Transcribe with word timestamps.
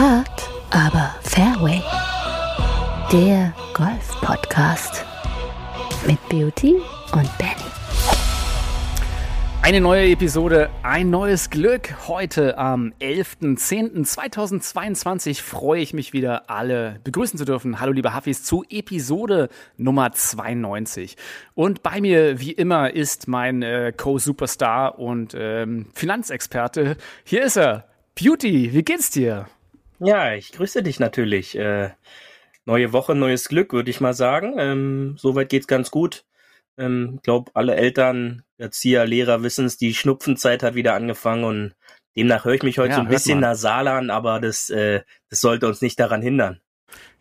Hard, 0.00 0.48
aber 0.70 1.14
Fairway. 1.20 1.82
Der 3.12 3.52
Golf-Podcast 3.74 5.04
mit 6.06 6.18
Beauty 6.30 6.76
und 7.12 7.28
Benny. 7.36 7.52
Eine 9.60 9.82
neue 9.82 10.08
Episode, 10.08 10.70
ein 10.82 11.10
neues 11.10 11.50
Glück. 11.50 12.08
Heute 12.08 12.56
am 12.56 12.94
11.10.2022 12.98 15.42
freue 15.42 15.82
ich 15.82 15.92
mich 15.92 16.14
wieder, 16.14 16.48
alle 16.48 16.98
begrüßen 17.04 17.38
zu 17.38 17.44
dürfen. 17.44 17.78
Hallo 17.78 17.92
liebe 17.92 18.14
Hafis 18.14 18.42
zu 18.42 18.64
Episode 18.70 19.50
Nummer 19.76 20.12
92. 20.12 21.18
Und 21.52 21.82
bei 21.82 22.00
mir, 22.00 22.40
wie 22.40 22.52
immer, 22.52 22.94
ist 22.94 23.28
mein 23.28 23.60
äh, 23.60 23.92
Co-Superstar 23.94 24.98
und 24.98 25.36
ähm, 25.38 25.90
Finanzexperte. 25.92 26.96
Hier 27.22 27.42
ist 27.42 27.58
er. 27.58 27.84
Beauty, 28.14 28.72
wie 28.72 28.82
geht's 28.82 29.10
dir? 29.10 29.46
Ja, 30.00 30.34
ich 30.34 30.52
grüße 30.52 30.82
dich 30.82 30.98
natürlich. 30.98 31.56
Äh, 31.56 31.90
neue 32.64 32.92
Woche, 32.92 33.14
neues 33.14 33.48
Glück, 33.48 33.72
würde 33.72 33.90
ich 33.90 34.00
mal 34.00 34.14
sagen. 34.14 34.54
Ähm, 34.58 35.16
soweit 35.18 35.48
geht's 35.48 35.66
ganz 35.66 35.90
gut. 35.90 36.24
Ähm, 36.78 37.20
glaube, 37.22 37.50
alle 37.54 37.76
Eltern, 37.76 38.42
Erzieher, 38.56 39.06
Lehrer 39.06 39.42
wissen 39.42 39.66
es, 39.66 39.76
die 39.76 39.94
Schnupfenzeit 39.94 40.62
hat 40.62 40.74
wieder 40.74 40.94
angefangen 40.94 41.44
und 41.44 41.74
demnach 42.16 42.44
höre 42.44 42.54
ich 42.54 42.62
mich 42.62 42.78
heute 42.78 42.90
ja, 42.90 42.96
so 42.96 43.02
ein 43.02 43.08
bisschen 43.08 43.40
nasal 43.40 43.86
an, 43.88 44.10
aber 44.10 44.40
das, 44.40 44.70
äh, 44.70 45.02
das 45.28 45.40
sollte 45.40 45.66
uns 45.66 45.82
nicht 45.82 46.00
daran 46.00 46.22
hindern. 46.22 46.60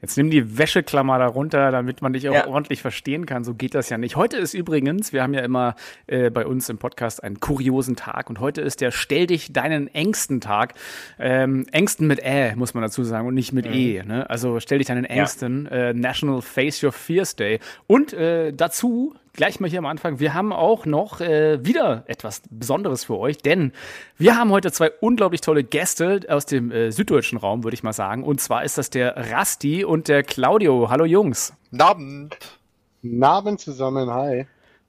Jetzt 0.01 0.17
nimm 0.17 0.29
die 0.29 0.57
Wäscheklammer 0.57 1.19
darunter, 1.19 1.71
damit 1.71 2.01
man 2.01 2.13
dich 2.13 2.29
auch 2.29 2.33
ja. 2.33 2.47
ordentlich 2.47 2.81
verstehen 2.81 3.25
kann. 3.25 3.43
So 3.43 3.53
geht 3.53 3.75
das 3.75 3.89
ja 3.89 3.97
nicht. 3.97 4.15
Heute 4.15 4.37
ist 4.37 4.53
übrigens, 4.53 5.11
wir 5.11 5.23
haben 5.23 5.33
ja 5.33 5.41
immer 5.41 5.75
äh, 6.07 6.29
bei 6.29 6.45
uns 6.45 6.69
im 6.69 6.77
Podcast 6.77 7.21
einen 7.23 7.39
kuriosen 7.39 7.95
Tag 7.97 8.29
und 8.29 8.39
heute 8.39 8.61
ist 8.61 8.79
der 8.79 8.91
Stell 8.91 9.27
dich 9.27 9.51
deinen 9.51 9.87
Ängsten 9.93 10.39
Tag. 10.39 10.73
Ähm, 11.19 11.65
Ängsten 11.71 12.07
mit 12.07 12.19
Ä, 12.23 12.55
muss 12.55 12.73
man 12.73 12.83
dazu 12.83 13.03
sagen, 13.03 13.27
und 13.27 13.33
nicht 13.33 13.51
mit 13.51 13.65
mhm. 13.65 13.73
E. 13.73 14.03
Ne? 14.03 14.29
Also 14.29 14.59
stell 14.59 14.77
dich 14.77 14.87
deinen 14.87 15.05
Ängsten. 15.05 15.67
Ja. 15.69 15.89
Äh, 15.89 15.93
National 15.93 16.41
Face 16.41 16.81
Your 16.81 16.93
Fears 16.93 17.35
Day. 17.35 17.59
Und 17.87 18.13
äh, 18.13 18.53
dazu 18.53 19.15
gleich 19.33 19.59
mal 19.59 19.69
hier 19.69 19.79
am 19.79 19.85
Anfang, 19.85 20.19
wir 20.19 20.33
haben 20.33 20.51
auch 20.51 20.85
noch 20.85 21.21
äh, 21.21 21.63
wieder 21.65 22.03
etwas 22.07 22.41
Besonderes 22.49 23.05
für 23.05 23.17
euch, 23.17 23.37
denn 23.37 23.71
wir 24.17 24.35
haben 24.35 24.51
heute 24.51 24.71
zwei 24.71 24.91
unglaublich 24.99 25.41
tolle 25.41 25.63
Gäste 25.63 26.21
aus 26.29 26.45
dem 26.45 26.71
äh, 26.71 26.91
süddeutschen 26.91 27.37
Raum, 27.37 27.63
würde 27.63 27.75
ich 27.75 27.83
mal 27.83 27.93
sagen. 27.93 28.23
Und 28.23 28.41
zwar 28.41 28.63
ist 28.63 28.77
das 28.77 28.89
der 28.89 29.31
Rasti 29.31 29.83
und 29.83 30.07
der 30.07 30.23
Claudio. 30.23 30.89
Hallo 30.89 31.05
Jungs. 31.05 31.53
Guten 31.71 31.81
Abend. 31.81 32.37
Guten 33.01 33.23
Abend 33.23 33.59
zusammen, 33.59 34.09
hi. 34.09 34.45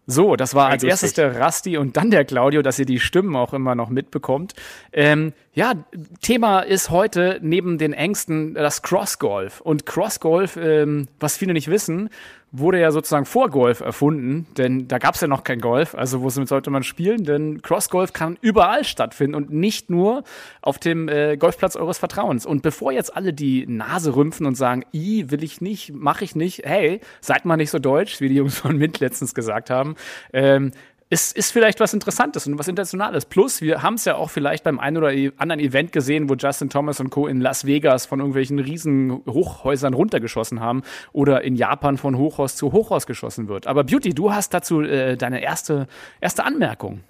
So, 0.06 0.34
das 0.34 0.56
war 0.56 0.68
als 0.68 0.83
erstes 0.83 1.12
der 1.12 1.38
Rasti 1.38 1.77
und 1.77 1.96
dann 1.96 2.11
der 2.11 2.24
Claudio, 2.24 2.62
dass 2.62 2.80
ihr 2.80 2.84
die 2.84 2.98
Stimmen 2.98 3.36
auch 3.36 3.52
immer 3.52 3.77
noch 3.77 3.91
mitbekommt. 3.91 4.55
Ähm, 4.92 5.33
ja, 5.52 5.74
Thema 6.20 6.61
ist 6.61 6.91
heute 6.91 7.38
neben 7.42 7.78
den 7.78 7.92
Ängsten 7.92 8.55
das 8.55 8.83
Crossgolf. 8.83 9.61
Und 9.61 9.86
Crossgolf, 9.86 10.56
ähm, 10.56 11.06
was 11.20 11.36
viele 11.36 11.52
nicht 11.52 11.68
wissen, 11.68 12.11
wurde 12.52 12.80
ja 12.80 12.90
sozusagen 12.90 13.26
vor 13.26 13.48
Golf 13.48 13.80
erfunden, 13.80 14.46
denn 14.56 14.88
da 14.88 14.98
gab 14.98 15.14
es 15.14 15.20
ja 15.20 15.28
noch 15.28 15.44
kein 15.44 15.60
Golf, 15.60 15.94
also 15.94 16.22
wo 16.22 16.30
sollte 16.30 16.70
man 16.70 16.82
spielen? 16.82 17.24
Denn 17.24 17.62
Crossgolf 17.62 18.12
kann 18.12 18.38
überall 18.40 18.84
stattfinden 18.84 19.34
und 19.34 19.52
nicht 19.52 19.90
nur 19.90 20.24
auf 20.62 20.78
dem 20.78 21.08
äh, 21.08 21.36
Golfplatz 21.36 21.76
eures 21.76 21.98
Vertrauens. 21.98 22.46
Und 22.46 22.62
bevor 22.62 22.92
jetzt 22.92 23.16
alle 23.16 23.32
die 23.32 23.66
Nase 23.66 24.16
rümpfen 24.16 24.46
und 24.46 24.56
sagen, 24.56 24.84
i, 24.92 25.30
will 25.30 25.44
ich 25.44 25.60
nicht, 25.60 25.92
mache 25.94 26.24
ich 26.24 26.34
nicht, 26.34 26.62
hey, 26.64 27.00
seid 27.20 27.44
mal 27.44 27.56
nicht 27.56 27.70
so 27.70 27.78
deutsch, 27.78 28.20
wie 28.20 28.28
die 28.28 28.36
Jungs 28.36 28.58
von 28.58 28.76
Mint 28.76 29.00
letztens 29.00 29.34
gesagt 29.34 29.70
haben. 29.70 29.94
Ähm, 30.32 30.72
ist, 31.11 31.36
ist 31.36 31.50
vielleicht 31.50 31.80
was 31.80 31.92
Interessantes 31.92 32.47
und 32.47 32.56
was 32.58 32.69
Internationales. 32.69 33.27
Plus, 33.27 33.61
wir 33.61 33.83
haben 33.83 33.94
es 33.94 34.05
ja 34.05 34.14
auch 34.14 34.30
vielleicht 34.30 34.62
beim 34.62 34.78
einen 34.78 34.97
oder 34.97 35.12
e-, 35.12 35.33
anderen 35.36 35.61
Event 35.61 35.91
gesehen, 35.91 36.30
wo 36.30 36.34
Justin 36.34 36.70
Thomas 36.70 37.00
und 37.00 37.11
Co. 37.11 37.27
in 37.27 37.41
Las 37.41 37.67
Vegas 37.67 38.06
von 38.06 38.20
irgendwelchen 38.20 38.61
riesen 38.61 39.20
Hochhäusern 39.27 39.92
runtergeschossen 39.92 40.61
haben 40.61 40.83
oder 41.12 41.42
in 41.42 41.56
Japan 41.56 41.98
von 41.98 42.17
Hochhaus 42.17 42.55
zu 42.55 42.73
Hochhaus 42.73 43.07
geschossen 43.07 43.48
wird. 43.48 43.67
Aber 43.67 43.83
Beauty, 43.83 44.14
du 44.14 44.33
hast 44.33 44.55
dazu 44.55 44.83
äh, 44.83 45.17
deine 45.17 45.42
erste, 45.42 45.89
erste 46.20 46.45
Anmerkung. 46.45 47.02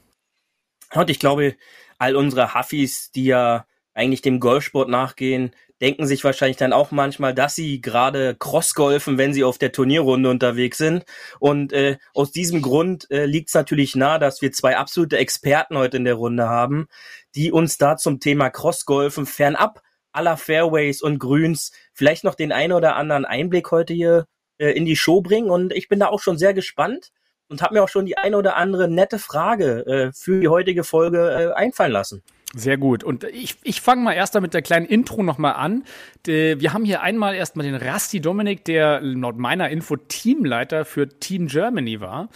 Und 0.95 1.11
ich 1.11 1.19
glaube, 1.19 1.57
all 1.99 2.17
unsere 2.17 2.55
Huffis, 2.55 3.13
die 3.13 3.27
ja 3.27 3.67
eigentlich 3.93 4.23
dem 4.23 4.41
Golfsport 4.41 4.89
nachgehen, 4.89 5.51
denken 5.81 6.07
sich 6.07 6.25
wahrscheinlich 6.25 6.57
dann 6.57 6.73
auch 6.73 6.91
manchmal, 6.91 7.35
dass 7.35 7.55
sie 7.55 7.81
gerade 7.81 8.37
Crossgolfen, 8.39 9.19
wenn 9.19 9.33
sie 9.33 9.45
auf 9.45 9.59
der 9.59 9.73
Turnierrunde 9.73 10.31
unterwegs 10.31 10.79
sind. 10.79 11.05
Und 11.39 11.73
äh, 11.73 11.97
aus 12.15 12.33
diesem 12.33 12.63
Grund 12.63 13.11
äh, 13.11 13.27
liegt 13.27 13.49
es 13.49 13.55
natürlich 13.55 13.97
nahe, 13.97 14.19
dass 14.19 14.43
wir 14.43 14.53
zwei 14.53 14.77
absolute 14.77 15.19
Experten 15.19 15.79
heute 15.79 15.97
in 15.97 16.05
der 16.05 16.15
Runde 16.15 16.49
haben, 16.49 16.87
die 17.35 17.53
uns 17.53 17.79
da 17.79 17.97
zum 17.97 18.21
Thema 18.21 18.51
Crossgolfen 18.51 19.27
fernab 19.27 19.83
aller 20.13 20.37
Fairways 20.37 21.03
und 21.03 21.19
Grüns 21.19 21.73
vielleicht 21.93 22.25
noch 22.25 22.35
den 22.35 22.53
einen 22.53 22.73
oder 22.73 22.97
anderen 22.97 23.25
Einblick 23.25 23.71
heute 23.71 23.95
hier 23.95 24.27
äh, 24.59 24.71
in 24.71 24.85
die 24.85 24.97
Show 24.97 25.21
bringen. 25.21 25.51
Und 25.51 25.73
ich 25.73 25.89
bin 25.89 26.01
da 26.01 26.09
auch 26.09 26.21
schon 26.21 26.37
sehr 26.37 26.53
gespannt 26.53 27.11
und 27.49 27.63
habe 27.63 27.75
mir 27.75 27.83
auch 27.83 27.89
schon 27.89 28.07
die 28.07 28.19
eine 28.19 28.37
oder 28.37 28.57
andere 28.57 28.89
nette 28.89 29.19
Frage 29.19 29.87
äh, 29.87 30.13
für 30.13 30.41
die 30.41 30.49
heutige 30.49 30.85
Folge 30.85 31.31
äh, 31.31 31.53
einfallen 31.53 31.93
lassen. 31.93 32.23
Sehr 32.55 32.79
gut. 32.79 33.05
Und 33.05 33.25
ich, 33.25 33.57
ich 33.63 33.81
fange 33.81 34.03
mal 34.03 34.13
erst 34.13 34.39
mit 34.41 34.55
der 34.55 34.63
kleinen 34.63 34.87
Intro 34.87 35.23
nochmal 35.23 35.55
an. 35.55 35.85
Wir 36.27 36.73
haben 36.73 36.85
hier 36.85 37.01
einmal 37.01 37.37
erstmal 37.37 37.65
den 37.65 37.77
Rasti 37.77 38.21
Dominik, 38.21 38.65
der 38.65 39.01
laut 39.01 39.39
meiner 39.39 39.69
Info 39.71 39.97
Teamleiter 39.97 40.85
für 40.85 41.09
Team 41.09 41.47
Germany 41.47 42.01
war. 42.01 42.29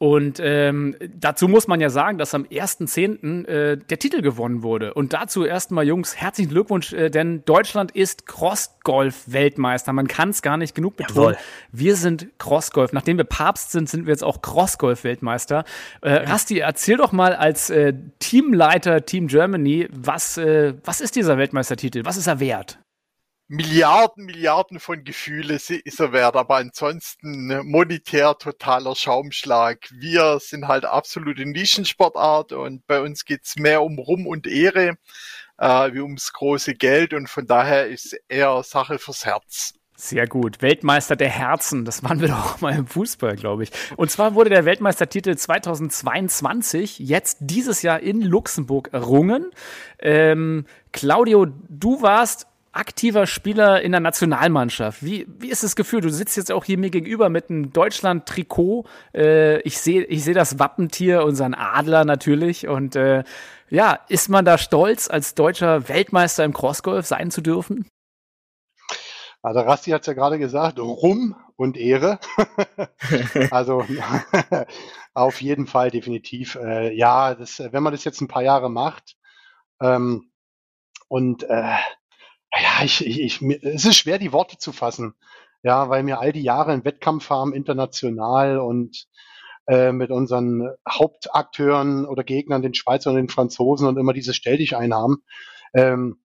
Und 0.00 0.40
ähm, 0.42 0.96
dazu 1.14 1.46
muss 1.46 1.68
man 1.68 1.78
ja 1.78 1.90
sagen, 1.90 2.16
dass 2.16 2.32
am 2.32 2.44
1.10. 2.44 3.46
Äh, 3.46 3.76
der 3.76 3.98
Titel 3.98 4.22
gewonnen 4.22 4.62
wurde. 4.62 4.94
Und 4.94 5.12
dazu 5.12 5.44
erstmal, 5.44 5.86
Jungs, 5.86 6.16
herzlichen 6.16 6.48
Glückwunsch, 6.48 6.94
äh, 6.94 7.10
denn 7.10 7.44
Deutschland 7.44 7.90
ist 7.90 8.26
Crossgolf-Weltmeister. 8.26 9.92
Man 9.92 10.08
kann 10.08 10.30
es 10.30 10.40
gar 10.40 10.56
nicht 10.56 10.74
genug 10.74 10.96
betonen. 10.96 11.34
Jawohl. 11.34 11.36
Wir 11.70 11.96
sind 11.96 12.28
Crossgolf. 12.38 12.94
Nachdem 12.94 13.18
wir 13.18 13.24
Papst 13.24 13.72
sind, 13.72 13.90
sind 13.90 14.06
wir 14.06 14.12
jetzt 14.12 14.24
auch 14.24 14.40
Crossgolf-Weltmeister. 14.40 15.64
Äh, 16.00 16.10
Rasti, 16.30 16.60
erzähl 16.60 16.96
doch 16.96 17.12
mal 17.12 17.34
als 17.34 17.68
äh, 17.68 17.92
Teamleiter 18.20 19.04
Team 19.04 19.26
Germany, 19.26 19.86
was, 19.92 20.38
äh, 20.38 20.72
was 20.82 21.02
ist 21.02 21.14
dieser 21.14 21.36
Weltmeistertitel? 21.36 22.06
Was 22.06 22.16
ist 22.16 22.26
er 22.26 22.40
wert? 22.40 22.78
Milliarden, 23.52 24.26
Milliarden 24.26 24.78
von 24.78 25.02
Gefühle 25.02 25.54
ist 25.54 25.98
er 25.98 26.12
wert, 26.12 26.36
aber 26.36 26.54
ansonsten 26.58 27.48
ne, 27.48 27.64
monetär 27.64 28.38
totaler 28.38 28.94
Schaumschlag. 28.94 29.88
Wir 29.90 30.38
sind 30.38 30.68
halt 30.68 30.84
absolute 30.84 31.44
Nischensportart 31.44 32.52
und 32.52 32.86
bei 32.86 33.00
uns 33.00 33.24
geht's 33.24 33.56
mehr 33.56 33.82
um 33.82 33.98
Ruhm 33.98 34.28
und 34.28 34.46
Ehre 34.46 34.98
äh, 35.58 35.92
wie 35.92 35.98
ums 35.98 36.32
große 36.32 36.74
Geld 36.74 37.12
und 37.12 37.28
von 37.28 37.44
daher 37.48 37.88
ist 37.88 38.16
eher 38.28 38.62
Sache 38.62 39.00
fürs 39.00 39.26
Herz. 39.26 39.74
Sehr 39.96 40.28
gut. 40.28 40.62
Weltmeister 40.62 41.16
der 41.16 41.28
Herzen. 41.28 41.84
Das 41.84 42.04
waren 42.04 42.20
wir 42.20 42.28
doch 42.28 42.60
mal 42.60 42.76
im 42.76 42.86
Fußball, 42.86 43.34
glaube 43.34 43.64
ich. 43.64 43.72
Und 43.96 44.12
zwar 44.12 44.36
wurde 44.36 44.50
der 44.50 44.64
Weltmeistertitel 44.64 45.34
2022 45.36 47.00
jetzt 47.00 47.38
dieses 47.40 47.82
Jahr 47.82 47.98
in 47.98 48.22
Luxemburg 48.22 48.90
errungen. 48.92 49.50
Ähm, 49.98 50.66
Claudio, 50.92 51.48
du 51.68 52.00
warst 52.00 52.46
aktiver 52.72 53.26
Spieler 53.26 53.82
in 53.82 53.92
der 53.92 54.00
Nationalmannschaft. 54.00 55.04
Wie, 55.04 55.26
wie 55.38 55.50
ist 55.50 55.64
das 55.64 55.76
Gefühl? 55.76 56.00
Du 56.00 56.10
sitzt 56.10 56.36
jetzt 56.36 56.52
auch 56.52 56.64
hier 56.64 56.78
mir 56.78 56.90
gegenüber 56.90 57.28
mit 57.28 57.50
einem 57.50 57.72
Deutschland-Trikot. 57.72 58.86
Äh, 59.14 59.60
ich 59.62 59.78
sehe 59.78 60.04
ich 60.04 60.24
seh 60.24 60.34
das 60.34 60.58
Wappentier, 60.58 61.24
unseren 61.24 61.54
Adler 61.54 62.04
natürlich. 62.04 62.68
Und 62.68 62.96
äh, 62.96 63.24
ja, 63.68 63.98
ist 64.08 64.28
man 64.28 64.44
da 64.44 64.58
stolz, 64.58 65.08
als 65.08 65.34
deutscher 65.34 65.88
Weltmeister 65.88 66.44
im 66.44 66.52
Crossgolf 66.52 67.06
sein 67.06 67.30
zu 67.30 67.40
dürfen? 67.40 67.86
Also 69.42 69.60
Rasti 69.60 69.90
hat 69.90 70.02
es 70.02 70.06
ja 70.06 70.12
gerade 70.12 70.38
gesagt, 70.38 70.78
Rum 70.78 71.34
und 71.56 71.76
Ehre. 71.76 72.20
also 73.50 73.84
auf 75.14 75.40
jeden 75.40 75.66
Fall 75.66 75.90
definitiv. 75.90 76.56
Äh, 76.56 76.94
ja, 76.94 77.34
das, 77.34 77.58
wenn 77.58 77.82
man 77.82 77.92
das 77.92 78.04
jetzt 78.04 78.20
ein 78.20 78.28
paar 78.28 78.42
Jahre 78.42 78.70
macht 78.70 79.16
ähm, 79.80 80.30
und 81.08 81.44
äh, 81.44 81.76
ja, 82.54 82.84
ich, 82.84 83.04
ich, 83.06 83.20
ich, 83.20 83.42
es 83.42 83.84
ist 83.84 83.96
schwer, 83.96 84.18
die 84.18 84.32
Worte 84.32 84.58
zu 84.58 84.72
fassen. 84.72 85.14
Ja, 85.62 85.90
weil 85.90 86.06
wir 86.06 86.20
all 86.20 86.32
die 86.32 86.42
Jahre 86.42 86.72
im 86.72 86.84
Wettkampf 86.84 87.28
haben, 87.28 87.52
international 87.52 88.58
und 88.58 89.06
äh, 89.66 89.92
mit 89.92 90.10
unseren 90.10 90.70
Hauptakteuren 90.88 92.06
oder 92.06 92.24
Gegnern, 92.24 92.62
den 92.62 92.74
Schweizern 92.74 93.14
und 93.14 93.18
den 93.18 93.28
Franzosen 93.28 93.86
und 93.86 93.98
immer 93.98 94.14
diese 94.14 94.34
Stell 94.34 94.56
dich 94.56 94.76
ein 94.76 94.94
haben. 94.94 95.22
Ähm, 95.74 96.22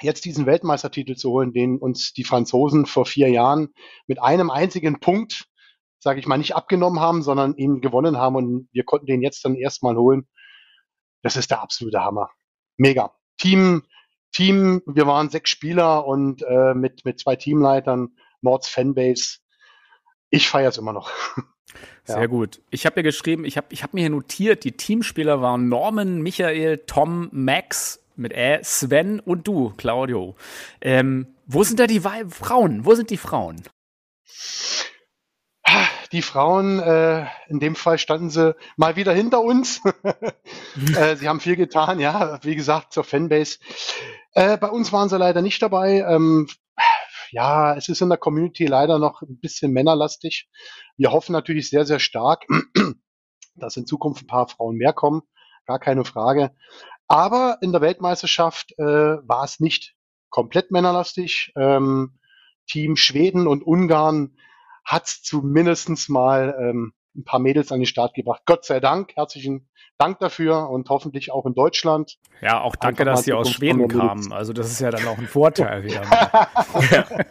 jetzt 0.00 0.24
diesen 0.24 0.46
Weltmeistertitel 0.46 1.16
zu 1.16 1.30
holen, 1.30 1.52
den 1.52 1.78
uns 1.78 2.12
die 2.12 2.24
Franzosen 2.24 2.86
vor 2.86 3.06
vier 3.06 3.30
Jahren 3.30 3.70
mit 4.06 4.22
einem 4.22 4.50
einzigen 4.50 5.00
Punkt, 5.00 5.46
sage 5.98 6.20
ich 6.20 6.26
mal, 6.26 6.38
nicht 6.38 6.54
abgenommen 6.54 7.00
haben, 7.00 7.22
sondern 7.22 7.56
ihn 7.56 7.80
gewonnen 7.80 8.18
haben 8.18 8.36
und 8.36 8.68
wir 8.72 8.84
konnten 8.84 9.06
den 9.06 9.22
jetzt 9.22 9.44
dann 9.44 9.56
erstmal 9.56 9.96
holen. 9.96 10.28
Das 11.22 11.36
ist 11.36 11.50
der 11.50 11.62
absolute 11.62 12.00
Hammer. 12.00 12.30
Mega. 12.76 13.12
Team, 13.38 13.82
Team, 14.32 14.82
wir 14.86 15.06
waren 15.06 15.30
sechs 15.30 15.50
Spieler 15.50 16.06
und 16.06 16.42
äh, 16.42 16.74
mit, 16.74 17.04
mit 17.04 17.18
zwei 17.18 17.36
Teamleitern, 17.36 18.10
Mords 18.40 18.68
Fanbase. 18.68 19.38
Ich 20.30 20.48
feiere 20.48 20.68
es 20.68 20.78
immer 20.78 20.92
noch. 20.92 21.10
Sehr 22.04 22.20
ja. 22.20 22.26
gut. 22.26 22.60
Ich 22.70 22.86
habe 22.86 23.00
mir 23.00 23.02
geschrieben, 23.04 23.44
ich 23.44 23.56
habe 23.56 23.68
ich 23.70 23.82
hab 23.82 23.94
mir 23.94 24.00
hier 24.00 24.10
notiert, 24.10 24.64
die 24.64 24.72
Teamspieler 24.72 25.42
waren 25.42 25.68
Norman, 25.68 26.22
Michael, 26.22 26.78
Tom, 26.86 27.28
Max, 27.32 28.00
mit 28.16 28.32
Ä, 28.32 28.60
Sven 28.62 29.20
und 29.20 29.46
du, 29.46 29.70
Claudio. 29.76 30.34
Ähm, 30.80 31.26
wo 31.46 31.64
sind 31.64 31.80
da 31.80 31.86
die 31.86 32.04
Wei 32.04 32.24
Frauen? 32.28 32.84
Wo 32.84 32.94
sind 32.94 33.10
die 33.10 33.16
Frauen? 33.16 33.62
Die 36.12 36.22
Frauen, 36.22 36.78
äh, 36.80 37.26
in 37.48 37.60
dem 37.60 37.76
Fall 37.76 37.98
standen 37.98 38.30
sie 38.30 38.54
mal 38.76 38.96
wieder 38.96 39.12
hinter 39.12 39.42
uns. 39.42 39.82
äh, 40.96 41.16
sie 41.16 41.28
haben 41.28 41.40
viel 41.40 41.56
getan, 41.56 42.00
ja, 42.00 42.38
wie 42.42 42.56
gesagt, 42.56 42.92
zur 42.92 43.04
Fanbase. 43.04 43.58
Äh, 44.32 44.56
bei 44.56 44.68
uns 44.68 44.92
waren 44.92 45.08
sie 45.08 45.18
leider 45.18 45.42
nicht 45.42 45.60
dabei. 45.60 46.00
Ähm, 46.08 46.48
ja, 47.30 47.74
es 47.76 47.88
ist 47.88 48.00
in 48.00 48.08
der 48.08 48.18
Community 48.18 48.66
leider 48.66 48.98
noch 48.98 49.22
ein 49.22 49.38
bisschen 49.38 49.72
männerlastig. 49.72 50.48
Wir 50.96 51.12
hoffen 51.12 51.32
natürlich 51.32 51.68
sehr, 51.68 51.84
sehr 51.84 51.98
stark, 51.98 52.46
dass 53.54 53.76
in 53.76 53.86
Zukunft 53.86 54.22
ein 54.22 54.28
paar 54.28 54.48
Frauen 54.48 54.76
mehr 54.76 54.92
kommen. 54.92 55.22
Gar 55.66 55.78
keine 55.78 56.04
Frage. 56.04 56.52
Aber 57.06 57.58
in 57.60 57.72
der 57.72 57.80
Weltmeisterschaft 57.80 58.72
äh, 58.78 58.84
war 58.84 59.44
es 59.44 59.60
nicht 59.60 59.94
komplett 60.30 60.70
männerlastig. 60.70 61.52
Ähm, 61.56 62.18
Team 62.66 62.96
Schweden 62.96 63.46
und 63.46 63.62
Ungarn 63.62 64.36
hat 64.88 65.06
zumindest 65.06 66.08
mal 66.08 66.56
ähm, 66.58 66.94
ein 67.18 67.24
paar 67.24 67.40
Mädels 67.40 67.72
an 67.72 67.80
den 67.80 67.86
Start 67.86 68.14
gebracht. 68.14 68.42
Gott 68.46 68.64
sei 68.64 68.80
Dank, 68.80 69.16
herzlichen 69.16 69.66
Dank 69.98 70.20
dafür 70.20 70.70
und 70.70 70.88
hoffentlich 70.90 71.32
auch 71.32 71.44
in 71.44 71.54
Deutschland. 71.54 72.18
Ja, 72.40 72.60
auch 72.60 72.76
danke, 72.76 73.04
dass 73.04 73.24
Sie 73.24 73.32
aus 73.32 73.50
Schweden 73.50 73.88
kamen. 73.88 74.32
Also 74.32 74.52
das 74.52 74.70
ist 74.70 74.80
ja 74.80 74.90
dann 74.90 75.04
auch 75.08 75.18
ein 75.18 75.26
Vorteil 75.26 75.82
wieder. 75.82 76.02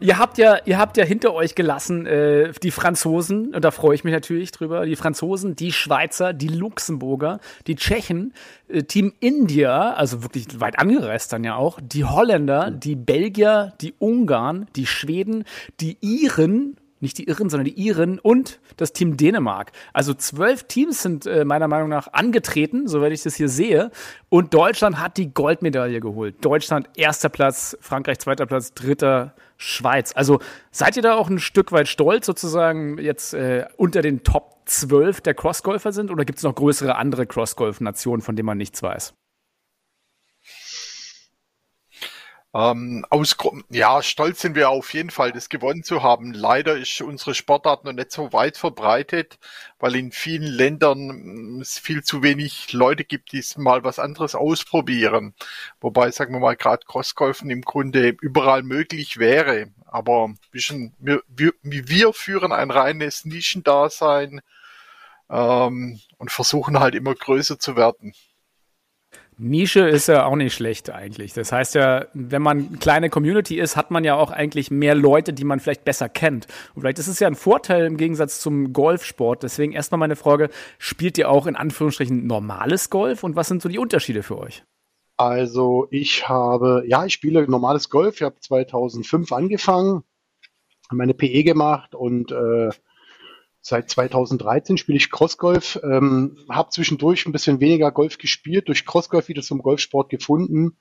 ihr 0.00 0.18
habt 0.18 0.36
ja, 0.36 0.58
ihr 0.66 0.78
habt 0.78 0.98
ja 0.98 1.04
hinter 1.04 1.32
euch 1.32 1.54
gelassen 1.54 2.04
äh, 2.04 2.52
die 2.62 2.70
Franzosen 2.70 3.54
und 3.54 3.64
da 3.64 3.70
freue 3.70 3.94
ich 3.94 4.04
mich 4.04 4.12
natürlich 4.12 4.52
drüber. 4.52 4.84
Die 4.84 4.96
Franzosen, 4.96 5.56
die 5.56 5.72
Schweizer, 5.72 6.34
die 6.34 6.48
Luxemburger, 6.48 7.40
die 7.66 7.76
Tschechen, 7.76 8.34
äh, 8.68 8.82
Team 8.82 9.14
India, 9.20 9.94
also 9.94 10.22
wirklich 10.22 10.60
weit 10.60 10.78
angereist 10.78 11.32
dann 11.32 11.42
ja 11.42 11.56
auch, 11.56 11.80
die 11.82 12.04
Holländer, 12.04 12.70
die 12.70 12.96
Belgier, 12.96 13.72
die 13.80 13.94
Ungarn, 13.98 14.66
die 14.76 14.86
Schweden, 14.86 15.44
die 15.80 15.96
Iren 16.02 16.76
nicht 17.02 17.18
die 17.18 17.24
Irren, 17.24 17.50
sondern 17.50 17.64
die 17.64 17.80
Iren 17.80 18.18
und 18.18 18.60
das 18.76 18.92
Team 18.92 19.16
Dänemark. 19.16 19.72
Also 19.92 20.14
zwölf 20.14 20.64
Teams 20.64 21.02
sind 21.02 21.26
äh, 21.26 21.44
meiner 21.44 21.68
Meinung 21.68 21.88
nach 21.88 22.12
angetreten, 22.12 22.88
soweit 22.88 23.12
ich 23.12 23.22
das 23.22 23.34
hier 23.34 23.48
sehe. 23.48 23.90
Und 24.28 24.54
Deutschland 24.54 24.98
hat 24.98 25.16
die 25.16 25.32
Goldmedaille 25.32 26.00
geholt. 26.00 26.44
Deutschland 26.44 26.88
erster 26.96 27.28
Platz, 27.28 27.76
Frankreich 27.80 28.18
zweiter 28.20 28.46
Platz, 28.46 28.72
dritter 28.74 29.34
Schweiz. 29.56 30.12
Also 30.14 30.40
seid 30.70 30.96
ihr 30.96 31.02
da 31.02 31.14
auch 31.14 31.28
ein 31.28 31.38
Stück 31.38 31.72
weit 31.72 31.88
stolz 31.88 32.26
sozusagen 32.26 32.98
jetzt 32.98 33.34
äh, 33.34 33.66
unter 33.76 34.02
den 34.02 34.22
Top 34.24 34.62
12 34.66 35.20
der 35.20 35.34
Crossgolfer 35.34 35.92
sind 35.92 36.10
oder 36.10 36.24
gibt 36.24 36.38
es 36.38 36.44
noch 36.44 36.54
größere 36.54 36.96
andere 36.96 37.26
Crossgolf-Nationen, 37.26 38.22
von 38.22 38.36
denen 38.36 38.46
man 38.46 38.58
nichts 38.58 38.82
weiß? 38.82 39.14
Ähm, 42.54 43.06
aus, 43.08 43.34
ja, 43.70 44.02
stolz 44.02 44.42
sind 44.42 44.56
wir 44.56 44.68
auf 44.68 44.92
jeden 44.92 45.08
Fall, 45.08 45.32
das 45.32 45.48
gewonnen 45.48 45.84
zu 45.84 46.02
haben. 46.02 46.34
Leider 46.34 46.76
ist 46.76 47.00
unsere 47.00 47.34
Sportart 47.34 47.84
noch 47.84 47.94
nicht 47.94 48.12
so 48.12 48.32
weit 48.34 48.58
verbreitet, 48.58 49.38
weil 49.78 49.96
in 49.96 50.12
vielen 50.12 50.42
Ländern 50.42 51.56
mm, 51.58 51.60
es 51.62 51.78
viel 51.78 52.02
zu 52.04 52.22
wenig 52.22 52.72
Leute 52.74 53.04
gibt, 53.04 53.32
die 53.32 53.42
mal 53.56 53.84
was 53.84 53.98
anderes 53.98 54.34
ausprobieren. 54.34 55.34
Wobei, 55.80 56.10
sagen 56.10 56.34
wir 56.34 56.40
mal, 56.40 56.56
gerade 56.56 56.84
Crossgolfen 56.86 57.48
im 57.50 57.62
Grunde 57.62 58.16
überall 58.20 58.62
möglich 58.62 59.18
wäre. 59.18 59.68
Aber 59.86 60.34
wir, 60.52 61.22
wir, 61.28 61.52
wir 61.62 62.12
führen 62.12 62.52
ein 62.52 62.70
reines 62.70 63.24
Nischendasein 63.24 64.42
ähm, 65.30 66.00
und 66.18 66.30
versuchen 66.30 66.80
halt 66.80 66.94
immer 66.94 67.14
größer 67.14 67.58
zu 67.58 67.76
werden. 67.76 68.14
Nische 69.42 69.88
ist 69.88 70.06
ja 70.06 70.24
auch 70.24 70.36
nicht 70.36 70.54
schlecht 70.54 70.90
eigentlich. 70.90 71.32
Das 71.32 71.52
heißt 71.52 71.74
ja, 71.74 72.06
wenn 72.14 72.42
man 72.42 72.68
eine 72.68 72.78
kleine 72.78 73.10
Community 73.10 73.58
ist, 73.58 73.76
hat 73.76 73.90
man 73.90 74.04
ja 74.04 74.14
auch 74.14 74.30
eigentlich 74.30 74.70
mehr 74.70 74.94
Leute, 74.94 75.32
die 75.32 75.44
man 75.44 75.60
vielleicht 75.60 75.84
besser 75.84 76.08
kennt. 76.08 76.46
Und 76.74 76.82
vielleicht 76.82 76.98
ist 76.98 77.08
es 77.08 77.18
ja 77.18 77.26
ein 77.26 77.34
Vorteil 77.34 77.86
im 77.86 77.96
Gegensatz 77.96 78.40
zum 78.40 78.72
Golfsport. 78.72 79.42
Deswegen 79.42 79.72
erstmal 79.72 79.98
meine 79.98 80.16
Frage, 80.16 80.48
spielt 80.78 81.18
ihr 81.18 81.28
auch 81.28 81.46
in 81.46 81.56
Anführungsstrichen 81.56 82.26
normales 82.26 82.88
Golf 82.88 83.24
und 83.24 83.36
was 83.36 83.48
sind 83.48 83.62
so 83.62 83.68
die 83.68 83.78
Unterschiede 83.78 84.22
für 84.22 84.38
euch? 84.38 84.64
Also 85.16 85.86
ich 85.90 86.28
habe, 86.28 86.84
ja, 86.86 87.04
ich 87.04 87.12
spiele 87.12 87.48
normales 87.48 87.90
Golf. 87.90 88.16
Ich 88.16 88.22
habe 88.22 88.40
2005 88.40 89.32
angefangen, 89.32 90.04
meine 90.90 91.14
PE 91.14 91.44
gemacht 91.44 91.94
und 91.94 92.32
äh, 92.32 92.70
Seit 93.64 93.88
2013 93.88 94.76
spiele 94.76 94.98
ich 94.98 95.08
Crossgolf, 95.08 95.78
ähm, 95.84 96.36
habe 96.50 96.70
zwischendurch 96.70 97.26
ein 97.26 97.32
bisschen 97.32 97.60
weniger 97.60 97.92
Golf 97.92 98.18
gespielt, 98.18 98.66
durch 98.66 98.84
Crossgolf 98.84 99.28
wieder 99.28 99.42
zum 99.42 99.62
Golfsport 99.62 100.10
gefunden. 100.10 100.78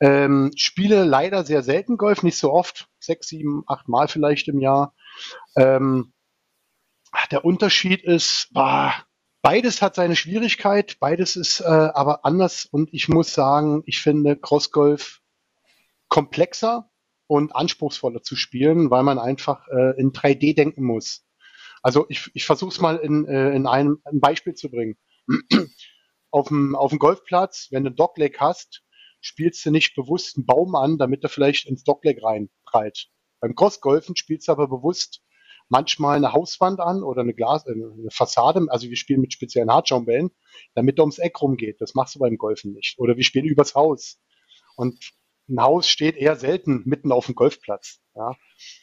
Ähm, 0.00 0.50
spiele 0.56 1.04
leider 1.04 1.44
sehr 1.44 1.62
selten 1.62 1.96
Golf, 1.96 2.24
nicht 2.24 2.36
so 2.36 2.52
oft, 2.52 2.88
sechs, 2.98 3.28
sieben, 3.28 3.62
acht 3.68 3.88
Mal 3.88 4.08
vielleicht 4.08 4.48
im 4.48 4.58
Jahr. 4.58 4.94
Ähm, 5.56 6.12
der 7.30 7.44
Unterschied 7.44 8.02
ist, 8.02 8.48
bah, 8.52 8.94
beides 9.40 9.80
hat 9.80 9.94
seine 9.94 10.16
Schwierigkeit, 10.16 10.96
beides 10.98 11.36
ist 11.36 11.60
äh, 11.60 11.64
aber 11.64 12.24
anders 12.24 12.66
und 12.66 12.92
ich 12.92 13.08
muss 13.08 13.32
sagen, 13.32 13.84
ich 13.86 14.00
finde 14.00 14.36
Crossgolf 14.36 15.20
komplexer 16.08 16.90
und 17.28 17.54
anspruchsvoller 17.54 18.22
zu 18.22 18.34
spielen, 18.34 18.90
weil 18.90 19.04
man 19.04 19.20
einfach 19.20 19.68
äh, 19.68 20.00
in 20.00 20.12
3D 20.12 20.56
denken 20.56 20.82
muss. 20.82 21.27
Also 21.88 22.04
ich, 22.10 22.30
ich 22.34 22.44
versuche 22.44 22.68
es 22.68 22.80
mal 22.82 22.96
in, 22.98 23.24
äh, 23.24 23.56
in 23.56 23.66
einem 23.66 24.02
ein 24.04 24.20
Beispiel 24.20 24.52
zu 24.52 24.68
bringen. 24.68 24.98
auf, 26.30 26.48
dem, 26.48 26.76
auf 26.76 26.90
dem 26.90 26.98
Golfplatz, 26.98 27.68
wenn 27.70 27.84
du 27.84 27.88
ein 27.88 27.96
Dogleg 27.96 28.38
hast, 28.40 28.82
spielst 29.22 29.64
du 29.64 29.70
nicht 29.70 29.94
bewusst 29.94 30.36
einen 30.36 30.44
Baum 30.44 30.74
an, 30.74 30.98
damit 30.98 31.22
er 31.22 31.30
vielleicht 31.30 31.66
ins 31.66 31.84
Dogleg 31.84 32.22
reinprallt. 32.22 33.08
Beim 33.40 33.54
Crossgolfen 33.54 34.16
spielst 34.16 34.48
du 34.48 34.52
aber 34.52 34.68
bewusst 34.68 35.22
manchmal 35.70 36.18
eine 36.18 36.34
Hauswand 36.34 36.78
an 36.78 37.02
oder 37.02 37.22
eine 37.22 37.32
Glas, 37.32 37.66
äh, 37.66 37.70
eine 37.70 38.10
Fassade, 38.10 38.66
also 38.68 38.90
wir 38.90 38.96
spielen 38.98 39.22
mit 39.22 39.32
speziellen 39.32 39.72
Hartschaumbällen, 39.72 40.30
damit 40.74 40.98
er 40.98 41.04
ums 41.04 41.18
Eck 41.18 41.40
rumgeht. 41.40 41.80
Das 41.80 41.94
machst 41.94 42.16
du 42.16 42.18
beim 42.18 42.36
Golfen 42.36 42.74
nicht. 42.74 42.98
Oder 42.98 43.16
wir 43.16 43.24
spielen 43.24 43.46
übers 43.46 43.74
Haus. 43.74 44.20
Und 44.76 45.10
ein 45.48 45.60
Haus 45.60 45.88
steht 45.88 46.16
eher 46.16 46.36
selten 46.36 46.82
mitten 46.84 47.12
auf 47.12 47.26
dem 47.26 47.34
Golfplatz. 47.34 48.00
Ja. 48.14 48.36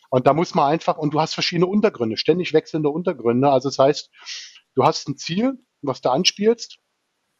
Und 0.09 0.27
da 0.27 0.33
muss 0.33 0.55
man 0.55 0.69
einfach, 0.69 0.97
und 0.97 1.13
du 1.13 1.21
hast 1.21 1.33
verschiedene 1.33 1.67
Untergründe, 1.67 2.17
ständig 2.17 2.53
wechselnde 2.53 2.89
Untergründe. 2.89 3.49
Also 3.49 3.69
das 3.69 3.79
heißt, 3.79 4.09
du 4.75 4.83
hast 4.83 5.07
ein 5.07 5.17
Ziel, 5.17 5.59
was 5.81 6.01
du 6.01 6.09
anspielst. 6.09 6.79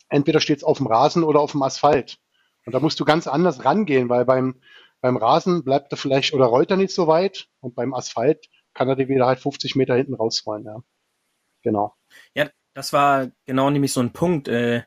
Entweder 0.10 0.40
steht 0.40 0.58
es 0.58 0.64
auf 0.64 0.78
dem 0.78 0.88
Rasen 0.88 1.24
oder 1.24 1.40
auf 1.40 1.54
dem 1.54 1.64
Asphalt. 1.64 2.18
Und 2.66 2.74
da 2.74 2.80
musst 2.80 3.00
du 3.00 3.06
ganz 3.06 3.28
anders 3.28 3.66
rangehen, 3.66 4.10
weil 4.10 4.26
beim, 4.26 4.62
beim 5.02 5.18
Rasen 5.18 5.64
bleibt 5.64 5.92
er 5.94 5.98
vielleicht 5.98 6.34
oder 6.34 6.46
rollt 6.46 6.72
er 6.72 6.78
nicht 6.78 6.94
so 6.94 7.08
weit 7.08 7.48
und 7.60 7.76
beim 7.76 7.94
Asphalt 7.94 8.48
kann 8.74 8.90
er 8.90 8.96
dir 8.96 9.08
wieder 9.08 9.26
halt 9.26 9.40
50 9.40 9.76
Meter 9.76 9.96
hinten 9.96 10.16
rausfallen. 10.16 10.66
Ja. 10.66 10.84
Genau. 11.64 11.96
Ja, 12.36 12.50
das 12.74 12.92
war 12.92 13.32
genau 13.46 13.70
nämlich 13.70 13.94
so 13.94 14.02
ein 14.02 14.14
Punkt, 14.14 14.48
äh, 14.48 14.84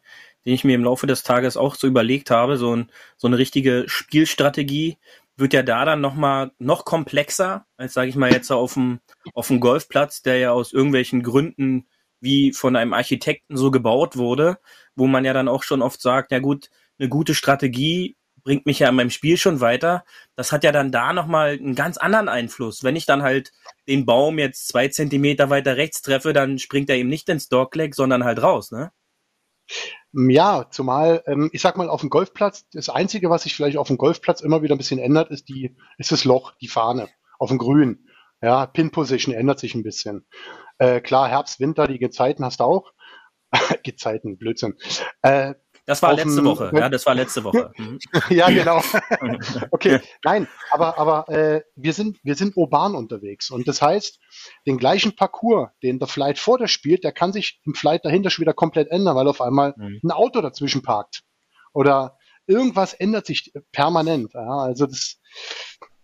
den 0.47 0.55
ich 0.55 0.65
mir 0.65 0.75
im 0.75 0.85
Laufe 0.85 1.07
des 1.07 1.23
Tages 1.23 1.57
auch 1.57 1.75
so 1.75 1.87
überlegt 1.87 2.31
habe. 2.31 2.57
So, 2.57 2.75
ein, 2.75 2.91
so 3.17 3.27
eine 3.27 3.39
richtige 3.39 3.85
Spielstrategie 3.87 4.99
wird 5.37 5.53
ja 5.53 5.63
da 5.63 5.85
dann 5.85 6.01
noch 6.01 6.15
mal 6.15 6.51
noch 6.59 6.85
komplexer 6.85 7.65
als 7.77 7.95
sage 7.95 8.09
ich 8.09 8.17
mal 8.17 8.33
jetzt 8.33 8.51
auf 8.51 8.75
dem 8.75 9.01
auf 9.35 9.49
dem 9.49 9.61
Golfplatz, 9.61 10.23
der 10.23 10.39
ja 10.39 10.51
aus 10.51 10.73
irgendwelchen 10.73 11.23
Gründen 11.23 11.87
wie 12.21 12.53
von 12.53 12.75
einem 12.77 12.93
Architekten 12.93 13.57
so 13.57 13.71
gebaut 13.71 14.17
wurde, 14.17 14.59
wo 14.97 15.07
man 15.07 15.25
ja 15.25 15.33
dann 15.33 15.49
auch 15.49 15.63
schon 15.63 15.83
oft 15.83 16.01
sagt, 16.01 16.33
ja 16.33 16.41
gut, 16.41 16.71
eine 16.99 17.09
gute 17.09 17.35
Strategie 17.35 18.17
bringt 18.43 18.67
mich 18.67 18.81
ja 18.81 18.89
in 18.89 18.95
meinem 18.95 19.11
Spiel 19.11 19.37
schon 19.37 19.61
weiter. 19.61 20.05
Das 20.35 20.53
hat 20.53 20.65
ja 20.65 20.73
dann 20.73 20.91
da 20.91 21.13
nochmal 21.13 21.53
einen 21.53 21.75
ganz 21.75 21.99
anderen 21.99 22.29
Einfluss. 22.29 22.83
Wenn 22.83 22.97
ich 22.97 23.07
dann 23.07 23.23
halt 23.23 23.53
den 23.87 24.07
Baum 24.07 24.39
jetzt 24.39 24.69
zwei 24.69 24.89
Zentimeter 24.89 25.51
weiter 25.51 25.77
rechts 25.77 26.03
treffe, 26.03 26.33
dann 26.33 26.59
springt 26.59 26.91
er 26.91 26.97
eben 26.97 27.09
nicht 27.09 27.29
ins 27.29 27.49
Dogleg, 27.49 27.95
sondern 27.95 28.25
halt 28.25 28.43
raus, 28.43 28.73
ne? 28.73 28.91
Ja, 30.13 30.67
zumal, 30.71 31.23
ähm, 31.27 31.51
ich 31.53 31.61
sag 31.61 31.77
mal, 31.77 31.89
auf 31.91 32.01
dem 32.01 32.11
Golfplatz, 32.11 32.69
das 32.71 32.89
Einzige, 32.89 33.29
was 33.29 33.43
sich 33.43 33.55
vielleicht 33.55 33.77
auf 33.77 33.89
dem 33.89 33.99
Golfplatz 33.99 34.41
immer 34.41 34.63
wieder 34.63 34.75
ein 34.75 34.79
bisschen 34.79 34.99
ändert, 34.99 35.31
ist 35.31 35.49
die, 35.49 35.77
ist 35.99 36.13
das 36.13 36.25
Loch, 36.25 36.53
die 36.61 36.69
Fahne 36.69 37.09
auf 37.39 37.51
dem 37.51 37.59
Grün. 37.59 38.07
Ja, 38.41 38.67
Pin 38.67 38.91
Position 38.91 39.35
ändert 39.35 39.59
sich 39.59 39.75
ein 39.75 39.83
bisschen. 39.83 40.27
Äh, 40.79 41.01
klar, 41.01 41.29
Herbst, 41.29 41.61
Winter, 41.61 41.87
die 41.87 41.99
Gezeiten 41.99 42.45
hast 42.45 42.61
du 42.61 42.65
auch. 42.65 42.93
Gezeiten, 43.83 44.39
Blödsinn. 44.39 44.77
Äh, 45.23 45.55
das 45.89 46.03
war 46.03 46.13
letzte 46.13 46.45
Woche, 46.45 46.71
ja, 46.75 46.89
das 46.91 47.07
war 47.07 47.15
letzte 47.15 47.45
Woche. 47.45 47.73
Mhm. 47.79 47.99
ja, 48.31 48.51
genau. 48.51 48.83
okay, 49.71 50.01
nein, 50.25 50.49
aber, 50.71 50.99
aber 50.99 51.29
äh, 51.29 51.63
wir, 51.77 51.93
sind, 51.93 52.19
wir 52.23 52.35
sind 52.35 52.57
urban 52.57 52.95
unterwegs 52.95 53.51
und 53.51 53.67
das 53.67 53.81
heißt, 53.81 54.19
den 54.67 54.79
gleichen 54.79 55.17
Parcours, 55.17 55.71
den 55.83 55.99
der 55.99 56.09
Flight 56.09 56.39
vor 56.39 56.59
dir 56.59 56.69
spielt, 56.69 57.05
der 57.05 57.13
kann 57.13 57.33
sich 57.33 57.61
im 57.65 57.75
Flight 57.75 58.05
dahinter 58.05 58.31
schon 58.31 58.43
wieder 58.43 58.53
komplett 58.53 58.89
ändern, 58.91 59.17
weil 59.17 59.29
auf 59.29 59.41
einmal 59.41 59.75
mhm. 59.77 60.01
ein 60.03 60.11
Auto 60.11 60.41
dazwischen 60.41 60.83
parkt. 60.83 61.23
Oder 61.73 62.19
irgendwas 62.47 62.95
ändert 62.95 63.27
sich 63.27 63.53
permanent. 63.73 64.35
Ja, 64.35 64.59
also 64.59 64.87
das, 64.87 65.21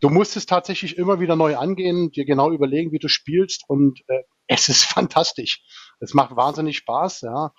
du 0.00 0.08
musst 0.08 0.36
es 0.36 0.46
tatsächlich 0.46 0.96
immer 0.96 1.20
wieder 1.20 1.36
neu 1.36 1.56
angehen, 1.56 2.10
dir 2.10 2.24
genau 2.24 2.52
überlegen, 2.52 2.92
wie 2.92 2.98
du 2.98 3.08
spielst 3.08 3.64
und 3.68 4.00
äh, 4.08 4.22
es 4.46 4.68
ist 4.68 4.84
fantastisch. 4.92 5.62
Es 6.00 6.14
macht 6.14 6.36
wahnsinnig 6.36 6.78
Spaß, 6.78 7.22
ja. 7.22 7.52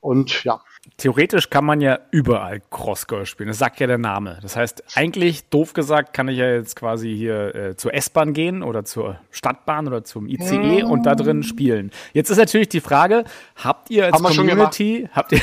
Und 0.00 0.44
ja. 0.44 0.60
Theoretisch 0.96 1.50
kann 1.50 1.64
man 1.64 1.80
ja 1.80 1.98
überall 2.10 2.62
Crossgolf 2.70 3.28
spielen. 3.28 3.48
Das 3.48 3.58
sagt 3.58 3.80
ja 3.80 3.86
der 3.86 3.98
Name. 3.98 4.38
Das 4.42 4.56
heißt, 4.56 4.84
eigentlich, 4.94 5.48
doof 5.48 5.72
gesagt, 5.72 6.14
kann 6.14 6.28
ich 6.28 6.38
ja 6.38 6.50
jetzt 6.50 6.76
quasi 6.76 7.14
hier 7.14 7.54
äh, 7.54 7.76
zur 7.76 7.94
S-Bahn 7.94 8.32
gehen 8.32 8.62
oder 8.62 8.84
zur 8.84 9.18
Stadtbahn 9.30 9.86
oder 9.88 10.04
zum 10.04 10.28
ICE 10.28 10.82
mm. 10.82 10.90
und 10.90 11.04
da 11.04 11.14
drin 11.14 11.42
spielen. 11.42 11.90
Jetzt 12.12 12.30
ist 12.30 12.38
natürlich 12.38 12.68
die 12.68 12.80
Frage, 12.80 13.24
habt 13.56 13.90
ihr 13.90 14.06
als 14.06 14.22
Community, 14.22 15.08
habt 15.12 15.32
ihr, 15.32 15.40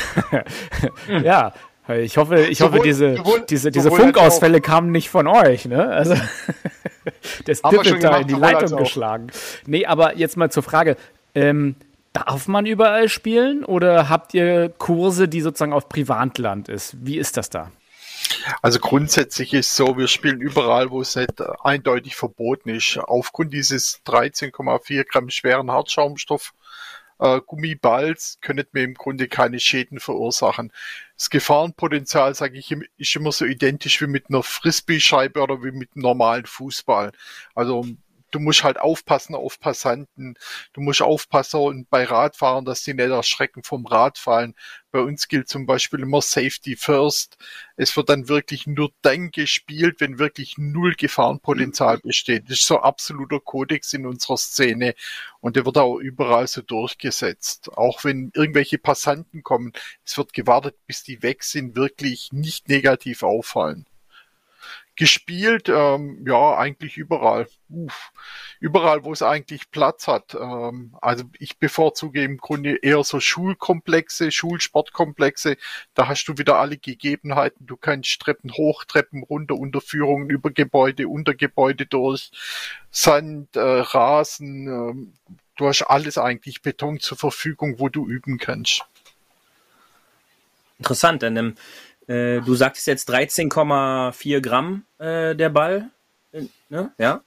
ja, 1.22 1.52
ich 1.88 2.16
hoffe, 2.16 2.40
ich 2.40 2.58
sowohl, 2.58 2.78
hoffe, 2.78 2.88
diese, 2.88 3.16
sowohl, 3.16 3.44
diese, 3.48 3.70
diese 3.70 3.90
Funkausfälle 3.90 4.60
kamen 4.60 4.90
nicht 4.90 5.08
von 5.08 5.28
euch, 5.28 5.66
ne? 5.66 5.86
Also, 5.86 6.14
der 7.46 7.54
Stippet 7.54 8.02
da 8.02 8.18
in 8.18 8.26
die 8.26 8.34
Leitung 8.34 8.78
geschlagen. 8.78 9.28
Nee, 9.66 9.86
aber 9.86 10.16
jetzt 10.16 10.36
mal 10.36 10.50
zur 10.50 10.64
Frage. 10.64 10.96
Ähm, 11.34 11.76
Darf 12.16 12.48
man 12.48 12.64
überall 12.64 13.10
spielen 13.10 13.62
oder 13.62 14.08
habt 14.08 14.32
ihr 14.32 14.70
Kurse, 14.70 15.28
die 15.28 15.42
sozusagen 15.42 15.74
auf 15.74 15.90
Privatland 15.90 16.70
ist? 16.70 16.96
Wie 16.98 17.18
ist 17.18 17.36
das 17.36 17.50
da? 17.50 17.70
Also 18.62 18.78
grundsätzlich 18.78 19.52
ist 19.52 19.76
so, 19.76 19.98
wir 19.98 20.08
spielen 20.08 20.40
überall, 20.40 20.90
wo 20.90 21.02
es 21.02 21.14
nicht 21.14 21.42
eindeutig 21.62 22.16
verboten 22.16 22.70
ist. 22.70 22.96
Aufgrund 22.98 23.52
dieses 23.52 24.02
13,4 24.06 25.04
Gramm 25.04 25.28
schweren 25.28 25.70
Hartschaumstoff 25.70 26.54
äh, 27.18 27.40
Gummiballs 27.44 28.38
können 28.40 28.66
wir 28.72 28.84
im 28.84 28.94
Grunde 28.94 29.28
keine 29.28 29.60
Schäden 29.60 30.00
verursachen. 30.00 30.72
Das 31.16 31.28
Gefahrenpotenzial, 31.28 32.34
sage 32.34 32.58
ich, 32.58 32.74
ist 32.96 33.16
immer 33.16 33.32
so 33.32 33.44
identisch 33.44 34.00
wie 34.00 34.06
mit 34.06 34.30
einer 34.30 34.42
Frisbee-Scheibe 34.42 35.42
oder 35.42 35.62
wie 35.62 35.72
mit 35.72 35.90
einem 35.94 36.02
normalen 36.02 36.46
Fußball. 36.46 37.12
Also 37.54 37.86
du 38.36 38.42
musst 38.42 38.64
halt 38.64 38.78
aufpassen 38.78 39.34
auf 39.34 39.58
Passanten, 39.58 40.34
du 40.74 40.80
musst 40.82 41.00
aufpassen 41.00 41.86
bei 41.88 42.04
Radfahrern, 42.04 42.66
dass 42.66 42.82
die 42.82 42.92
nicht 42.92 43.08
erschrecken 43.08 43.62
vom 43.62 43.86
Radfallen. 43.86 44.54
Bei 44.90 45.00
uns 45.00 45.28
gilt 45.28 45.48
zum 45.48 45.64
Beispiel 45.64 46.00
immer 46.00 46.20
Safety 46.20 46.76
First. 46.76 47.38
Es 47.76 47.96
wird 47.96 48.10
dann 48.10 48.28
wirklich 48.28 48.66
nur 48.66 48.90
dann 49.00 49.30
gespielt, 49.30 50.00
wenn 50.00 50.18
wirklich 50.18 50.58
null 50.58 50.94
Gefahrenpotenzial 50.96 51.98
besteht. 51.98 52.44
Das 52.50 52.58
ist 52.58 52.66
so 52.66 52.80
absoluter 52.80 53.40
Kodex 53.40 53.94
in 53.94 54.06
unserer 54.06 54.36
Szene 54.36 54.94
und 55.40 55.56
der 55.56 55.64
wird 55.64 55.78
auch 55.78 55.96
überall 55.98 56.46
so 56.46 56.60
durchgesetzt. 56.60 57.70
Auch 57.72 58.04
wenn 58.04 58.32
irgendwelche 58.34 58.78
Passanten 58.78 59.42
kommen, 59.42 59.72
es 60.04 60.18
wird 60.18 60.34
gewartet, 60.34 60.76
bis 60.86 61.02
die 61.02 61.22
weg 61.22 61.42
sind, 61.42 61.74
wirklich 61.74 62.32
nicht 62.32 62.68
negativ 62.68 63.22
auffallen 63.22 63.86
gespielt, 64.96 65.68
ähm, 65.68 66.24
ja, 66.26 66.56
eigentlich 66.56 66.96
überall. 66.96 67.46
Uff. 67.68 68.12
Überall, 68.60 69.04
wo 69.04 69.12
es 69.12 69.22
eigentlich 69.22 69.70
Platz 69.70 70.08
hat. 70.08 70.34
Ähm, 70.34 70.96
also 71.02 71.24
ich 71.38 71.58
bevorzuge 71.58 72.22
im 72.22 72.38
Grunde 72.38 72.76
eher 72.76 73.04
so 73.04 73.20
Schulkomplexe, 73.20 74.32
Schulsportkomplexe. 74.32 75.58
Da 75.94 76.08
hast 76.08 76.24
du 76.24 76.38
wieder 76.38 76.58
alle 76.58 76.78
Gegebenheiten. 76.78 77.66
Du 77.66 77.76
kannst 77.76 78.20
Treppen 78.20 78.52
hoch, 78.54 78.84
Treppen 78.84 79.22
runter, 79.22 79.56
Unterführungen 79.56 80.30
über 80.30 80.50
Gebäude, 80.50 81.08
unter 81.08 81.34
Gebäude 81.34 81.84
durch, 81.84 82.30
Sand, 82.90 83.54
äh, 83.54 83.60
Rasen. 83.60 84.66
Ähm, 84.66 85.12
du 85.56 85.68
hast 85.68 85.82
alles 85.82 86.16
eigentlich 86.16 86.62
Beton 86.62 87.00
zur 87.00 87.18
Verfügung, 87.18 87.78
wo 87.78 87.90
du 87.90 88.08
üben 88.08 88.38
kannst. 88.38 88.82
Interessant, 90.78 91.22
denn 91.22 91.36
ähm, 91.36 91.54
äh, 92.06 92.40
du 92.40 92.54
sagtest 92.54 92.86
jetzt 92.86 93.10
13,4 93.10 94.40
Gramm 94.40 94.86
äh, 94.98 95.34
der 95.34 95.50
Ball. 95.50 95.90
Äh, 96.32 96.44
ne? 96.68 96.92
Ja. 96.98 97.22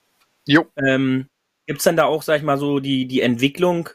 Jo. 0.46 0.66
Ähm, 0.78 1.28
Gibt 1.68 1.80
es 1.80 1.84
dann 1.84 1.98
da 1.98 2.06
auch, 2.06 2.24
sag 2.24 2.38
ich 2.38 2.44
mal, 2.44 2.58
so 2.58 2.80
die, 2.80 3.06
die 3.06 3.22
Entwicklung, 3.22 3.90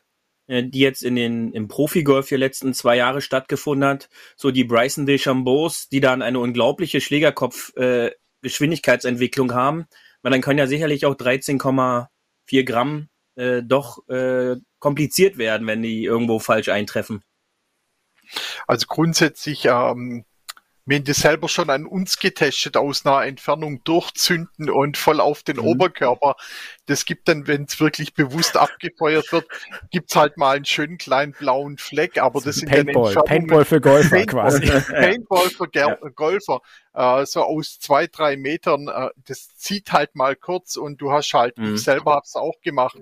äh, 0.46 0.62
die 0.62 0.80
jetzt 0.80 1.02
in 1.02 1.16
den, 1.16 1.52
im 1.52 1.68
Profigolf 1.68 2.28
hier 2.28 2.38
letzten 2.38 2.74
zwei 2.74 2.96
Jahre 2.96 3.20
stattgefunden 3.20 3.88
hat? 3.88 4.08
So 4.36 4.50
die 4.50 4.64
Bryson 4.64 5.06
DeChambeaus, 5.06 5.88
die 5.88 6.00
dann 6.00 6.22
eine 6.22 6.38
unglaubliche 6.38 7.00
Schlägerkopf-Geschwindigkeitsentwicklung 7.00 9.50
äh, 9.50 9.54
haben. 9.54 9.86
Weil 10.22 10.32
dann 10.32 10.42
können 10.42 10.58
ja 10.58 10.66
sicherlich 10.66 11.06
auch 11.06 11.16
13,4 11.16 12.64
Gramm 12.64 13.08
äh, 13.36 13.62
doch 13.62 14.06
äh, 14.08 14.56
kompliziert 14.78 15.38
werden, 15.38 15.66
wenn 15.66 15.82
die 15.82 16.04
irgendwo 16.04 16.38
falsch 16.38 16.68
eintreffen. 16.68 17.22
Also 18.66 18.86
grundsätzlich 18.86 19.66
ähm, 19.66 20.24
haben 20.92 21.04
das 21.04 21.16
selber 21.18 21.48
schon 21.48 21.70
an 21.70 21.86
uns 21.86 22.18
getestet, 22.18 22.76
aus 22.76 23.06
einer 23.06 23.24
Entfernung 23.24 23.82
durchzünden 23.84 24.68
und 24.68 24.96
voll 24.96 25.20
auf 25.20 25.42
den 25.42 25.56
mhm. 25.56 25.64
Oberkörper. 25.64 26.36
Das 26.86 27.06
gibt 27.06 27.28
dann, 27.28 27.46
wenn 27.46 27.64
es 27.64 27.80
wirklich 27.80 28.14
bewusst 28.14 28.56
abgefeuert 28.56 29.32
wird, 29.32 29.46
gibt's 29.90 30.14
halt 30.14 30.36
mal 30.36 30.56
einen 30.56 30.66
schönen 30.66 30.98
kleinen 30.98 31.32
blauen 31.32 31.78
Fleck, 31.78 32.18
aber 32.18 32.40
das, 32.40 32.44
das 32.44 32.56
sind 32.56 32.70
Paintball, 32.70 33.14
dann 33.14 33.24
Paintball 33.24 33.64
für 33.64 33.80
Golfer 33.80 34.16
Paintball, 34.16 34.60
quasi. 34.60 34.66
Paintball 34.92 35.50
für 35.50 35.68
Ger 35.68 35.98
ja. 36.02 36.08
Golfer. 36.10 36.60
Äh, 36.92 37.24
so 37.26 37.42
aus 37.42 37.78
zwei, 37.78 38.06
drei 38.06 38.36
Metern, 38.36 38.88
äh, 38.88 39.08
das 39.26 39.56
zieht 39.56 39.92
halt 39.92 40.14
mal 40.14 40.36
kurz 40.36 40.76
und 40.76 41.00
du 41.00 41.12
hast 41.12 41.32
halt, 41.32 41.56
mhm. 41.56 41.74
ich 41.74 41.82
selber 41.82 42.12
hab's 42.12 42.36
auch 42.36 42.60
gemacht, 42.60 42.98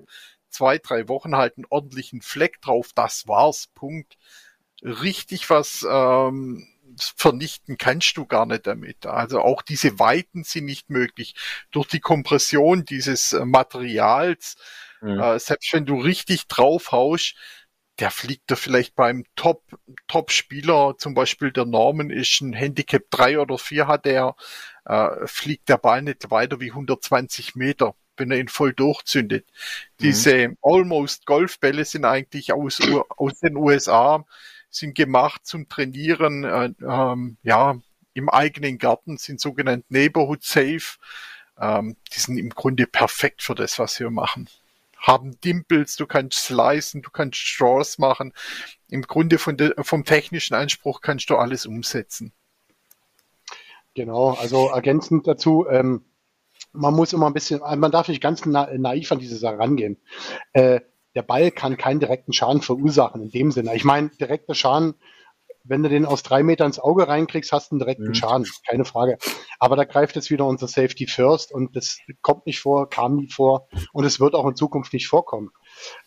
zwei, 0.48 0.78
drei 0.78 1.08
Wochen 1.08 1.36
halt 1.36 1.56
einen 1.56 1.66
ordentlichen 1.68 2.22
Fleck 2.22 2.60
drauf, 2.60 2.90
das 2.94 3.26
war's, 3.26 3.68
Punkt. 3.74 4.16
Richtig 4.82 5.48
was 5.50 5.86
ähm, 5.88 6.66
vernichten 7.16 7.78
kannst 7.78 8.16
du 8.16 8.26
gar 8.26 8.46
nicht 8.46 8.66
damit. 8.66 9.06
Also 9.06 9.40
auch 9.40 9.62
diese 9.62 9.98
Weiten 9.98 10.44
sind 10.44 10.64
nicht 10.64 10.90
möglich. 10.90 11.34
Durch 11.70 11.86
die 11.88 12.00
Kompression 12.00 12.84
dieses 12.84 13.32
äh, 13.32 13.44
Materials, 13.44 14.56
mhm. 15.00 15.20
äh, 15.20 15.38
selbst 15.38 15.72
wenn 15.72 15.86
du 15.86 16.00
richtig 16.00 16.46
draufhaust, 16.48 17.34
der 17.98 18.10
fliegt 18.10 18.50
da 18.50 18.56
vielleicht 18.56 18.94
beim 18.94 19.24
Top, 19.36 19.62
Top-Spieler, 20.08 20.96
zum 20.98 21.14
Beispiel 21.14 21.52
der 21.52 21.66
Norman 21.66 22.10
ist 22.10 22.40
ein 22.40 22.52
Handicap 22.52 23.02
3 23.10 23.38
oder 23.38 23.58
4 23.58 23.86
hat 23.86 24.06
er, 24.06 24.34
äh, 24.86 25.26
fliegt 25.26 25.68
der 25.68 25.76
Ball 25.76 26.02
nicht 26.02 26.30
weiter 26.30 26.58
wie 26.60 26.70
120 26.70 27.54
Meter, 27.54 27.94
wenn 28.16 28.30
er 28.30 28.38
ihn 28.38 28.48
voll 28.48 28.72
durchzündet. 28.72 29.46
Mhm. 29.46 30.02
Diese 30.02 30.56
Almost 30.62 31.26
Golfbälle 31.26 31.84
sind 31.84 32.04
eigentlich 32.04 32.52
aus, 32.52 32.80
aus 33.08 33.38
den 33.40 33.56
USA, 33.56 34.24
sind 34.72 34.94
gemacht 34.94 35.46
zum 35.46 35.68
Trainieren, 35.68 36.44
äh, 36.44 36.72
ähm, 36.82 37.36
ja, 37.42 37.76
im 38.14 38.28
eigenen 38.28 38.78
Garten, 38.78 39.18
sind 39.18 39.40
sogenannt 39.40 39.90
Neighborhood 39.90 40.42
Safe. 40.42 40.98
Ähm, 41.58 41.96
die 42.12 42.18
sind 42.18 42.38
im 42.38 42.50
Grunde 42.50 42.86
perfekt 42.86 43.42
für 43.42 43.54
das, 43.54 43.78
was 43.78 44.00
wir 44.00 44.10
machen. 44.10 44.48
Haben 44.96 45.38
Dimples, 45.40 45.96
du 45.96 46.06
kannst 46.06 46.44
slicen, 46.44 47.02
du 47.02 47.10
kannst 47.10 47.38
Straws 47.38 47.98
machen. 47.98 48.32
Im 48.88 49.02
Grunde 49.02 49.38
von 49.38 49.56
de, 49.56 49.72
vom 49.82 50.04
technischen 50.04 50.54
Anspruch 50.54 51.00
kannst 51.00 51.28
du 51.30 51.36
alles 51.36 51.66
umsetzen. 51.66 52.32
Genau, 53.94 54.30
also 54.30 54.70
ergänzend 54.70 55.26
dazu, 55.26 55.66
ähm, 55.68 56.04
man 56.72 56.94
muss 56.94 57.12
immer 57.12 57.26
ein 57.26 57.34
bisschen, 57.34 57.60
man 57.60 57.90
darf 57.90 58.08
nicht 58.08 58.22
ganz 58.22 58.46
naiv 58.46 59.12
an 59.12 59.18
diese 59.18 59.36
Sache 59.36 59.58
rangehen. 59.58 59.98
Äh, 60.54 60.80
der 61.14 61.22
Ball 61.22 61.50
kann 61.50 61.76
keinen 61.76 62.00
direkten 62.00 62.32
Schaden 62.32 62.62
verursachen 62.62 63.22
in 63.22 63.30
dem 63.30 63.50
Sinne. 63.50 63.74
Ich 63.74 63.84
meine, 63.84 64.10
direkter 64.10 64.54
Schaden, 64.54 64.94
wenn 65.64 65.82
du 65.82 65.88
den 65.88 66.06
aus 66.06 66.22
drei 66.22 66.42
Metern 66.42 66.68
ins 66.68 66.80
Auge 66.80 67.06
reinkriegst, 67.06 67.52
hast 67.52 67.70
du 67.70 67.74
einen 67.74 67.80
direkten 67.80 68.08
mhm. 68.08 68.14
Schaden, 68.14 68.46
keine 68.66 68.84
Frage. 68.84 69.18
Aber 69.58 69.76
da 69.76 69.84
greift 69.84 70.16
jetzt 70.16 70.30
wieder 70.30 70.46
unser 70.46 70.66
Safety 70.66 71.06
First 71.06 71.52
und 71.52 71.76
das 71.76 71.98
kommt 72.20 72.46
nicht 72.46 72.60
vor, 72.60 72.88
kam 72.88 73.16
nie 73.16 73.30
vor 73.30 73.68
und 73.92 74.04
es 74.04 74.18
wird 74.18 74.34
auch 74.34 74.46
in 74.46 74.56
Zukunft 74.56 74.92
nicht 74.92 75.08
vorkommen. 75.08 75.50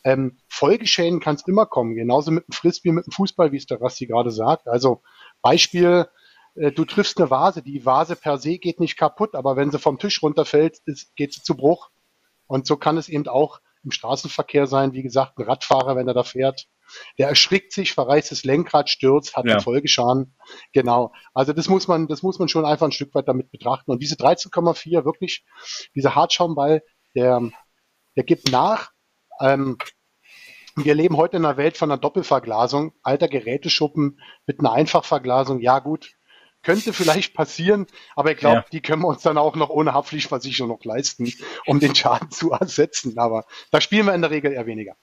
Ähm, 0.04 0.38
Folgeschäden 0.50 1.20
kann 1.20 1.36
es 1.36 1.48
immer 1.48 1.66
kommen, 1.66 1.96
genauso 1.96 2.32
mit 2.32 2.48
dem 2.48 2.52
Frisbee, 2.52 2.92
mit 2.92 3.06
dem 3.06 3.12
Fußball, 3.12 3.52
wie 3.52 3.58
es 3.58 3.66
der 3.66 3.82
Rassi 3.82 4.08
gerade 4.08 4.32
sagt. 4.32 4.68
Also 4.68 5.02
Beispiel, 5.42 6.08
äh, 6.56 6.72
du 6.72 6.86
triffst 6.86 7.18
eine 7.20 7.30
Vase, 7.30 7.62
die 7.62 7.86
Vase 7.86 8.16
per 8.16 8.38
se 8.38 8.58
geht 8.58 8.80
nicht 8.80 8.98
kaputt, 8.98 9.36
aber 9.36 9.56
wenn 9.56 9.72
sie 9.72 9.80
vom 9.80 10.00
Tisch 10.00 10.22
runterfällt, 10.22 10.80
ist, 10.86 11.16
geht 11.16 11.34
sie 11.34 11.44
zu 11.44 11.56
Bruch. 11.56 11.90
Und 12.48 12.68
so 12.68 12.78
kann 12.78 12.98
es 12.98 13.10
eben 13.10 13.28
auch 13.28 13.60
im 13.86 13.92
Straßenverkehr 13.92 14.68
sein. 14.68 14.94
Wie 14.94 15.04
gesagt, 15.04 15.38
ein 15.38 15.44
Radfahrer, 15.44 15.96
wenn 15.96 16.08
er 16.08 16.14
da 16.14 16.24
fährt, 16.24 16.68
der 17.18 17.30
erschrickt 17.30 17.72
sich, 17.72 17.94
verreißt 17.94 18.32
das 18.32 18.44
Lenkrad, 18.44 18.90
stürzt, 18.90 19.36
hat 19.36 19.46
ja. 19.46 19.54
einen 19.54 19.62
Folgeschaden. 19.62 20.36
Genau. 20.74 21.14
Also 21.34 21.54
das 21.54 21.70
muss 21.70 21.88
man, 21.88 22.08
das 22.08 22.22
muss 22.22 22.40
man 22.40 22.48
schon 22.48 22.66
einfach 22.66 22.88
ein 22.88 22.92
Stück 22.92 23.14
weit 23.16 23.28
damit 23.28 23.52
betrachten. 23.52 23.92
Und 23.92 24.02
diese 24.02 24.16
13,4 24.16 25.06
wirklich, 25.06 25.46
dieser 25.96 26.16
Hartschaumball, 26.16 26.84
der, 27.16 27.42
der 28.16 28.24
gibt 28.24 28.52
nach. 28.52 28.92
Ähm, 29.40 29.78
wir 30.76 30.94
leben 30.94 31.16
heute 31.16 31.38
in 31.38 31.46
einer 31.46 31.58
Welt 31.58 31.78
von 31.78 31.90
einer 31.90 32.00
Doppelverglasung, 32.00 32.94
alter 33.02 33.30
Geräteschuppen 33.30 34.20
mit 34.46 34.60
einer 34.60 34.74
Einfachverglasung. 34.74 35.62
Ja 35.62 35.80
gut, 35.80 36.12
könnte 36.66 36.94
vielleicht 36.94 37.34
passieren, 37.34 37.86
aber 38.16 38.32
ich 38.32 38.38
glaube, 38.38 38.58
ja. 38.58 38.66
die 38.72 38.82
können 38.82 39.04
wir 39.04 39.08
uns 39.08 39.22
dann 39.22 39.38
auch 39.38 39.56
noch 39.56 39.70
ohne 39.70 39.94
Haftpflichtversicherung 39.94 40.72
noch 40.72 40.84
leisten, 40.84 41.32
um 41.68 41.80
den 41.80 41.96
Schaden 41.96 42.32
zu 42.32 42.52
ersetzen. 42.52 43.18
Aber 43.18 43.46
da 43.72 43.80
spielen 43.80 44.08
wir 44.08 44.16
in 44.16 44.22
der 44.22 44.32
Regel 44.32 44.52
eher 44.52 44.66
weniger. 44.66 44.96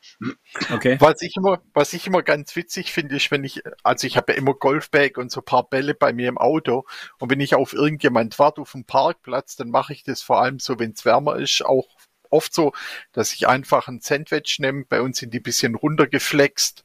Okay. 0.73 0.97
Was 0.99 1.23
ich 1.23 1.37
immer, 1.37 1.63
was 1.73 1.93
ich 1.93 2.07
immer 2.07 2.23
ganz 2.23 2.55
witzig 2.57 2.93
finde, 2.93 3.17
ist, 3.17 3.31
wenn 3.31 3.45
ich, 3.45 3.63
also 3.85 4.07
ich 4.07 4.17
habe 4.17 4.33
ja 4.33 4.39
immer 4.39 4.55
Golfbag 4.55 5.17
und 5.17 5.31
so 5.31 5.41
ein 5.41 5.45
paar 5.45 5.69
Bälle 5.69 5.95
bei 5.95 6.13
mir 6.13 6.29
im 6.29 6.37
Auto 6.37 6.85
und 7.19 7.31
wenn 7.31 7.41
ich 7.41 7.55
auf 7.55 7.73
irgendjemand 7.73 8.39
warte 8.39 8.61
auf 8.61 8.73
dem 8.73 8.85
Parkplatz, 8.85 9.55
dann 9.55 9.71
mache 9.71 9.93
ich 9.93 10.03
das 10.03 10.21
vor 10.21 10.43
allem 10.43 10.59
so, 10.59 10.81
wenn 10.81 10.91
es 10.93 11.05
wärmer 11.05 11.37
ist, 11.37 11.65
auch 11.65 11.87
oft 12.29 12.53
so, 12.53 12.73
dass 13.13 13.33
ich 13.33 13.47
einfach 13.47 13.87
ein 13.87 14.01
Sandwich 14.01 14.57
nehme. 14.59 14.85
Bei 14.85 15.01
uns 15.01 15.19
sind 15.19 15.33
die 15.33 15.41
bisschen 15.41 15.77
runtergeflext. 15.77 16.85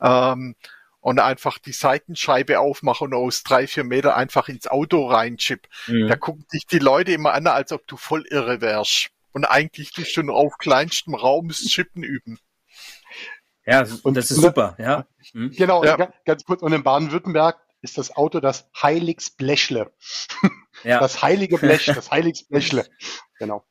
Ähm, 0.00 0.54
und 1.04 1.18
einfach 1.18 1.58
die 1.58 1.72
Seitenscheibe 1.72 2.60
aufmache 2.60 3.04
und 3.04 3.12
aus 3.12 3.42
drei, 3.42 3.66
vier 3.66 3.84
Meter 3.84 4.16
einfach 4.16 4.48
ins 4.48 4.66
Auto 4.66 5.06
reinchip. 5.06 5.68
Mhm. 5.86 6.08
Da 6.08 6.16
gucken 6.16 6.46
dich 6.50 6.66
die 6.66 6.78
Leute 6.78 7.12
immer 7.12 7.34
an, 7.34 7.46
als 7.46 7.72
ob 7.72 7.86
du 7.86 7.98
voll 7.98 8.24
irre 8.30 8.62
wärst. 8.62 9.10
Und 9.32 9.44
eigentlich 9.44 9.92
du 9.92 10.02
schon 10.06 10.30
auf 10.30 10.56
kleinstem 10.56 11.14
Raum 11.14 11.48
das 11.48 11.58
Chippen 11.58 12.02
üben. 12.02 12.38
Ja, 13.66 13.86
und 14.02 14.16
das 14.16 14.30
ist 14.30 14.40
super, 14.40 14.76
ja. 14.78 15.06
Mhm. 15.34 15.50
Genau, 15.50 15.84
ja. 15.84 16.10
ganz 16.24 16.42
kurz. 16.46 16.62
Und 16.62 16.72
in 16.72 16.82
Baden-Württemberg 16.82 17.60
ist 17.82 17.98
das 17.98 18.16
Auto 18.16 18.40
das 18.40 18.70
Heiligsblechle. 18.74 19.92
Ja. 20.84 21.00
Das 21.00 21.20
heilige 21.20 21.58
Blech, 21.58 21.84
das 21.94 22.10
Heiligsblechle. 22.10 22.88
Genau. 23.38 23.66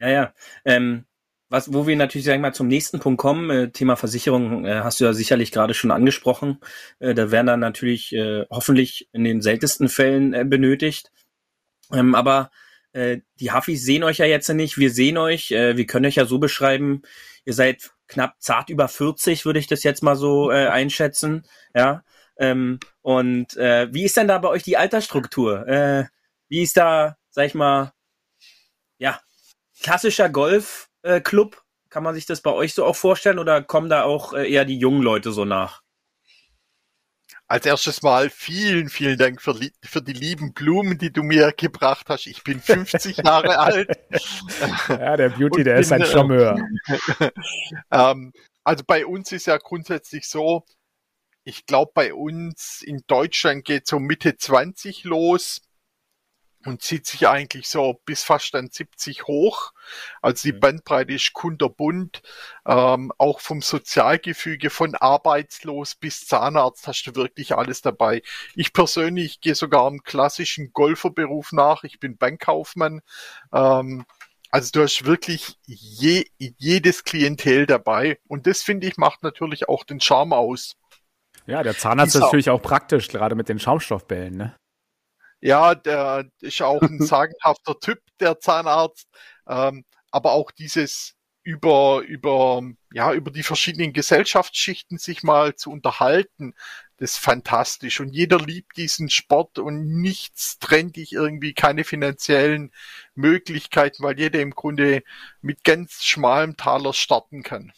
Ja, 0.00 0.08
ja. 0.08 0.34
Ähm, 0.66 1.06
was, 1.52 1.70
wo 1.70 1.86
wir 1.86 1.96
natürlich, 1.96 2.24
sagen 2.24 2.40
wir 2.40 2.48
mal, 2.48 2.54
zum 2.54 2.66
nächsten 2.66 2.98
Punkt 2.98 3.20
kommen, 3.20 3.50
äh, 3.50 3.70
Thema 3.70 3.96
Versicherung 3.96 4.64
äh, 4.64 4.80
hast 4.80 5.00
du 5.00 5.04
ja 5.04 5.12
sicherlich 5.12 5.52
gerade 5.52 5.74
schon 5.74 5.90
angesprochen. 5.90 6.58
Äh, 6.98 7.12
da 7.12 7.30
werden 7.30 7.46
dann 7.46 7.60
natürlich 7.60 8.14
äh, 8.14 8.46
hoffentlich 8.48 9.10
in 9.12 9.22
den 9.24 9.42
seltensten 9.42 9.90
Fällen 9.90 10.32
äh, 10.32 10.46
benötigt. 10.46 11.12
Ähm, 11.92 12.14
aber 12.14 12.50
äh, 12.94 13.18
die 13.38 13.52
Hafis 13.52 13.84
sehen 13.84 14.02
euch 14.02 14.16
ja 14.16 14.24
jetzt 14.24 14.48
nicht. 14.48 14.78
Wir 14.78 14.90
sehen 14.90 15.18
euch. 15.18 15.50
Äh, 15.50 15.76
wir 15.76 15.84
können 15.84 16.06
euch 16.06 16.14
ja 16.14 16.24
so 16.24 16.38
beschreiben. 16.38 17.02
Ihr 17.44 17.52
seid 17.52 17.90
knapp 18.08 18.36
zart 18.38 18.70
über 18.70 18.88
40, 18.88 19.44
würde 19.44 19.58
ich 19.58 19.66
das 19.66 19.82
jetzt 19.82 20.02
mal 20.02 20.16
so 20.16 20.50
äh, 20.50 20.68
einschätzen. 20.68 21.44
Ja. 21.74 22.02
Ähm, 22.38 22.80
und 23.02 23.58
äh, 23.58 23.92
wie 23.92 24.04
ist 24.04 24.16
denn 24.16 24.28
da 24.28 24.38
bei 24.38 24.48
euch 24.48 24.62
die 24.62 24.78
Altersstruktur? 24.78 25.68
Äh, 25.68 26.06
wie 26.48 26.62
ist 26.62 26.78
da, 26.78 27.18
sag 27.28 27.44
ich 27.44 27.54
mal, 27.54 27.92
ja, 28.96 29.20
klassischer 29.82 30.30
Golf 30.30 30.88
Club? 31.20 31.62
Kann 31.90 32.02
man 32.02 32.14
sich 32.14 32.24
das 32.24 32.40
bei 32.40 32.50
euch 32.50 32.72
so 32.72 32.86
auch 32.86 32.96
vorstellen 32.96 33.38
oder 33.38 33.62
kommen 33.62 33.90
da 33.90 34.04
auch 34.04 34.32
äh, 34.32 34.50
eher 34.50 34.64
die 34.64 34.78
jungen 34.78 35.02
Leute 35.02 35.30
so 35.30 35.44
nach? 35.44 35.82
Als 37.46 37.66
erstes 37.66 38.00
Mal 38.00 38.30
vielen, 38.30 38.88
vielen 38.88 39.18
Dank 39.18 39.42
für, 39.42 39.54
für, 39.84 40.00
die 40.00 40.14
lieben 40.14 40.54
Blumen, 40.54 40.96
die 40.96 41.12
du 41.12 41.22
mir 41.22 41.52
gebracht 41.52 42.06
hast. 42.08 42.26
Ich 42.26 42.42
bin 42.44 42.60
50 42.60 43.18
Jahre 43.24 43.58
alt. 43.58 43.90
Ja, 44.88 45.18
der 45.18 45.28
Beauty, 45.28 45.64
der 45.64 45.74
bin, 45.74 45.82
ist 45.82 45.92
ein 45.92 46.06
Charmeur. 46.06 46.56
ähm, 47.90 48.32
also 48.64 48.84
bei 48.86 49.04
uns 49.04 49.32
ist 49.32 49.46
ja 49.46 49.58
grundsätzlich 49.58 50.26
so, 50.26 50.64
ich 51.44 51.66
glaube, 51.66 51.92
bei 51.94 52.14
uns 52.14 52.80
in 52.80 53.02
Deutschland 53.06 53.66
geht 53.66 53.86
so 53.86 53.98
Mitte 53.98 54.38
20 54.38 55.04
los 55.04 55.60
und 56.66 56.82
zieht 56.82 57.06
sich 57.06 57.28
eigentlich 57.28 57.68
so 57.68 58.00
bis 58.04 58.22
fast 58.22 58.54
dann 58.54 58.68
70 58.70 59.24
hoch. 59.24 59.72
Also 60.20 60.48
die 60.48 60.54
mhm. 60.54 60.60
Bandbreite 60.60 61.12
ist 61.12 61.32
kunterbunt. 61.32 62.22
Ähm, 62.66 63.12
auch 63.18 63.40
vom 63.40 63.62
Sozialgefüge 63.62 64.70
von 64.70 64.94
arbeitslos 64.94 65.94
bis 65.94 66.26
Zahnarzt 66.26 66.86
hast 66.86 67.04
du 67.04 67.14
wirklich 67.14 67.54
alles 67.54 67.82
dabei. 67.82 68.22
Ich 68.54 68.72
persönlich 68.72 69.40
gehe 69.40 69.54
sogar 69.54 69.86
einem 69.86 70.02
klassischen 70.02 70.72
Golferberuf 70.72 71.52
nach. 71.52 71.84
Ich 71.84 72.00
bin 72.00 72.16
Bankkaufmann. 72.16 73.00
Ähm, 73.52 74.04
also 74.50 74.70
du 74.72 74.82
hast 74.82 75.06
wirklich 75.06 75.56
je, 75.66 76.26
jedes 76.38 77.04
Klientel 77.04 77.66
dabei. 77.66 78.18
Und 78.28 78.46
das 78.46 78.62
finde 78.62 78.86
ich 78.86 78.96
macht 78.98 79.22
natürlich 79.22 79.68
auch 79.68 79.84
den 79.84 80.00
Charme 80.00 80.34
aus. 80.34 80.76
Ja, 81.46 81.62
der 81.62 81.76
Zahnarzt 81.76 82.14
ist 82.14 82.20
natürlich 82.20 82.50
auch 82.50 82.62
praktisch, 82.62 83.08
gerade 83.08 83.34
mit 83.34 83.48
den 83.48 83.58
Schaumstoffbällen, 83.58 84.36
ne? 84.36 84.54
Ja, 85.42 85.74
der 85.74 86.30
ist 86.40 86.62
auch 86.62 86.80
ein 86.80 87.00
sagenhafter 87.04 87.78
Typ, 87.78 88.00
der 88.20 88.40
Zahnarzt. 88.40 89.08
Ähm, 89.46 89.84
aber 90.10 90.32
auch 90.32 90.50
dieses 90.50 91.16
über, 91.44 92.02
über, 92.06 92.62
ja, 92.92 93.12
über 93.12 93.32
die 93.32 93.42
verschiedenen 93.42 93.92
Gesellschaftsschichten 93.92 94.98
sich 94.98 95.24
mal 95.24 95.56
zu 95.56 95.70
unterhalten, 95.72 96.54
das 96.98 97.12
ist 97.12 97.18
fantastisch. 97.18 97.98
Und 97.98 98.10
jeder 98.10 98.38
liebt 98.38 98.76
diesen 98.76 99.10
Sport 99.10 99.58
und 99.58 100.00
nichts 100.00 100.60
trennt 100.60 100.94
dich 100.94 101.12
irgendwie, 101.12 101.52
keine 101.52 101.82
finanziellen 101.82 102.70
Möglichkeiten, 103.16 104.04
weil 104.04 104.18
jeder 104.20 104.40
im 104.40 104.52
Grunde 104.52 105.02
mit 105.40 105.64
ganz 105.64 106.04
schmalem 106.04 106.56
Taler 106.56 106.92
starten 106.92 107.42
kann. 107.42 107.72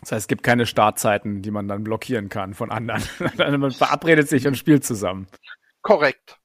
Das 0.00 0.12
heißt, 0.12 0.22
es 0.22 0.28
gibt 0.28 0.42
keine 0.42 0.64
Startzeiten, 0.64 1.42
die 1.42 1.50
man 1.50 1.68
dann 1.68 1.84
blockieren 1.84 2.30
kann 2.30 2.54
von 2.54 2.70
anderen. 2.70 3.02
man 3.60 3.70
verabredet 3.70 4.30
sich 4.30 4.46
und 4.46 4.56
spielt 4.56 4.84
zusammen. 4.84 5.28
Korrekt. 5.82 6.38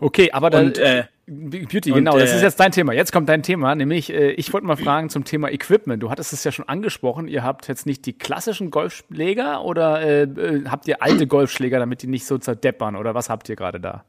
Okay, 0.00 0.30
aber 0.32 0.50
dann, 0.50 0.66
und, 0.66 0.78
äh, 0.78 1.04
Beauty, 1.26 1.90
und, 1.90 1.98
genau, 1.98 2.18
das 2.18 2.32
ist 2.32 2.40
äh, 2.40 2.44
jetzt 2.44 2.60
dein 2.60 2.72
Thema. 2.72 2.92
Jetzt 2.92 3.12
kommt 3.12 3.28
dein 3.28 3.42
Thema, 3.42 3.74
nämlich 3.74 4.12
äh, 4.12 4.30
ich 4.32 4.52
wollte 4.52 4.66
mal 4.66 4.76
fragen 4.76 5.10
zum 5.10 5.24
Thema 5.24 5.50
Equipment. 5.50 6.02
Du 6.02 6.10
hattest 6.10 6.32
es 6.32 6.44
ja 6.44 6.52
schon 6.52 6.68
angesprochen, 6.68 7.26
ihr 7.26 7.42
habt 7.42 7.66
jetzt 7.68 7.86
nicht 7.86 8.06
die 8.06 8.16
klassischen 8.16 8.70
Golfschläger 8.70 9.64
oder 9.64 10.00
äh, 10.00 10.22
äh, 10.22 10.64
habt 10.68 10.86
ihr 10.86 11.02
alte 11.02 11.26
Golfschläger, 11.26 11.78
damit 11.78 12.02
die 12.02 12.06
nicht 12.06 12.26
so 12.26 12.38
zerdeppern 12.38 12.96
oder 12.96 13.14
was 13.14 13.28
habt 13.28 13.48
ihr 13.48 13.56
gerade 13.56 13.80
da? 13.80 14.04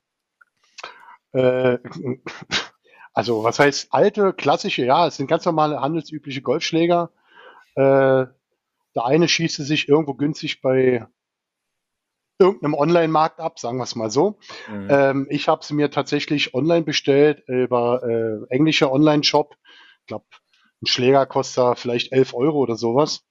Äh, 1.33 1.79
also 3.13 3.43
was 3.43 3.57
heißt 3.57 3.87
alte, 3.91 4.33
klassische? 4.33 4.85
Ja, 4.85 5.07
es 5.07 5.17
sind 5.17 5.27
ganz 5.27 5.43
normale 5.45 5.81
handelsübliche 5.81 6.41
Golfschläger. 6.41 7.09
Äh, 7.75 8.25
der 8.95 9.05
eine 9.05 9.27
schießt 9.27 9.57
sich 9.57 9.89
irgendwo 9.89 10.13
günstig 10.13 10.61
bei 10.61 11.07
irgendeinem 12.39 12.75
Online-Markt 12.75 13.39
ab, 13.39 13.59
sagen 13.59 13.77
wir 13.77 13.83
es 13.83 13.95
mal 13.95 14.09
so. 14.09 14.39
Mhm. 14.69 14.87
Ähm, 14.89 15.27
ich 15.29 15.47
habe 15.47 15.65
sie 15.65 15.73
mir 15.73 15.89
tatsächlich 15.91 16.53
online 16.53 16.83
bestellt 16.83 17.43
über 17.47 18.03
äh, 18.03 18.53
englischer 18.53 18.91
Online-Shop. 18.91 19.55
Ich 20.01 20.07
glaube, 20.07 20.25
ein 20.81 20.87
Schläger 20.87 21.25
kostet 21.25 21.79
vielleicht 21.79 22.11
11 22.11 22.33
Euro 22.33 22.59
oder 22.59 22.75
sowas. 22.75 23.25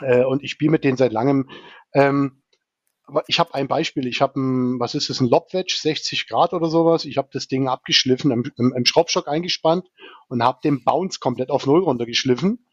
Äh, 0.00 0.24
und 0.24 0.42
ich 0.42 0.52
spiele 0.52 0.70
mit 0.70 0.84
denen 0.84 0.96
seit 0.96 1.12
langem. 1.12 1.48
Ähm, 1.94 2.42
ich 3.26 3.40
habe 3.40 3.54
ein 3.54 3.68
Beispiel. 3.68 4.06
Ich 4.06 4.20
habe 4.20 4.38
ein, 4.38 4.78
was 4.78 4.94
ist 4.94 5.08
das, 5.08 5.20
ein 5.20 5.28
Lobwedge, 5.28 5.78
60 5.80 6.28
Grad 6.28 6.52
oder 6.52 6.68
sowas. 6.68 7.06
Ich 7.06 7.16
habe 7.16 7.30
das 7.32 7.48
Ding 7.48 7.66
abgeschliffen, 7.66 8.30
im, 8.30 8.52
im, 8.58 8.74
im 8.76 8.84
Schraubstock 8.84 9.28
eingespannt 9.28 9.88
und 10.28 10.42
habe 10.42 10.58
den 10.62 10.84
Bounce 10.84 11.18
komplett 11.18 11.50
auf 11.50 11.66
Null 11.66 11.82
runtergeschliffen 11.82 12.67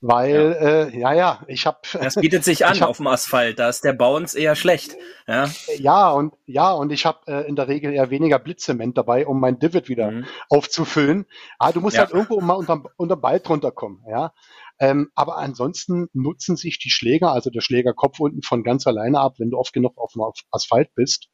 weil 0.00 0.56
ja, 0.60 0.68
äh, 0.68 0.98
ja, 0.98 1.12
ja 1.12 1.44
ich 1.48 1.66
habe. 1.66 1.78
Das 2.00 2.14
bietet 2.14 2.44
sich 2.44 2.66
an 2.66 2.80
hab, 2.80 2.88
auf 2.88 2.98
dem 2.98 3.06
Asphalt, 3.06 3.58
da 3.58 3.68
ist 3.68 3.84
der 3.84 3.92
Bounce 3.92 4.38
eher 4.38 4.54
schlecht. 4.54 4.96
Ja, 5.26 5.50
ja 5.76 6.10
und 6.10 6.34
ja 6.46 6.72
und 6.72 6.92
ich 6.92 7.04
habe 7.06 7.20
äh, 7.26 7.48
in 7.48 7.56
der 7.56 7.68
Regel 7.68 7.92
eher 7.92 8.10
weniger 8.10 8.38
Blitzement 8.38 8.96
dabei, 8.96 9.26
um 9.26 9.40
mein 9.40 9.58
Divid 9.58 9.88
wieder 9.88 10.10
mhm. 10.10 10.26
aufzufüllen. 10.48 11.26
Ah, 11.58 11.72
du 11.72 11.80
musst 11.80 11.96
ja. 11.96 12.02
halt 12.02 12.12
irgendwo 12.12 12.40
mal 12.40 12.54
unter 12.54 12.82
unter 12.96 13.16
Ball 13.16 13.40
drunter 13.40 13.72
kommen, 13.72 14.04
ja. 14.08 14.32
Ähm, 14.80 15.10
aber 15.14 15.38
ansonsten 15.38 16.08
nutzen 16.12 16.56
sich 16.56 16.78
die 16.78 16.90
Schläger, 16.90 17.32
also 17.32 17.50
der 17.50 17.60
Schlägerkopf 17.62 18.20
unten 18.20 18.42
von 18.42 18.62
ganz 18.62 18.86
alleine 18.86 19.18
ab, 19.18 19.34
wenn 19.38 19.50
du 19.50 19.58
oft 19.58 19.72
genug 19.72 19.98
auf 19.98 20.12
dem 20.12 20.22
Asphalt 20.52 20.94
bist. 20.94 21.28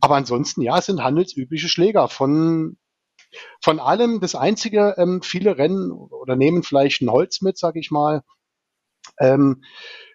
Aber 0.00 0.14
ansonsten, 0.14 0.62
ja, 0.62 0.78
es 0.78 0.86
sind 0.86 1.02
handelsübliche 1.02 1.68
Schläger 1.68 2.08
von 2.08 2.76
von 3.62 3.78
allem 3.80 4.20
das 4.20 4.34
Einzige, 4.34 4.94
ähm, 4.98 5.22
viele 5.22 5.58
rennen 5.58 5.90
oder 5.92 6.36
nehmen 6.36 6.62
vielleicht 6.62 7.02
ein 7.02 7.10
Holz 7.10 7.40
mit, 7.40 7.58
sag 7.58 7.76
ich 7.76 7.90
mal. 7.90 8.22
Ähm, 9.18 9.62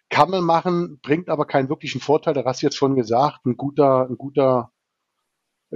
kann 0.10 0.30
man 0.30 0.44
machen, 0.44 1.00
bringt 1.02 1.30
aber 1.30 1.46
keinen 1.46 1.70
wirklichen 1.70 2.02
Vorteil. 2.02 2.36
Hast 2.46 2.62
du 2.62 2.68
jetzt 2.68 2.78
vorhin 2.78 2.96
gesagt, 2.96 3.46
ein 3.46 3.58
guter, 3.58 4.08
ein 4.10 4.18
guter 4.18 4.72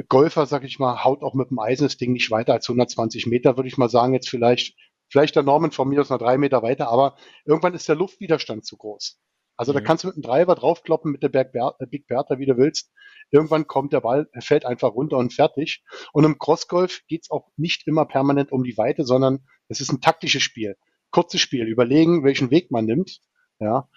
Golfer, 0.09 0.45
sag 0.45 0.63
ich 0.63 0.77
mal, 0.79 1.03
haut 1.03 1.23
auch 1.23 1.33
mit 1.33 1.49
dem 1.49 1.59
Eisen 1.59 1.85
das 1.85 1.97
Ding 1.97 2.13
nicht 2.13 2.29
weiter 2.29 2.53
als 2.53 2.69
120 2.69 3.25
Meter, 3.25 3.57
würde 3.57 3.67
ich 3.67 3.77
mal 3.77 3.89
sagen. 3.89 4.13
Jetzt 4.13 4.29
vielleicht, 4.29 4.77
vielleicht 5.09 5.35
der 5.35 5.43
Norman 5.43 5.71
von 5.71 5.89
mir 5.89 6.01
aus 6.01 6.09
noch 6.09 6.19
drei 6.19 6.37
Meter 6.37 6.61
weiter, 6.61 6.89
aber 6.89 7.15
irgendwann 7.45 7.73
ist 7.73 7.89
der 7.89 7.95
Luftwiderstand 7.95 8.65
zu 8.65 8.77
groß. 8.77 9.19
Also 9.57 9.73
mhm. 9.73 9.77
da 9.77 9.81
kannst 9.81 10.03
du 10.03 10.07
mit 10.07 10.15
dem 10.15 10.21
Driver 10.21 10.55
draufkloppen, 10.55 11.11
mit 11.11 11.23
der 11.23 11.29
Berg 11.29 11.53
äh, 11.53 11.85
Big 11.87 12.07
Bertha, 12.07 12.39
wie 12.39 12.45
du 12.45 12.57
willst. 12.57 12.91
Irgendwann 13.31 13.67
kommt 13.67 13.91
der 13.91 14.01
Ball, 14.01 14.29
er 14.31 14.41
fällt 14.41 14.65
einfach 14.65 14.93
runter 14.93 15.17
und 15.17 15.33
fertig. 15.33 15.83
Und 16.13 16.23
im 16.23 16.37
Crossgolf 16.37 17.01
geht's 17.07 17.29
auch 17.29 17.49
nicht 17.57 17.87
immer 17.87 18.05
permanent 18.05 18.51
um 18.51 18.63
die 18.63 18.77
Weite, 18.77 19.03
sondern 19.03 19.45
es 19.67 19.81
ist 19.81 19.91
ein 19.91 19.99
taktisches 19.99 20.43
Spiel. 20.43 20.77
Kurzes 21.11 21.41
Spiel, 21.41 21.67
überlegen, 21.67 22.23
welchen 22.23 22.51
Weg 22.51 22.71
man 22.71 22.85
nimmt. 22.85 23.19
Ja. 23.59 23.89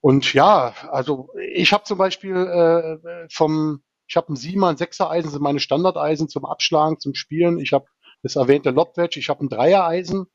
Und 0.00 0.34
ja, 0.34 0.74
also 0.90 1.30
ich 1.50 1.72
habe 1.72 1.84
zum 1.84 1.96
Beispiel 1.96 2.36
äh, 2.36 3.26
vom, 3.32 3.82
ich 4.06 4.16
habe 4.16 4.32
ein 4.32 4.36
Siemer, 4.36 4.68
ein 4.68 4.76
Sechser-Eisen, 4.76 5.30
sind 5.30 5.40
meine 5.40 5.60
Standardeisen 5.60 6.28
zum 6.28 6.44
Abschlagen, 6.44 6.98
zum 6.98 7.14
Spielen. 7.14 7.58
Ich 7.58 7.72
habe 7.72 7.86
das 8.22 8.36
erwähnte 8.36 8.70
Lobwedge, 8.70 9.20
ich 9.20 9.28
habe 9.28 9.44
ein 9.44 9.48
Dreier-Eisen 9.48 10.26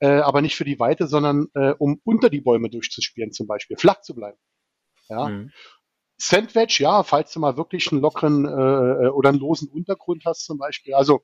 äh, 0.00 0.20
aber 0.20 0.42
nicht 0.42 0.56
für 0.56 0.64
die 0.64 0.78
Weite, 0.78 1.06
sondern 1.06 1.48
äh, 1.54 1.72
um 1.78 2.00
unter 2.04 2.30
die 2.30 2.40
Bäume 2.40 2.70
durchzuspielen 2.70 3.32
zum 3.32 3.46
Beispiel, 3.46 3.76
flach 3.76 4.00
zu 4.00 4.14
bleiben. 4.14 4.38
Ja. 5.08 5.28
Mhm. 5.28 5.52
Sandwich, 6.18 6.80
ja, 6.80 7.02
falls 7.02 7.32
du 7.32 7.40
mal 7.40 7.56
wirklich 7.56 7.92
einen 7.92 8.00
lockeren 8.00 8.44
äh, 8.46 9.08
oder 9.08 9.28
einen 9.30 9.38
losen 9.38 9.68
Untergrund 9.68 10.24
hast 10.24 10.44
zum 10.44 10.58
Beispiel. 10.58 10.94
Also 10.94 11.22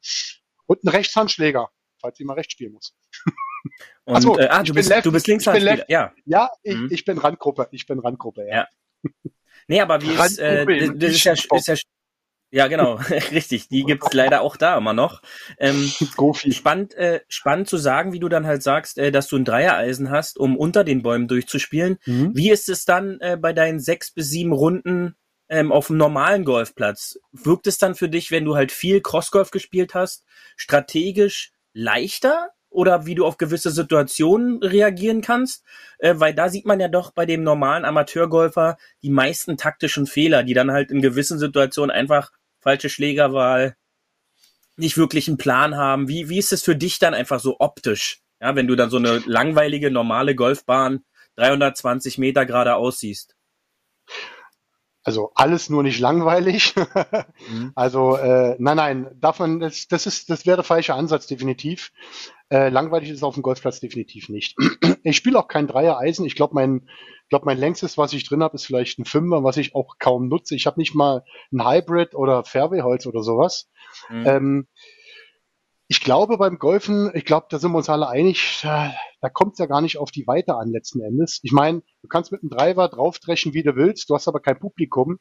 und 0.67 0.85
ein 0.85 0.89
Rechtshandschläger, 0.89 1.71
falls 1.99 2.21
ich 2.21 2.27
mal 2.27 2.35
rechts 2.35 2.53
spielen 2.53 2.73
muss. 2.73 2.95
Und, 4.05 4.17
Achso, 4.17 4.37
äh, 4.37 4.49
ah, 4.49 4.65
du 4.65 4.75
bist, 4.75 4.91
du 5.05 5.13
bist 5.13 5.29
Linkshandspieler, 5.29 5.89
ja. 5.89 6.13
Ja, 6.25 6.51
ich, 6.65 6.77
mhm. 6.77 6.89
ich 6.91 7.05
bin 7.05 7.19
Randgruppe, 7.19 7.69
ich 7.71 7.87
bin 7.87 8.01
Randgruppe, 8.01 8.45
ja. 8.49 8.67
ja. 9.05 9.11
Nee, 9.69 9.81
aber 9.81 10.03
wie 10.03 10.11
ist, 10.11 10.39
äh, 10.39 10.67
das 10.97 11.13
ist 11.13 11.25
ja, 11.25 11.33
ist 11.35 11.69
ja 11.69 11.77
Ja, 12.55 12.69
genau, 12.69 12.97
richtig. 13.33 13.69
Die 13.69 13.83
gibt's 13.85 14.13
leider 14.13 14.43
auch 14.43 14.59
da 14.59 14.77
immer 14.77 14.93
noch. 14.93 15.23
Ähm, 15.59 15.91
spannend, 16.35 16.95
äh, 16.95 17.21
spannend 17.27 17.67
zu 17.67 17.79
sagen, 17.79 18.13
wie 18.13 18.21
du 18.21 18.29
dann 18.29 18.47
halt 18.47 18.63
sagst, 18.63 18.99
äh, 18.99 19.11
dass 19.11 19.27
du 19.29 19.37
ein 19.37 19.47
Dreiereisen 19.47 20.11
hast, 20.11 20.39
um 20.39 20.59
unter 20.59 20.85
den 20.85 21.03
Bäumen 21.03 21.29
durchzuspielen. 21.29 21.97
Mhm. 22.05 22.33
Wie 22.35 22.51
ist 22.51 22.69
es 22.69 22.85
dann 22.85 23.19
äh, 23.21 23.39
bei 23.41 23.55
deinen 23.55 23.81
sechs 23.81 24.11
bis 24.11 24.29
sieben 24.29 24.53
Runden 24.53 25.17
ähm, 25.49 25.73
auf 25.73 25.87
dem 25.87 25.97
normalen 25.97 26.45
Golfplatz? 26.45 27.19
Wirkt 27.33 27.67
es 27.67 27.79
dann 27.79 27.95
für 27.95 28.11
dich, 28.11 28.31
wenn 28.31 28.45
du 28.45 28.55
halt 28.55 28.71
viel 28.71 29.01
Crossgolf 29.01 29.51
gespielt 29.51 29.95
hast, 29.95 30.27
strategisch 30.57 31.53
leichter? 31.73 32.51
Oder 32.69 33.05
wie 33.05 33.15
du 33.15 33.27
auf 33.27 33.37
gewisse 33.37 33.71
Situationen 33.71 34.63
reagieren 34.63 35.21
kannst, 35.21 35.63
äh, 35.99 36.15
weil 36.17 36.33
da 36.33 36.49
sieht 36.49 36.65
man 36.65 36.81
ja 36.81 36.89
doch 36.89 37.13
bei 37.13 37.27
dem 37.27 37.43
normalen 37.43 37.85
Amateurgolfer 37.85 38.79
die 39.03 39.11
meisten 39.11 39.59
taktischen 39.59 40.07
Fehler, 40.07 40.43
die 40.43 40.55
dann 40.55 40.71
halt 40.71 40.91
in 40.91 41.03
gewissen 41.03 41.39
Situationen 41.39 41.91
einfach 41.91 42.31
falsche 42.63 42.89
Schlägerwahl, 42.89 43.77
nicht 44.77 44.97
wirklich 44.97 45.29
einen 45.29 45.37
Plan 45.37 45.77
haben. 45.77 46.09
Wie, 46.09 46.29
wie 46.29 46.39
ist 46.39 46.53
es 46.53 46.63
für 46.63 46.77
dich 46.77 46.99
dann 46.99 47.15
einfach 47.15 47.41
so 47.41 47.57
optisch? 47.59 48.21
Ja, 48.41 48.57
wenn 48.57 48.67
du 48.67 48.75
dann 48.75 48.91
so 48.91 48.97
eine 48.97 49.19
langweilige, 49.27 49.91
normale 49.91 50.35
Golfbahn 50.35 51.05
320 51.37 52.19
Meter 52.19 52.47
gerade 52.47 52.75
aussiehst. 52.75 53.37
Also 55.05 55.33
alles 55.35 55.69
nur 55.69 55.83
nicht 55.83 55.99
langweilig. 55.99 56.75
mhm. 57.49 57.73
Also 57.75 58.17
äh, 58.17 58.57
nein, 58.59 58.77
nein, 58.77 59.11
darf 59.21 59.39
man, 59.39 59.61
das, 59.61 59.89
das 59.89 60.07
ist, 60.07 60.31
das 60.31 60.47
wäre 60.47 60.59
der 60.59 60.65
falsche 60.65 60.95
Ansatz 60.95 61.27
definitiv. 61.27 61.93
Äh, 62.51 62.69
langweilig 62.69 63.09
ist 63.11 63.17
es 63.17 63.23
auf 63.23 63.35
dem 63.35 63.43
Golfplatz 63.43 63.81
definitiv 63.81 64.29
nicht. 64.29 64.57
ich 65.03 65.17
spiele 65.17 65.39
auch 65.39 65.49
kein 65.49 65.67
Dreier-Eisen. 65.67 66.27
Ich 66.27 66.37
glaube, 66.37 66.55
mein, 66.55 66.89
glaub, 67.31 67.45
mein 67.45 67.59
längstes, 67.59 67.99
was 67.99 68.13
ich 68.13 68.29
drin 68.29 68.43
habe, 68.43 68.55
ist 68.55 68.67
vielleicht 68.67 68.99
ein 68.99 69.05
Fünfer, 69.05 69.43
was 69.43 69.57
ich 69.57 69.75
auch 69.75 69.97
kaum 69.99 70.29
nutze. 70.29 70.55
Ich 70.55 70.67
habe 70.67 70.79
nicht 70.79 70.95
mal 70.95 71.25
ein 71.51 71.67
Hybrid 71.67 72.15
oder 72.15 72.45
Fairway-Holz 72.45 73.07
oder 73.07 73.23
sowas. 73.23 73.71
Mhm. 74.11 74.27
Ähm, 74.27 74.67
ich 75.93 76.01
glaube 76.01 76.39
beim 76.39 76.59
Golfen, 76.59 77.11
ich 77.13 77.27
glaube, 77.27 77.49
da 77.51 77.59
sind 77.59 77.73
wir 77.73 77.77
uns 77.77 77.91
alle 77.91 78.09
einig, 78.09 78.61
da, 78.63 78.95
da 79.21 79.29
kommt 79.29 79.53
es 79.53 79.59
ja 79.59 79.67
gar 79.67 79.83
nicht 79.83 79.99
auf 79.99 80.11
die 80.11 80.27
Weite 80.27 80.55
an 80.55 80.71
letzten 80.71 81.03
Endes. 81.03 81.41
Ich 81.43 81.53
meine, 81.53 81.83
du 82.01 82.09
kannst 82.09 82.33
mit 82.33 82.41
einem 82.41 82.49
Driver 82.49 82.89
draufdreschen, 82.89 83.53
wie 83.53 83.63
du 83.63 83.77
willst, 83.77 84.09
du 84.09 84.15
hast 84.15 84.27
aber 84.27 84.41
kein 84.41 84.59
Publikum. 84.59 85.19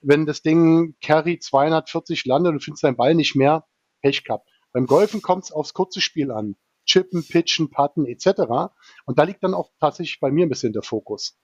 Wenn 0.00 0.26
das 0.26 0.42
Ding 0.42 0.96
Carry 1.00 1.38
240 1.38 2.24
landet 2.24 2.54
und 2.54 2.64
findest 2.64 2.82
deinen 2.82 2.96
Ball 2.96 3.14
nicht 3.14 3.36
mehr, 3.36 3.64
Pech 4.00 4.24
gehabt. 4.24 4.50
Beim 4.72 4.86
Golfen 4.86 5.22
kommt 5.22 5.44
es 5.44 5.52
aufs 5.52 5.72
kurze 5.72 6.00
Spiel 6.00 6.32
an. 6.32 6.56
Chippen, 6.84 7.24
Pitchen, 7.24 7.70
Putten 7.70 8.04
etc. 8.04 8.72
Und 9.06 9.20
da 9.20 9.22
liegt 9.22 9.44
dann 9.44 9.54
auch 9.54 9.70
tatsächlich 9.78 10.18
bei 10.18 10.32
mir 10.32 10.46
ein 10.46 10.48
bisschen 10.48 10.72
der 10.72 10.82
Fokus. 10.82 11.38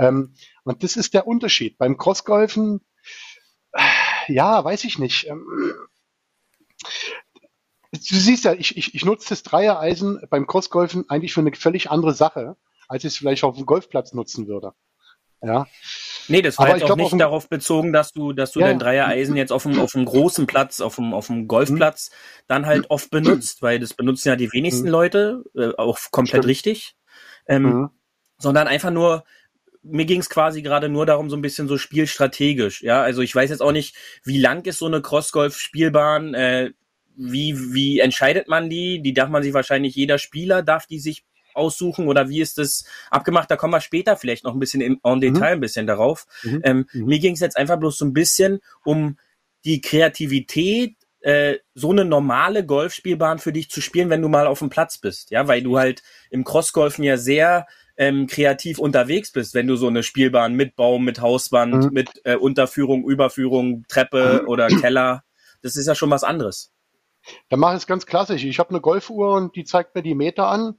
Ähm, 0.00 0.34
und 0.64 0.82
das 0.82 0.96
ist 0.96 1.14
der 1.14 1.28
Unterschied. 1.28 1.78
Beim 1.78 1.96
Crossgolfen, 1.96 2.80
äh, 3.70 3.80
ja, 4.26 4.64
weiß 4.64 4.82
ich 4.82 4.98
nicht. 4.98 5.28
Ähm, 5.28 5.46
du 8.08 8.16
siehst 8.16 8.44
ja, 8.44 8.52
ich, 8.52 8.76
ich, 8.76 8.94
ich 8.94 9.04
nutze 9.04 9.30
das 9.30 9.42
Dreiereisen 9.42 10.20
beim 10.30 10.46
Crossgolfen 10.46 11.08
eigentlich 11.08 11.32
für 11.32 11.40
eine 11.40 11.54
völlig 11.54 11.90
andere 11.90 12.14
Sache, 12.14 12.56
als 12.88 13.04
ich 13.04 13.12
es 13.12 13.16
vielleicht 13.16 13.44
auf 13.44 13.56
dem 13.56 13.66
Golfplatz 13.66 14.12
nutzen 14.12 14.46
würde. 14.46 14.72
Ja. 15.42 15.66
Nee, 16.28 16.40
das 16.40 16.56
war 16.58 16.68
Aber 16.68 16.78
jetzt 16.78 16.88
auch 16.88 16.96
nicht 16.96 17.20
darauf 17.20 17.48
bezogen, 17.48 17.92
dass 17.92 18.12
du, 18.12 18.32
dass 18.32 18.52
du 18.52 18.60
ja, 18.60 18.68
dein 18.68 18.78
Dreiereisen 18.78 19.34
jetzt 19.36 19.52
auf 19.52 19.64
dem, 19.64 19.80
auf 19.80 19.92
dem 19.92 20.04
großen 20.04 20.46
Platz, 20.46 20.80
auf 20.80 20.96
dem, 20.96 21.12
auf 21.12 21.26
dem 21.26 21.48
Golfplatz 21.48 22.10
mhm. 22.10 22.44
dann 22.46 22.66
halt 22.66 22.90
oft 22.90 23.10
benutzt, 23.10 23.60
weil 23.60 23.80
das 23.80 23.94
benutzen 23.94 24.28
ja 24.28 24.36
die 24.36 24.52
wenigsten 24.52 24.86
mhm. 24.86 24.92
Leute, 24.92 25.44
äh, 25.56 25.72
auch 25.76 25.98
komplett 26.12 26.44
Stimmt. 26.44 26.46
richtig. 26.46 26.94
Ähm, 27.48 27.62
mhm. 27.62 27.90
Sondern 28.38 28.68
einfach 28.68 28.92
nur, 28.92 29.24
mir 29.82 30.04
ging 30.04 30.20
es 30.20 30.30
quasi 30.30 30.62
gerade 30.62 30.88
nur 30.88 31.06
darum, 31.06 31.28
so 31.28 31.36
ein 31.36 31.42
bisschen 31.42 31.66
so 31.66 31.76
spielstrategisch. 31.76 32.82
Ja, 32.82 33.02
also 33.02 33.20
ich 33.20 33.34
weiß 33.34 33.50
jetzt 33.50 33.62
auch 33.62 33.72
nicht, 33.72 33.96
wie 34.22 34.38
lang 34.38 34.64
ist 34.64 34.78
so 34.78 34.86
eine 34.86 35.02
Crossgolf-Spielbahn, 35.02 36.34
äh, 36.34 36.70
wie, 37.16 37.56
wie 37.72 38.00
entscheidet 38.00 38.48
man 38.48 38.70
die? 38.70 39.02
Die 39.02 39.12
darf 39.12 39.28
man 39.28 39.42
sich 39.42 39.54
wahrscheinlich, 39.54 39.94
jeder 39.94 40.18
Spieler 40.18 40.62
darf 40.62 40.86
die 40.86 40.98
sich 40.98 41.24
aussuchen 41.54 42.08
oder 42.08 42.28
wie 42.28 42.40
ist 42.40 42.58
das 42.58 42.84
abgemacht? 43.10 43.50
Da 43.50 43.56
kommen 43.56 43.74
wir 43.74 43.80
später 43.80 44.16
vielleicht 44.16 44.44
noch 44.44 44.54
ein 44.54 44.58
bisschen 44.58 44.80
in, 44.80 44.98
en 45.02 45.20
Detail 45.20 45.50
mhm. 45.50 45.58
ein 45.58 45.60
bisschen 45.60 45.86
darauf. 45.86 46.26
Mhm. 46.42 46.60
Ähm, 46.64 46.86
mhm. 46.92 47.04
Mir 47.06 47.18
ging 47.18 47.34
es 47.34 47.40
jetzt 47.40 47.56
einfach 47.56 47.78
bloß 47.78 47.98
so 47.98 48.04
ein 48.04 48.12
bisschen 48.12 48.60
um 48.84 49.18
die 49.64 49.80
Kreativität, 49.80 50.96
äh, 51.20 51.58
so 51.74 51.90
eine 51.90 52.04
normale 52.04 52.66
Golfspielbahn 52.66 53.38
für 53.38 53.52
dich 53.52 53.70
zu 53.70 53.80
spielen, 53.80 54.10
wenn 54.10 54.22
du 54.22 54.28
mal 54.28 54.46
auf 54.46 54.58
dem 54.58 54.70
Platz 54.70 54.98
bist, 54.98 55.30
ja, 55.30 55.46
weil 55.46 55.62
du 55.62 55.78
halt 55.78 56.02
im 56.30 56.44
Crossgolfen 56.44 57.04
ja 57.04 57.16
sehr 57.16 57.66
ähm, 57.96 58.26
kreativ 58.26 58.78
unterwegs 58.78 59.30
bist, 59.30 59.54
wenn 59.54 59.66
du 59.66 59.76
so 59.76 59.86
eine 59.86 60.02
Spielbahn 60.02 60.54
mit 60.54 60.74
Baum, 60.74 61.04
mit 61.04 61.20
Hauswand, 61.20 61.74
mhm. 61.74 61.90
mit 61.92 62.08
äh, 62.24 62.34
Unterführung, 62.34 63.08
Überführung, 63.08 63.84
Treppe 63.88 64.40
mhm. 64.42 64.48
oder 64.48 64.66
Keller, 64.68 65.24
das 65.60 65.76
ist 65.76 65.86
ja 65.86 65.94
schon 65.94 66.10
was 66.10 66.24
anderes. 66.24 66.72
Dann 67.48 67.60
mache 67.60 67.74
ich 67.74 67.82
es 67.82 67.86
ganz 67.86 68.06
klassisch. 68.06 68.44
Ich 68.44 68.58
habe 68.58 68.70
eine 68.70 68.80
Golfuhr 68.80 69.34
und 69.34 69.56
die 69.56 69.64
zeigt 69.64 69.94
mir 69.94 70.02
die 70.02 70.14
Meter 70.14 70.48
an 70.48 70.76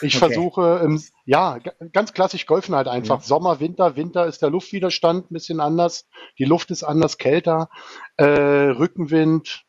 ich 0.00 0.16
okay. 0.16 0.26
versuche, 0.26 0.80
ähm, 0.84 1.02
ja, 1.24 1.58
ganz 1.92 2.12
klassisch 2.12 2.46
golfen 2.46 2.74
halt 2.74 2.88
einfach. 2.88 3.20
Mhm. 3.20 3.24
Sommer, 3.24 3.60
Winter, 3.60 3.96
Winter 3.96 4.26
ist 4.26 4.42
der 4.42 4.50
Luftwiderstand 4.50 5.30
ein 5.30 5.34
bisschen 5.34 5.60
anders, 5.60 6.08
die 6.38 6.44
Luft 6.44 6.70
ist 6.70 6.82
anders, 6.82 7.18
kälter, 7.18 7.68
äh, 8.16 8.24
Rückenwind. 8.24 9.64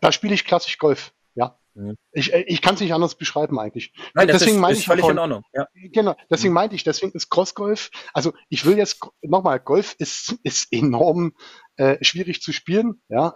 Da 0.00 0.12
spiele 0.12 0.34
ich 0.34 0.44
klassisch 0.44 0.78
Golf. 0.78 1.12
Ja. 1.34 1.58
Mhm. 1.74 1.96
Ich, 2.12 2.32
äh, 2.32 2.42
ich 2.42 2.60
kann 2.60 2.74
es 2.74 2.80
nicht 2.80 2.92
anders 2.92 3.14
beschreiben 3.14 3.58
eigentlich. 3.58 3.92
Nein, 4.14 4.28
das 4.28 4.40
deswegen 4.40 4.62
ist, 4.64 4.78
ist 4.78 4.84
völlig 4.84 5.04
von, 5.04 5.12
in 5.12 5.18
Ordnung. 5.18 5.42
Ja. 5.52 5.66
Genau, 5.74 6.16
deswegen 6.30 6.52
mhm. 6.52 6.56
meinte 6.56 6.76
ich, 6.76 6.84
deswegen 6.84 7.12
ist 7.12 7.30
Crossgolf, 7.30 7.90
also 8.12 8.32
ich 8.48 8.66
will 8.66 8.76
jetzt 8.76 9.00
nochmal, 9.22 9.60
Golf 9.60 9.94
ist, 9.98 10.36
ist 10.42 10.72
enorm 10.72 11.32
äh, 11.76 11.96
schwierig 12.04 12.42
zu 12.42 12.52
spielen, 12.52 13.00
ja 13.08 13.34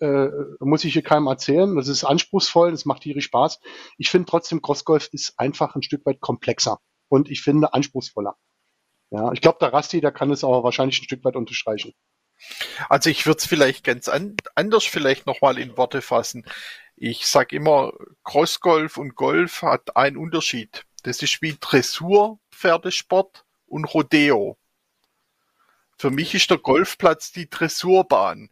äh, 0.00 0.30
muss 0.60 0.84
ich 0.84 0.92
hier 0.92 1.02
keinem 1.02 1.26
erzählen. 1.26 1.76
Das 1.76 1.88
ist 1.88 2.04
anspruchsvoll, 2.04 2.70
das 2.70 2.84
macht 2.84 3.02
tierisch 3.02 3.26
Spaß. 3.26 3.60
Ich 3.98 4.10
finde 4.10 4.26
trotzdem, 4.28 4.62
Crossgolf 4.62 5.08
ist 5.12 5.38
einfach 5.38 5.74
ein 5.74 5.82
Stück 5.82 6.04
weit 6.06 6.20
komplexer 6.20 6.80
und 7.08 7.30
ich 7.30 7.42
finde 7.42 7.74
anspruchsvoller. 7.74 8.36
Ja, 9.10 9.32
ich 9.32 9.40
glaube, 9.40 9.58
der 9.60 9.72
Rasti, 9.72 10.00
der 10.00 10.12
kann 10.12 10.30
es 10.30 10.44
aber 10.44 10.64
wahrscheinlich 10.64 11.00
ein 11.00 11.04
Stück 11.04 11.24
weit 11.24 11.36
unterstreichen. 11.36 11.94
Also 12.88 13.10
ich 13.10 13.26
würde 13.26 13.38
es 13.38 13.46
vielleicht 13.46 13.84
ganz 13.84 14.08
an, 14.08 14.36
anders 14.54 14.84
vielleicht 14.84 15.26
nochmal 15.26 15.58
in 15.58 15.76
Worte 15.76 16.02
fassen. 16.02 16.44
Ich 16.96 17.26
sage 17.26 17.56
immer, 17.56 17.92
Crossgolf 18.24 18.96
und 18.96 19.14
Golf 19.14 19.62
hat 19.62 19.96
einen 19.96 20.16
Unterschied. 20.16 20.84
Das 21.02 21.22
ist 21.22 21.42
wie 21.42 21.56
Dressur, 21.60 22.38
Pferdesport 22.50 23.44
und 23.66 23.84
Rodeo. 23.84 24.58
Für 25.98 26.10
mich 26.10 26.34
ist 26.34 26.50
der 26.50 26.58
Golfplatz 26.58 27.32
die 27.32 27.48
Dressurbahn. 27.48 28.50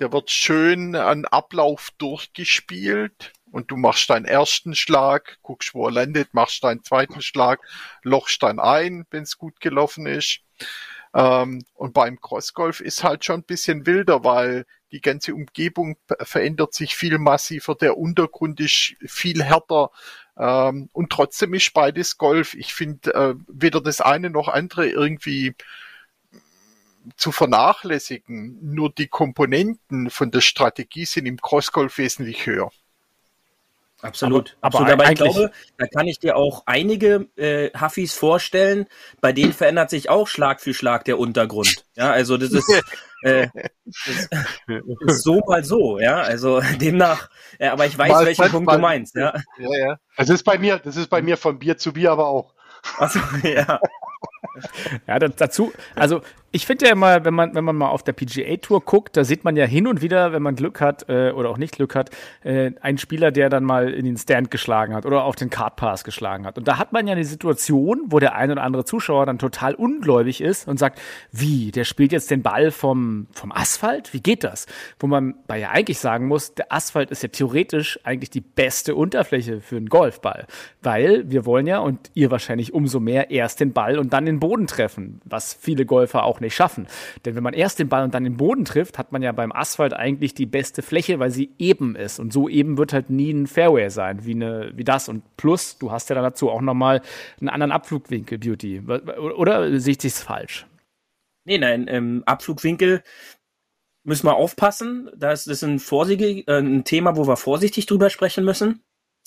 Der 0.00 0.12
wird 0.12 0.30
schön 0.30 0.96
an 0.96 1.24
Ablauf 1.24 1.90
durchgespielt 1.98 3.32
und 3.52 3.70
du 3.70 3.76
machst 3.76 4.10
deinen 4.10 4.24
ersten 4.24 4.74
Schlag, 4.74 5.38
guckst, 5.42 5.74
wo 5.74 5.86
er 5.86 5.92
landet, 5.92 6.34
machst 6.34 6.64
deinen 6.64 6.82
zweiten 6.82 7.22
Schlag, 7.22 7.60
lochst 8.02 8.42
dann 8.42 8.58
ein, 8.58 9.06
wenn 9.10 9.22
es 9.22 9.38
gut 9.38 9.60
gelaufen 9.60 10.06
ist. 10.06 10.40
Ähm, 11.14 11.64
und 11.74 11.94
beim 11.94 12.20
Crossgolf 12.20 12.80
ist 12.80 13.04
halt 13.04 13.24
schon 13.24 13.40
ein 13.40 13.44
bisschen 13.44 13.86
wilder, 13.86 14.24
weil 14.24 14.66
die 14.90 15.00
ganze 15.00 15.34
Umgebung 15.34 15.96
verändert 16.20 16.74
sich 16.74 16.96
viel 16.96 17.18
massiver, 17.18 17.76
der 17.76 17.96
Untergrund 17.96 18.60
ist 18.60 18.94
viel 19.06 19.42
härter 19.42 19.90
ähm, 20.36 20.88
und 20.92 21.10
trotzdem 21.10 21.54
ist 21.54 21.72
beides 21.72 22.18
Golf. 22.18 22.54
Ich 22.54 22.74
finde 22.74 23.14
äh, 23.14 23.34
weder 23.46 23.80
das 23.80 24.00
eine 24.00 24.30
noch 24.30 24.48
andere 24.48 24.88
irgendwie 24.88 25.54
zu 27.16 27.32
vernachlässigen. 27.32 28.58
Nur 28.62 28.90
die 28.90 29.08
Komponenten 29.08 30.10
von 30.10 30.30
der 30.30 30.40
Strategie 30.40 31.04
sind 31.04 31.26
im 31.26 31.40
Crossgolf 31.40 31.98
wesentlich 31.98 32.46
höher. 32.46 32.70
Absolut. 34.04 34.56
Aber, 34.60 34.80
Absolut. 34.80 34.92
aber 34.92 35.10
ich 35.10 35.16
glaube, 35.16 35.50
da 35.78 35.86
kann 35.86 36.06
ich 36.06 36.18
dir 36.18 36.36
auch 36.36 36.64
einige 36.66 37.26
äh, 37.36 37.70
Huffis 37.78 38.14
vorstellen, 38.14 38.86
bei 39.22 39.32
denen 39.32 39.54
verändert 39.54 39.88
sich 39.88 40.10
auch 40.10 40.28
Schlag 40.28 40.60
für 40.60 40.74
Schlag 40.74 41.06
der 41.06 41.18
Untergrund. 41.18 41.86
Ja, 41.94 42.10
also 42.10 42.36
das 42.36 42.52
ist, 42.52 42.68
äh, 43.22 43.48
das 43.86 44.26
ist 45.06 45.22
so 45.22 45.40
mal 45.46 45.64
so, 45.64 45.98
ja. 45.98 46.16
Also 46.16 46.60
demnach, 46.80 47.30
äh, 47.58 47.68
aber 47.68 47.86
ich 47.86 47.96
weiß, 47.96 48.10
mal, 48.10 48.26
welchen 48.26 48.42
mal, 48.42 48.50
Punkt 48.50 48.66
mal, 48.66 48.76
du 48.76 48.82
meinst, 48.82 49.14
ja. 49.14 49.32
Ja, 49.58 49.74
ja. 49.74 49.98
Das 50.18 50.28
ist 50.28 50.42
bei 50.42 50.58
mir, 50.58 50.78
das 50.78 50.96
ist 50.96 51.08
bei 51.08 51.22
mir 51.22 51.38
von 51.38 51.58
Bier 51.58 51.78
zu 51.78 51.94
Bier 51.94 52.12
aber 52.12 52.26
auch. 52.26 52.52
Achso, 52.98 53.20
ja. 53.42 53.80
ja, 55.06 55.18
dazu, 55.18 55.72
also 55.94 56.20
ich 56.54 56.66
finde 56.66 56.86
ja 56.86 56.92
immer, 56.92 57.24
wenn 57.24 57.34
man, 57.34 57.52
wenn 57.56 57.64
man 57.64 57.74
mal 57.74 57.88
auf 57.88 58.04
der 58.04 58.12
PGA-Tour 58.12 58.82
guckt, 58.82 59.16
da 59.16 59.24
sieht 59.24 59.42
man 59.42 59.56
ja 59.56 59.64
hin 59.64 59.88
und 59.88 60.02
wieder, 60.02 60.32
wenn 60.32 60.40
man 60.40 60.54
Glück 60.54 60.80
hat 60.80 61.08
äh, 61.08 61.32
oder 61.32 61.50
auch 61.50 61.58
nicht 61.58 61.74
Glück 61.74 61.96
hat, 61.96 62.10
äh, 62.44 62.70
einen 62.80 62.96
Spieler, 62.98 63.32
der 63.32 63.48
dann 63.48 63.64
mal 63.64 63.92
in 63.92 64.04
den 64.04 64.16
Stand 64.16 64.52
geschlagen 64.52 64.94
hat 64.94 65.04
oder 65.04 65.24
auf 65.24 65.34
den 65.34 65.50
Card 65.50 65.74
Pass 65.74 66.04
geschlagen 66.04 66.46
hat. 66.46 66.56
Und 66.56 66.68
da 66.68 66.78
hat 66.78 66.92
man 66.92 67.08
ja 67.08 67.14
eine 67.14 67.24
Situation, 67.24 68.02
wo 68.06 68.20
der 68.20 68.36
ein 68.36 68.52
oder 68.52 68.62
andere 68.62 68.84
Zuschauer 68.84 69.26
dann 69.26 69.40
total 69.40 69.74
ungläubig 69.74 70.40
ist 70.40 70.68
und 70.68 70.78
sagt, 70.78 71.00
wie, 71.32 71.72
der 71.72 71.82
spielt 71.82 72.12
jetzt 72.12 72.30
den 72.30 72.42
Ball 72.42 72.70
vom, 72.70 73.26
vom 73.32 73.50
Asphalt? 73.50 74.14
Wie 74.14 74.20
geht 74.20 74.44
das? 74.44 74.66
Wo 75.00 75.08
man 75.08 75.34
bei 75.48 75.58
ja 75.58 75.70
eigentlich 75.70 75.98
sagen 75.98 76.28
muss, 76.28 76.54
der 76.54 76.72
Asphalt 76.72 77.10
ist 77.10 77.24
ja 77.24 77.30
theoretisch 77.30 77.98
eigentlich 78.04 78.30
die 78.30 78.40
beste 78.40 78.94
Unterfläche 78.94 79.60
für 79.60 79.76
einen 79.76 79.88
Golfball. 79.88 80.46
Weil 80.82 81.28
wir 81.28 81.46
wollen 81.46 81.66
ja, 81.66 81.80
und 81.80 82.12
ihr 82.14 82.30
wahrscheinlich 82.30 82.72
umso 82.72 83.00
mehr, 83.00 83.32
erst 83.32 83.58
den 83.58 83.72
Ball 83.72 83.98
und 83.98 84.12
dann 84.12 84.28
den 84.34 84.40
Boden 84.40 84.66
treffen, 84.66 85.20
was 85.24 85.54
viele 85.54 85.86
Golfer 85.86 86.24
auch 86.24 86.40
nicht 86.40 86.54
schaffen. 86.54 86.86
Denn 87.24 87.34
wenn 87.34 87.42
man 87.42 87.54
erst 87.54 87.78
den 87.78 87.88
Ball 87.88 88.04
und 88.04 88.14
dann 88.14 88.24
den 88.24 88.36
Boden 88.36 88.64
trifft, 88.64 88.98
hat 88.98 89.12
man 89.12 89.22
ja 89.22 89.32
beim 89.32 89.52
Asphalt 89.52 89.94
eigentlich 89.94 90.34
die 90.34 90.46
beste 90.46 90.82
Fläche, 90.82 91.18
weil 91.18 91.30
sie 91.30 91.50
eben 91.58 91.96
ist. 91.96 92.18
Und 92.18 92.32
so 92.32 92.48
eben 92.48 92.78
wird 92.78 92.92
halt 92.92 93.10
nie 93.10 93.32
ein 93.32 93.46
Fairway 93.46 93.88
sein, 93.90 94.24
wie, 94.24 94.34
eine, 94.34 94.72
wie 94.74 94.84
das. 94.84 95.08
Und 95.08 95.36
plus, 95.36 95.78
du 95.78 95.90
hast 95.90 96.08
ja 96.08 96.14
dann 96.14 96.24
dazu 96.24 96.50
auch 96.50 96.60
nochmal 96.60 97.02
einen 97.40 97.48
anderen 97.48 97.72
Abflugwinkel, 97.72 98.38
Beauty. 98.38 98.80
Oder 98.80 99.78
sehe 99.80 99.92
ich 99.92 99.98
das 99.98 100.22
falsch? 100.22 100.66
Nee, 101.44 101.58
nein, 101.58 101.86
ähm, 101.88 102.22
Abflugwinkel 102.26 103.02
müssen 104.04 104.26
wir 104.26 104.36
aufpassen. 104.36 105.10
Das 105.16 105.46
ist 105.46 105.62
ein, 105.62 105.78
äh, 105.78 106.58
ein 106.58 106.84
Thema, 106.84 107.16
wo 107.16 107.26
wir 107.26 107.36
vorsichtig 107.36 107.86
drüber 107.86 108.10
sprechen 108.10 108.44
müssen. 108.44 108.82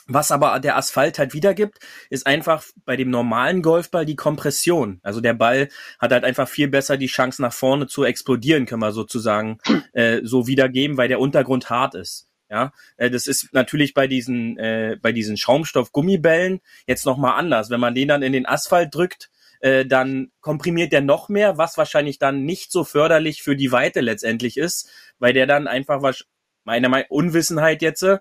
Was 0.08 0.32
aber 0.32 0.60
der 0.60 0.78
Asphalt 0.78 1.20
halt 1.20 1.34
wiedergibt, 1.34 1.80
ist 2.10 2.26
einfach 2.26 2.64
bei 2.86 2.96
dem 2.96 3.10
normalen 3.10 3.62
Golfball 3.62 4.06
die 4.06 4.16
Kompression. 4.16 5.00
Also 5.04 5.20
der 5.20 5.34
Ball 5.34 5.68
hat 6.00 6.12
halt 6.12 6.24
einfach 6.24 6.48
viel 6.48 6.70
besser 6.70 6.96
die 6.96 7.08
Chance 7.08 7.42
nach 7.42 7.54
vorne 7.54 7.88
zu 7.88 8.06
explodieren, 8.06 8.66
können 8.66 8.82
wir 8.82 8.94
sozusagen 8.94 9.60
äh, 9.94 10.22
so 10.24 10.48
wiedergeben, 10.48 10.98
weil 10.98 11.10
der 11.10 11.20
Untergrund 11.20 11.70
hart 11.70 11.96
ist. 11.96 12.30
Ja, 12.50 12.72
äh, 12.96 13.10
das 13.10 13.28
ist 13.28 13.54
natürlich 13.54 13.94
bei 13.94 14.08
diesen 14.08 14.58
äh, 14.58 14.98
bei 15.02 15.12
diesen 15.12 15.36
Schaumstoff-Gummibällen 15.36 16.62
jetzt 16.86 17.06
noch 17.06 17.18
mal 17.18 17.36
anders. 17.36 17.70
Wenn 17.70 17.82
man 17.82 17.94
den 17.94 18.08
dann 18.08 18.24
in 18.24 18.32
den 18.32 18.46
Asphalt 18.46 18.96
drückt, 18.96 19.30
äh, 19.60 19.86
dann 19.86 20.32
komprimiert 20.40 20.94
der 20.94 21.02
noch 21.02 21.28
mehr, 21.28 21.58
was 21.58 21.78
wahrscheinlich 21.78 22.20
dann 22.20 22.46
nicht 22.46 22.72
so 22.72 22.86
förderlich 22.86 23.44
für 23.44 23.58
die 23.58 23.74
Weite 23.74 24.00
letztendlich 24.00 24.56
ist, 24.58 24.90
weil 25.20 25.34
der 25.34 25.48
dann 25.48 25.68
einfach 25.68 26.02
was 26.02 26.26
meine 26.68 27.06
Unwissenheit 27.10 27.82
jetzt 27.82 28.04
äh, 28.04 28.18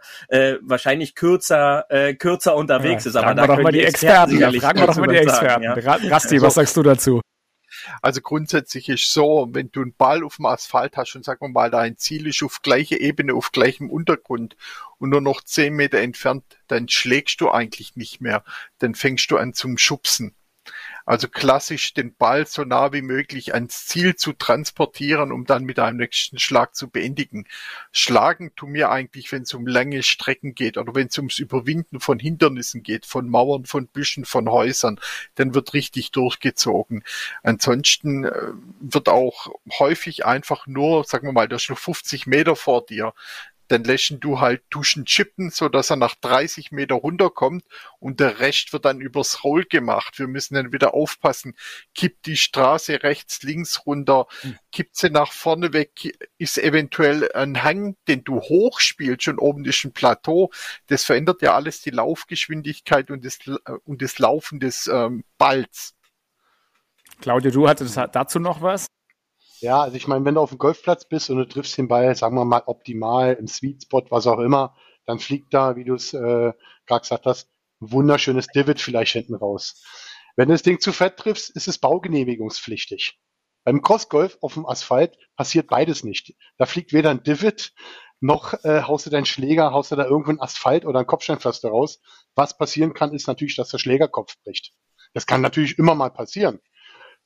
wahrscheinlich 0.63 1.15
kürzer 1.15 1.85
äh, 1.91 2.15
kürzer 2.15 2.57
unterwegs 2.57 3.05
ja, 3.05 3.11
ist. 3.11 3.17
Aber 3.17 3.35
da 3.35 3.43
wir 3.43 3.57
doch 3.57 3.63
mal 3.63 3.73
die 3.73 3.83
Experten. 3.83 4.33
Experten 4.33 4.61
fragen 4.61 4.81
wir 4.81 4.87
doch 4.87 4.97
mal 4.97 5.09
die 5.09 5.17
Experten. 5.17 5.65
Sagen, 5.65 5.81
ja? 5.81 6.11
Rasti, 6.11 6.41
was 6.41 6.55
sagst 6.55 6.77
du 6.77 6.83
dazu? 6.83 7.21
Also 8.01 8.21
grundsätzlich 8.21 8.89
ist 8.89 9.13
so, 9.13 9.49
wenn 9.51 9.71
du 9.71 9.83
einen 9.83 9.95
Ball 9.95 10.25
auf 10.25 10.37
dem 10.37 10.47
Asphalt 10.47 10.97
hast 10.97 11.15
und 11.15 11.25
sagen 11.25 11.41
wir 11.41 11.49
mal, 11.49 11.71
dein 11.71 11.99
Ziel 11.99 12.27
ist 12.27 12.43
auf 12.43 12.63
gleicher 12.63 13.01
Ebene, 13.01 13.35
auf 13.35 13.53
gleichem 13.53 13.91
Untergrund 13.91 14.57
und 14.99 15.11
nur 15.11 15.21
noch 15.21 15.43
zehn 15.43 15.75
Meter 15.75 15.99
entfernt, 15.99 16.45
dann 16.69 16.89
schlägst 16.89 17.41
du 17.41 17.51
eigentlich 17.51 17.97
nicht 17.97 18.21
mehr. 18.21 18.45
Dann 18.79 18.95
fängst 18.95 19.31
du 19.31 19.37
an 19.37 19.53
zum 19.53 19.79
Schubsen. 19.79 20.35
Also 21.07 21.29
klassisch 21.29 21.95
den 21.95 22.17
Ball 22.17 22.47
so 22.47 22.65
nah 22.65 22.93
wie 22.93 23.01
möglich 23.01 23.55
ans 23.55 23.87
Ziel 23.87 24.17
zu 24.17 24.33
transportieren, 24.33 25.31
um 25.31 25.47
dann 25.47 25.63
mit 25.63 25.79
einem 25.79 25.99
nächsten 25.99 26.41
Schlag 26.41 26.75
zu 26.75 26.91
beendigen. 26.91 27.47
Schlagen 27.93 28.51
tu 28.57 28.67
mir 28.67 28.91
eigentlich, 28.91 29.31
wenn 29.31 29.43
es 29.43 29.55
um 29.55 29.69
lange 29.69 30.03
Strecken 30.03 30.57
geht 30.57 30.77
oder 30.77 30.97
wenn 30.97 31.07
es 31.07 31.17
ums 31.17 31.39
Überwinden 31.39 32.01
von 32.01 32.19
Hindernissen 32.19 32.83
geht, 32.83 33.07
von 33.07 33.29
Mauern, 33.29 33.67
von 33.67 33.87
Büschen, 33.87 34.25
von 34.25 34.51
Häusern, 34.51 34.99
dann 35.37 35.55
wird 35.55 35.75
richtig 35.75 36.11
durchgezogen. 36.11 37.05
Ansonsten 37.45 38.25
äh, 38.25 38.53
wird 38.81 39.09
auch 39.09 39.53
häufig 39.79 40.27
einfach 40.27 40.67
nur, 40.67 41.05
sagen 41.05 41.29
wir 41.29 41.33
mal, 41.33 41.47
der 41.47 41.57
ist 41.57 41.71
noch 41.71 41.79
50 41.79 42.27
Meter 42.27 42.57
vor 42.57 42.85
dir 42.85 43.15
dann 43.69 43.85
läschen 43.85 44.21
du 44.21 44.41
halt 44.41 44.63
Duschen 44.71 45.05
chippen, 45.05 45.51
so 45.51 45.69
dass 45.69 45.91
er 45.91 45.97
nach 45.97 46.15
30 46.15 46.73
Meter 46.73 46.97
runterkommt 46.97 47.65
und 47.99 48.21
der 48.21 48.41
Rest 48.41 48.73
wird 48.73 48.85
dann 48.85 49.01
übers 49.01 49.45
Roll 49.45 49.65
gemacht. 49.65 50.19
Wir 50.19 50.29
müssen 50.29 50.55
dann 50.55 50.73
wieder 50.73 50.95
aufpassen, 50.95 51.55
kippt 51.95 52.27
die 52.27 52.37
Straße 52.37 53.03
rechts, 53.03 53.43
links 53.43 53.87
runter, 53.87 54.27
hm. 54.41 54.57
kippt 54.73 54.97
sie 54.97 55.11
nach 55.11 55.33
vorne 55.33 55.73
weg, 55.73 56.17
ist 56.39 56.59
eventuell 56.59 57.31
ein 57.33 57.63
Hang, 57.63 57.97
den 58.09 58.25
du 58.25 58.41
hochspielst 58.41 59.29
und 59.29 59.39
oben 59.39 59.65
ist 59.65 59.85
ein 59.85 59.93
Plateau. 59.93 60.51
Das 60.87 61.05
verändert 61.05 61.43
ja 61.43 61.55
alles 61.55 61.83
die 61.83 61.91
Laufgeschwindigkeit 61.91 63.11
und 63.11 63.25
das, 63.25 63.39
und 63.85 64.03
das 64.03 64.19
Laufen 64.19 64.61
des 64.61 64.87
ähm, 64.87 65.25
Balls. 65.39 65.95
Claudia, 67.21 67.51
du 67.51 67.69
hattest 67.69 67.97
dazu 67.97 68.39
noch 68.39 68.61
was? 68.61 68.87
Ja, 69.61 69.83
also 69.83 69.97
ich 69.97 70.07
meine, 70.07 70.25
wenn 70.25 70.35
du 70.35 70.41
auf 70.41 70.51
dem 70.51 70.59
Golfplatz 70.59 71.07
bist 71.09 71.31
und 71.31 71.39
du 71.39 71.49
triffst 71.49 71.77
den 71.79 71.89
Ball, 71.89 72.15
sagen 72.15 72.37
wir 72.37 72.45
mal, 72.45 72.63
optimal 72.67 73.35
im 73.35 73.47
Sweet 73.47 73.85
Spot, 73.85 74.05
was 74.11 74.27
auch 74.27 74.39
immer, 74.39 74.77
dann 75.07 75.19
fliegt 75.19 75.55
da, 75.55 75.77
wie 75.77 75.85
du 75.85 75.95
es 75.95 76.13
äh, 76.13 76.53
gerade 76.87 77.01
gesagt 77.01 77.27
hast, 77.27 77.49
ein 77.81 77.93
wunderschönes 77.93 78.49
Divid 78.49 78.81
vielleicht 78.81 79.13
hinten 79.13 79.35
raus. 79.35 79.83
Wenn 80.37 80.49
du 80.49 80.55
das 80.55 80.63
Ding 80.63 80.81
zu 80.81 80.93
fett 80.93 81.17
triffst, 81.17 81.51
ist 81.51 81.69
es 81.69 81.79
baugenehmigungspflichtig. 81.79 83.19
Beim 83.65 83.83
Crossgolf 83.83 84.39
auf 84.43 84.55
dem 84.55 84.67
Asphalt 84.67 85.17
passiert 85.37 85.69
beides 85.69 86.05
nicht. 86.05 86.35
Da 86.59 86.67
fliegt 86.67 86.93
weder 86.93 87.11
ein 87.11 87.23
Divid, 87.23 87.73
noch 88.21 88.53
äh, 88.65 88.83
haust 88.83 89.07
du 89.07 89.11
deinen 89.11 89.27
Schläger, 89.27 89.73
haust 89.73 89.91
du 89.91 89.97
da 89.97 90.05
irgendwo 90.05 90.31
ein 90.31 90.41
Asphalt 90.41 90.85
oder 90.85 91.01
ein 91.01 91.07
Kopfsteinpflaster 91.07 91.71
raus. 91.71 92.01
Was 92.35 92.57
passieren 92.57 92.95
kann, 92.95 93.15
ist 93.15 93.27
natürlich, 93.27 93.57
dass 93.57 93.71
der 93.71 93.79
Schlägerkopf 93.79 94.37
bricht. 94.45 94.73
Das 95.15 95.27
kann 95.27 95.41
natürlich 95.41 95.79
immer 95.79 95.95
mal 95.95 96.11
passieren. 96.11 96.61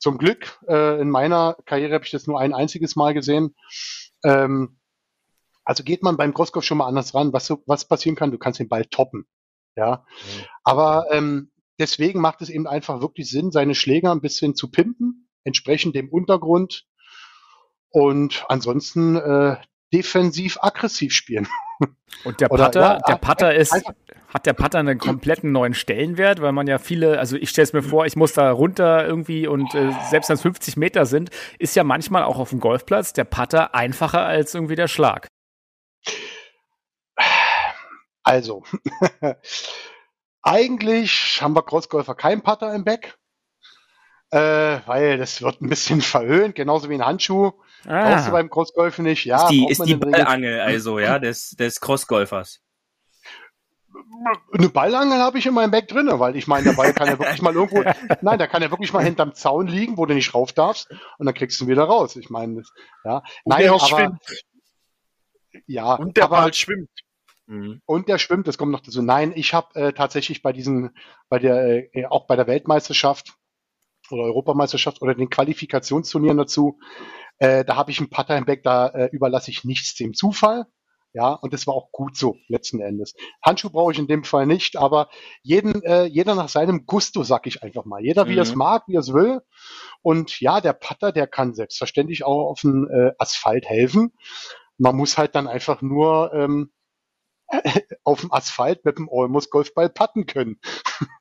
Zum 0.01 0.17
Glück, 0.17 0.59
äh, 0.67 0.99
in 0.99 1.11
meiner 1.11 1.55
Karriere 1.65 1.93
habe 1.93 2.05
ich 2.05 2.11
das 2.11 2.25
nur 2.25 2.39
ein 2.39 2.55
einziges 2.55 2.95
Mal 2.95 3.13
gesehen. 3.13 3.55
Ähm, 4.23 4.79
also 5.63 5.83
geht 5.83 6.01
man 6.01 6.17
beim 6.17 6.33
Crosskopf 6.33 6.65
schon 6.65 6.79
mal 6.79 6.87
anders 6.87 7.13
ran. 7.13 7.33
Was, 7.33 7.53
was 7.67 7.87
passieren 7.87 8.15
kann, 8.15 8.31
du 8.31 8.39
kannst 8.39 8.59
den 8.59 8.67
Ball 8.67 8.85
toppen. 8.85 9.27
Ja. 9.75 10.03
Mhm. 10.07 10.45
Aber 10.63 11.05
ähm, 11.11 11.51
deswegen 11.79 12.19
macht 12.19 12.41
es 12.41 12.49
eben 12.49 12.67
einfach 12.67 12.99
wirklich 13.01 13.29
Sinn, 13.29 13.51
seine 13.51 13.75
Schläger 13.75 14.11
ein 14.11 14.21
bisschen 14.21 14.55
zu 14.55 14.71
pimpen, 14.71 15.29
entsprechend 15.43 15.95
dem 15.95 16.09
Untergrund 16.09 16.87
und 17.89 18.43
ansonsten 18.49 19.17
äh, 19.17 19.57
defensiv 19.93 20.57
aggressiv 20.61 21.13
spielen. 21.13 21.47
Und 22.23 22.39
der 22.39 22.49
Putter, 22.49 22.81
ja, 22.81 22.99
der 22.99 23.15
Putter 23.15 23.55
ist, 23.55 23.73
hat 24.33 24.45
der 24.45 24.53
Putter 24.53 24.79
einen 24.79 24.97
kompletten 24.97 25.51
neuen 25.51 25.73
Stellenwert, 25.73 26.41
weil 26.41 26.51
man 26.51 26.67
ja 26.67 26.77
viele, 26.77 27.19
also 27.19 27.35
ich 27.35 27.49
stelle 27.49 27.63
es 27.63 27.73
mir 27.73 27.83
vor, 27.83 28.05
ich 28.05 28.15
muss 28.15 28.33
da 28.33 28.51
runter 28.51 29.05
irgendwie 29.05 29.47
und 29.47 29.73
äh, 29.75 29.91
selbst 30.09 30.29
wenn 30.29 30.35
es 30.35 30.41
50 30.41 30.77
Meter 30.77 31.05
sind, 31.05 31.29
ist 31.59 31.75
ja 31.75 31.83
manchmal 31.83 32.23
auch 32.23 32.37
auf 32.37 32.51
dem 32.51 32.59
Golfplatz 32.59 33.13
der 33.13 33.25
Putter 33.25 33.75
einfacher 33.75 34.25
als 34.25 34.53
irgendwie 34.53 34.75
der 34.75 34.87
Schlag. 34.87 35.27
Also, 38.23 38.63
eigentlich 40.43 41.41
haben 41.41 41.55
wir 41.55 41.63
Crossgolfer 41.63 42.15
keinen 42.15 42.43
Putter 42.43 42.73
im 42.73 42.83
Back, 42.83 43.17
äh, 44.29 44.79
weil 44.85 45.17
das 45.17 45.41
wird 45.41 45.61
ein 45.61 45.69
bisschen 45.69 46.01
verhöhnt, 46.01 46.55
genauso 46.55 46.89
wie 46.89 46.95
ein 46.95 47.05
Handschuh. 47.05 47.53
Ah. 47.85 48.09
Brauchst 48.09 48.27
du 48.27 48.31
beim 48.31 48.49
Crossgolfen 48.49 49.05
nicht. 49.05 49.25
Ja, 49.25 49.43
ist 49.43 49.49
die, 49.49 49.67
ist 49.69 49.85
die 49.85 49.95
Ballangel 49.95 50.59
also, 50.59 50.99
ja, 50.99 51.19
des, 51.19 51.51
des 51.51 51.79
Crossgolfers. 51.79 52.61
Eine 54.53 54.69
Ballangel 54.69 55.19
habe 55.19 55.39
ich 55.39 55.45
in 55.45 55.53
meinem 55.53 55.71
Bag 55.71 55.87
drinne, 55.87 56.19
weil 56.19 56.35
ich 56.35 56.47
meine, 56.47 56.65
der 56.65 56.73
Ball 56.73 56.93
kann 56.93 57.07
ja 57.07 57.17
wirklich 57.17 57.41
mal 57.41 57.53
irgendwo, 57.53 57.83
nein, 58.21 58.37
der 58.37 58.47
kann 58.47 58.61
ja 58.61 58.69
wirklich 58.69 58.93
mal 58.93 59.03
hinterm 59.03 59.33
Zaun 59.33 59.67
liegen, 59.67 59.97
wo 59.97 60.05
du 60.05 60.13
nicht 60.13 60.33
rauf 60.33 60.53
darfst, 60.53 60.89
und 61.17 61.25
dann 61.25 61.33
kriegst 61.33 61.59
du 61.59 61.65
ihn 61.65 61.69
wieder 61.69 61.83
raus. 61.83 62.15
Ich 62.15 62.29
meine, 62.29 62.61
ja, 63.03 63.23
nein, 63.45 63.69
aber, 63.69 63.79
schwimmt. 63.79 64.21
ja, 65.65 65.95
und 65.95 66.17
der 66.17 66.25
aber, 66.25 66.37
Ball 66.37 66.53
schwimmt. 66.53 66.89
Mhm. 67.47 67.81
Und 67.85 68.07
der 68.07 68.17
schwimmt, 68.17 68.47
das 68.47 68.57
kommt 68.57 68.71
noch 68.71 68.81
dazu. 68.81 69.01
Nein, 69.01 69.33
ich 69.35 69.53
habe 69.53 69.75
äh, 69.75 69.93
tatsächlich 69.93 70.41
bei 70.41 70.53
diesen, 70.53 70.91
bei 71.27 71.39
der, 71.39 71.95
äh, 71.95 72.05
auch 72.05 72.27
bei 72.27 72.35
der 72.35 72.47
Weltmeisterschaft 72.47 73.33
oder 74.09 74.23
Europameisterschaft 74.23 75.01
oder 75.01 75.15
den 75.15 75.29
Qualifikationsturnieren 75.29 76.37
dazu, 76.37 76.79
äh, 77.41 77.65
da 77.65 77.75
habe 77.75 77.89
ich 77.89 77.97
einen 77.97 78.11
Putter 78.11 78.37
im 78.37 78.45
Back, 78.45 78.61
da 78.61 78.87
äh, 78.89 79.09
überlasse 79.11 79.49
ich 79.49 79.63
nichts 79.63 79.95
dem 79.95 80.13
Zufall. 80.13 80.67
Ja, 81.11 81.33
und 81.33 81.53
das 81.53 81.65
war 81.65 81.73
auch 81.73 81.91
gut 81.91 82.15
so, 82.15 82.37
letzten 82.47 82.79
Endes. 82.79 83.15
Handschuh 83.43 83.71
brauche 83.71 83.91
ich 83.91 83.97
in 83.97 84.07
dem 84.07 84.23
Fall 84.23 84.45
nicht, 84.45 84.77
aber 84.77 85.09
jeden, 85.41 85.83
äh, 85.83 86.05
jeder 86.05 86.35
nach 86.35 86.49
seinem 86.49 86.85
Gusto, 86.85 87.23
sag 87.23 87.47
ich 87.47 87.63
einfach 87.63 87.83
mal. 87.83 88.01
Jeder, 88.01 88.27
wie 88.27 88.33
mhm. 88.33 88.37
er 88.37 88.43
es 88.43 88.55
mag, 88.55 88.83
wie 88.87 88.95
er 88.95 88.99
es 88.99 89.11
will. 89.11 89.41
Und 90.03 90.39
ja, 90.39 90.61
der 90.61 90.73
Putter, 90.73 91.11
der 91.11 91.25
kann 91.25 91.55
selbstverständlich 91.55 92.23
auch 92.23 92.51
auf 92.51 92.61
dem 92.61 92.87
äh, 92.87 93.11
Asphalt 93.17 93.65
helfen. 93.67 94.13
Man 94.77 94.95
muss 94.95 95.17
halt 95.17 95.33
dann 95.33 95.47
einfach 95.47 95.81
nur 95.81 96.31
ähm, 96.33 96.71
auf 98.03 98.21
dem 98.21 98.31
Asphalt 98.31 98.85
mit 98.85 98.99
dem 98.99 99.09
Olmos 99.09 99.49
Golfball 99.49 99.89
putten 99.89 100.27
können. 100.27 100.61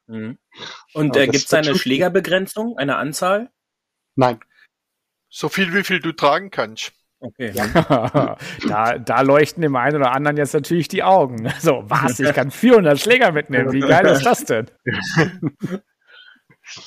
Mhm. 0.06 0.38
Und 0.92 1.16
äh, 1.16 1.26
gibt 1.26 1.46
es 1.46 1.54
eine 1.54 1.74
Schlägerbegrenzung, 1.74 2.76
eine 2.76 2.96
Anzahl? 2.96 3.50
Nein. 4.14 4.38
So 5.30 5.48
viel, 5.48 5.72
wie 5.72 5.84
viel 5.84 6.00
du 6.00 6.12
tragen 6.12 6.50
kannst. 6.50 6.92
Okay. 7.20 7.52
da, 8.68 8.98
da 8.98 9.20
leuchten 9.20 9.62
dem 9.62 9.76
einen 9.76 9.96
oder 9.96 10.12
anderen 10.12 10.36
jetzt 10.36 10.54
natürlich 10.54 10.88
die 10.88 11.02
Augen. 11.02 11.52
So, 11.60 11.84
was? 11.86 12.18
Ich 12.18 12.32
kann 12.32 12.50
400 12.50 12.98
Schläger 12.98 13.30
mitnehmen. 13.30 13.72
Wie 13.72 13.80
geil 13.80 14.06
ist 14.06 14.24
das 14.24 14.44
denn? 14.44 14.66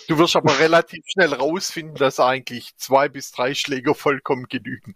Du 0.07 0.17
wirst 0.17 0.37
aber 0.37 0.59
relativ 0.59 1.03
schnell 1.05 1.33
rausfinden, 1.33 1.95
dass 1.95 2.17
eigentlich 2.17 2.77
zwei 2.77 3.09
bis 3.09 3.33
drei 3.33 3.53
Schläger 3.53 3.93
vollkommen 3.93 4.45
genügen. 4.47 4.95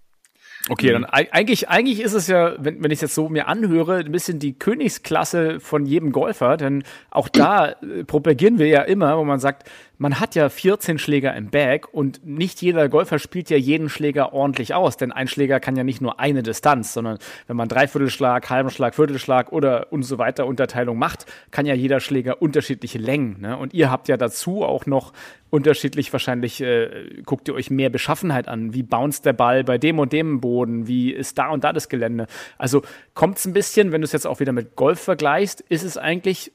Okay, 0.69 0.91
dann 0.91 1.05
eigentlich, 1.05 1.69
eigentlich 1.69 1.99
ist 2.01 2.13
es 2.13 2.27
ja, 2.27 2.55
wenn, 2.57 2.83
wenn 2.83 2.91
ich 2.91 2.97
es 2.97 3.01
jetzt 3.01 3.15
so 3.15 3.29
mir 3.29 3.47
anhöre, 3.47 3.97
ein 3.97 4.11
bisschen 4.11 4.39
die 4.39 4.57
Königsklasse 4.57 5.59
von 5.59 5.85
jedem 5.85 6.11
Golfer, 6.11 6.57
denn 6.57 6.83
auch 7.09 7.29
da 7.29 7.71
äh, 7.71 8.03
propagieren 8.05 8.59
wir 8.59 8.67
ja 8.67 8.81
immer, 8.81 9.17
wo 9.17 9.23
man 9.23 9.39
sagt, 9.39 9.69
man 9.97 10.19
hat 10.19 10.35
ja 10.35 10.49
14 10.49 10.99
Schläger 10.99 11.35
im 11.35 11.49
Bag 11.49 11.87
und 11.91 12.25
nicht 12.25 12.61
jeder 12.61 12.87
Golfer 12.89 13.19
spielt 13.19 13.49
ja 13.49 13.57
jeden 13.57 13.89
Schläger 13.89 14.33
ordentlich 14.33 14.73
aus, 14.73 14.97
denn 14.97 15.11
ein 15.11 15.27
Schläger 15.27 15.59
kann 15.59 15.75
ja 15.75 15.83
nicht 15.83 16.01
nur 16.01 16.19
eine 16.19 16.43
Distanz, 16.43 16.93
sondern 16.93 17.17
wenn 17.47 17.57
man 17.57 17.67
Dreiviertelschlag, 17.67 18.49
halben 18.49 18.69
Schlag, 18.69 18.95
Viertelschlag 18.95 19.51
oder 19.51 19.91
und 19.91 20.03
so 20.03 20.17
weiter 20.17 20.45
Unterteilung 20.45 20.97
macht, 20.97 21.25
kann 21.51 21.65
ja 21.65 21.73
jeder 21.73 21.99
Schläger 21.99 22.41
unterschiedliche 22.41 22.99
Längen. 22.99 23.41
Ne? 23.41 23.57
Und 23.57 23.73
ihr 23.73 23.89
habt 23.89 24.07
ja 24.07 24.17
dazu 24.17 24.63
auch 24.63 24.85
noch 24.85 25.13
unterschiedlich 25.49 26.11
wahrscheinlich, 26.11 26.61
äh, 26.61 27.21
guckt 27.25 27.47
ihr 27.47 27.55
euch 27.55 27.69
mehr 27.69 27.89
Beschaffenheit 27.89 28.47
an. 28.47 28.73
Wie 28.73 28.83
bounced 28.83 29.25
der 29.25 29.33
Ball 29.33 29.63
bei 29.63 29.77
dem 29.77 29.97
und 29.97 30.13
dem 30.13 30.41
Boden? 30.41 30.87
Wie 30.87 31.11
ist 31.11 31.37
da 31.37 31.49
und 31.49 31.63
da 31.63 31.73
das 31.73 31.89
Gelände? 31.89 32.27
Also 32.57 32.81
kommt 33.13 33.37
es 33.37 33.45
ein 33.45 33.53
bisschen, 33.53 33.91
wenn 33.91 34.01
du 34.01 34.05
es 34.05 34.11
jetzt 34.11 34.27
auch 34.27 34.39
wieder 34.39 34.51
mit 34.51 34.75
Golf 34.75 34.99
vergleichst, 34.99 35.61
ist 35.61 35.83
es 35.83 35.97
eigentlich 35.97 36.51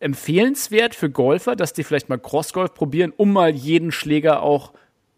empfehlenswert 0.00 0.94
für 0.94 1.10
Golfer, 1.10 1.56
dass 1.56 1.72
die 1.72 1.84
vielleicht 1.84 2.08
mal 2.08 2.18
Crossgolf 2.18 2.74
probieren, 2.74 3.12
um 3.16 3.32
mal 3.32 3.54
jeden 3.54 3.92
Schläger 3.92 4.42
auch 4.42 4.72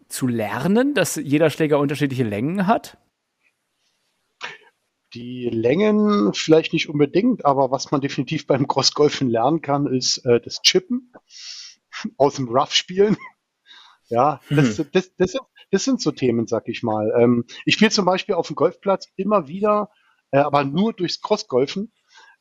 zu 0.07 0.27
lernen, 0.27 0.93
dass 0.93 1.15
jeder 1.15 1.49
Schläger 1.49 1.79
unterschiedliche 1.79 2.23
Längen 2.23 2.67
hat? 2.67 2.97
Die 5.13 5.49
Längen 5.49 6.33
vielleicht 6.33 6.73
nicht 6.73 6.89
unbedingt, 6.89 7.45
aber 7.45 7.69
was 7.71 7.91
man 7.91 8.01
definitiv 8.01 8.47
beim 8.47 8.67
Crossgolfen 8.67 9.29
lernen 9.29 9.61
kann, 9.61 9.87
ist 9.87 10.19
äh, 10.25 10.39
das 10.39 10.61
Chippen 10.61 11.11
aus 12.17 12.35
dem 12.35 12.47
Rough 12.47 12.73
spielen. 12.73 13.17
Ja, 14.09 14.41
das, 14.49 14.77
mhm. 14.77 14.87
das, 14.91 15.15
das, 15.15 15.37
das, 15.71 15.85
sind 15.85 16.01
so 16.01 16.11
Themen, 16.11 16.45
sag 16.45 16.67
ich 16.67 16.83
mal. 16.83 17.13
Ähm, 17.17 17.45
ich 17.63 17.75
spiele 17.75 17.91
zum 17.91 18.03
Beispiel 18.03 18.35
auf 18.35 18.47
dem 18.47 18.57
Golfplatz 18.57 19.07
immer 19.15 19.47
wieder, 19.47 19.89
äh, 20.31 20.39
aber 20.39 20.65
nur 20.65 20.91
durchs 20.91 21.21
Crossgolfen, 21.21 21.93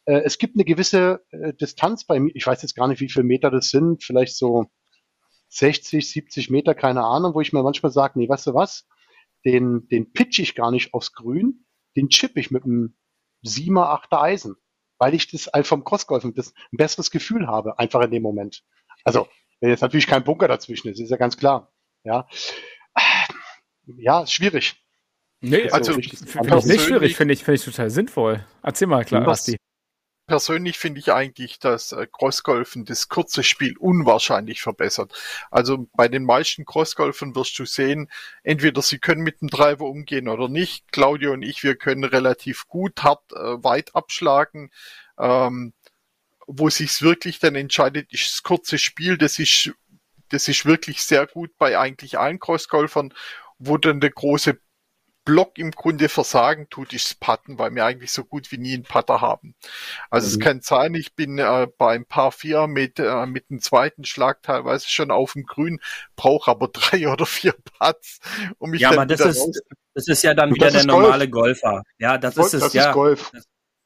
äh, 0.05 0.23
es 0.25 0.39
gibt 0.39 0.57
eine 0.57 0.65
gewisse 0.65 1.25
äh, 1.31 1.53
Distanz 1.55 2.05
bei 2.05 2.21
mir, 2.21 2.33
ich 2.35 2.47
weiß 2.47 2.63
jetzt 2.63 2.75
gar 2.75 2.89
nicht, 2.89 3.01
wie 3.01 3.09
viele 3.09 3.25
Meter 3.25 3.51
das 3.51 3.71
sind, 3.71 4.03
vielleicht 4.03 4.37
so 4.37 4.67
60, 5.49 6.09
70 6.09 6.51
Meter, 6.51 6.75
keine 6.75 7.05
Ahnung, 7.05 7.35
wo 7.35 7.41
ich 7.41 7.53
mir 7.53 7.63
manchmal 7.63 7.93
sage, 7.93 8.19
nee, 8.19 8.29
weißt 8.29 8.49
du 8.49 8.55
was, 8.55 8.87
den, 9.45 9.89
den 9.89 10.13
pitch 10.13 10.39
ich 10.39 10.55
gar 10.55 10.71
nicht 10.71 10.95
aufs 10.95 11.13
Grün, 11.13 11.65
den 11.97 12.09
chip 12.09 12.37
ich 12.37 12.51
mit 12.51 12.65
einem 12.65 12.97
7er, 13.45 14.03
8er 14.05 14.21
Eisen, 14.21 14.57
weil 14.99 15.15
ich 15.15 15.31
das 15.31 15.49
einfach 15.49 15.71
vom 15.71 15.85
Crossgolfen 15.85 16.35
das 16.35 16.55
ein 16.73 16.77
besseres 16.77 17.11
Gefühl 17.11 17.47
habe, 17.47 17.79
einfach 17.79 18.03
in 18.03 18.11
dem 18.11 18.23
Moment. 18.23 18.63
Also, 19.05 19.29
wenn 19.61 19.71
jetzt 19.71 19.81
natürlich 19.81 20.07
kein 20.07 20.25
Bunker 20.25 20.47
dazwischen 20.47 20.89
ist, 20.89 21.01
ist 21.01 21.11
ja 21.11 21.17
ganz 21.17 21.37
klar. 21.37 21.73
Ja, 22.05 22.29
ja 23.87 24.23
ist 24.23 24.33
schwierig. 24.33 24.77
Nee, 25.41 25.71
also, 25.71 25.95
also 25.95 25.95
finde 25.95 26.59
ich 26.59 26.65
nicht 26.67 26.83
schwierig, 26.83 27.17
finde 27.17 27.35
ich, 27.35 27.45
finde 27.45 27.55
ich 27.55 27.65
total 27.65 27.89
sinnvoll. 27.89 28.45
Erzähl 28.63 28.89
mal, 28.89 29.05
klar, 29.05 29.23
was, 29.23 29.47
Basti 29.47 29.57
persönlich 30.31 30.79
finde 30.79 31.01
ich 31.01 31.13
eigentlich, 31.13 31.59
dass 31.59 31.91
äh, 31.91 32.07
Crossgolfen 32.07 32.85
das 32.85 33.09
kurze 33.09 33.43
Spiel 33.43 33.77
unwahrscheinlich 33.77 34.63
verbessert. 34.63 35.13
Also 35.51 35.89
bei 35.95 36.07
den 36.07 36.25
meisten 36.25 36.65
Crossgolfen 36.65 37.35
wirst 37.35 37.59
du 37.59 37.65
sehen, 37.65 38.09
entweder 38.45 38.81
sie 38.81 39.01
können 39.01 39.23
mit 39.23 39.41
dem 39.41 39.49
Driver 39.49 39.87
umgehen 39.87 40.29
oder 40.29 40.49
nicht. 40.49 40.93
Claudio 40.93 41.33
und 41.33 41.43
ich, 41.43 41.65
wir 41.65 41.75
können 41.75 42.05
relativ 42.05 42.69
gut 42.69 43.03
hart 43.03 43.33
äh, 43.33 43.65
weit 43.65 43.97
abschlagen. 43.97 44.71
Ähm, 45.19 45.73
wo 46.47 46.71
sich's 46.71 47.03
wirklich 47.03 47.41
dann 47.41 47.57
entscheidet, 47.57 48.13
ist 48.13 48.31
das 48.33 48.43
kurze 48.45 48.79
Spiel. 48.79 49.19
Das 49.19 49.41
ist, 49.41 49.73
das 50.29 50.47
ist 50.47 50.65
wirklich 50.65 51.03
sehr 51.03 51.27
gut 51.27 51.51
bei 51.59 51.77
eigentlich 51.77 52.21
allen 52.21 52.39
Crossgolfern, 52.39 53.13
wo 53.59 53.79
dann 53.79 53.99
der 53.99 54.11
große 54.11 54.61
Block 55.25 55.59
im 55.59 55.71
Grunde 55.71 56.09
versagen 56.09 56.69
tut, 56.71 56.93
ist 56.93 57.11
das 57.11 57.15
Putten, 57.15 57.59
weil 57.59 57.75
wir 57.75 57.85
eigentlich 57.85 58.11
so 58.11 58.25
gut 58.25 58.51
wie 58.51 58.59
nie 58.59 58.75
einen 58.75 58.85
Putter 58.85 59.21
haben. 59.21 59.55
Also 60.09 60.27
mhm. 60.27 60.33
es 60.33 60.41
kann 60.41 60.61
sein, 60.63 60.95
ich 60.95 61.15
bin 61.15 61.39
äh, 61.39 61.67
bei 61.79 61.95
ein 61.95 62.07
paar 62.07 62.33
vier 62.33 62.67
mit, 62.67 62.99
äh, 62.99 63.27
mit 63.27 63.51
dem 63.51 63.61
zweiten 63.61 64.05
Schlag 64.05 64.43
teilweise 64.43 64.89
schon 64.89 65.11
auf 65.11 65.35
dem 65.35 65.45
Grün, 65.45 65.81
brauche 66.17 66.51
aber 66.51 66.69
drei 66.73 67.09
oder 67.09 67.27
vier 67.27 67.55
Putts, 67.79 68.21
um 68.59 68.71
mich 68.71 68.81
ja, 68.81 68.91
dann 68.91 69.01
aber 69.01 69.07
das 69.07 69.21
ist, 69.21 69.63
das 69.95 70.09
ist 70.09 70.23
ja 70.23 70.35
dann 70.35 70.55
wieder 70.55 70.71
der 70.71 70.85
normale 70.85 71.29
Golf. 71.29 71.61
Golfer. 71.61 71.83
Ja, 71.99 72.19
das 72.19 72.35
Golf, 72.35 72.47
ist 72.49 72.55
es, 72.55 72.61
das 72.61 72.73
ja. 72.73 72.89
Ist 72.89 72.95
Golf. 72.95 73.33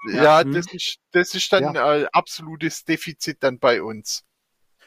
Ja, 0.08 0.22
ja 0.22 0.44
das 0.44 0.66
ist, 0.72 0.98
das 1.12 1.34
ist 1.34 1.52
dann 1.52 1.74
ja. 1.74 1.96
äh, 1.96 2.06
absolutes 2.12 2.84
Defizit 2.84 3.42
dann 3.42 3.58
bei 3.58 3.82
uns. 3.82 4.24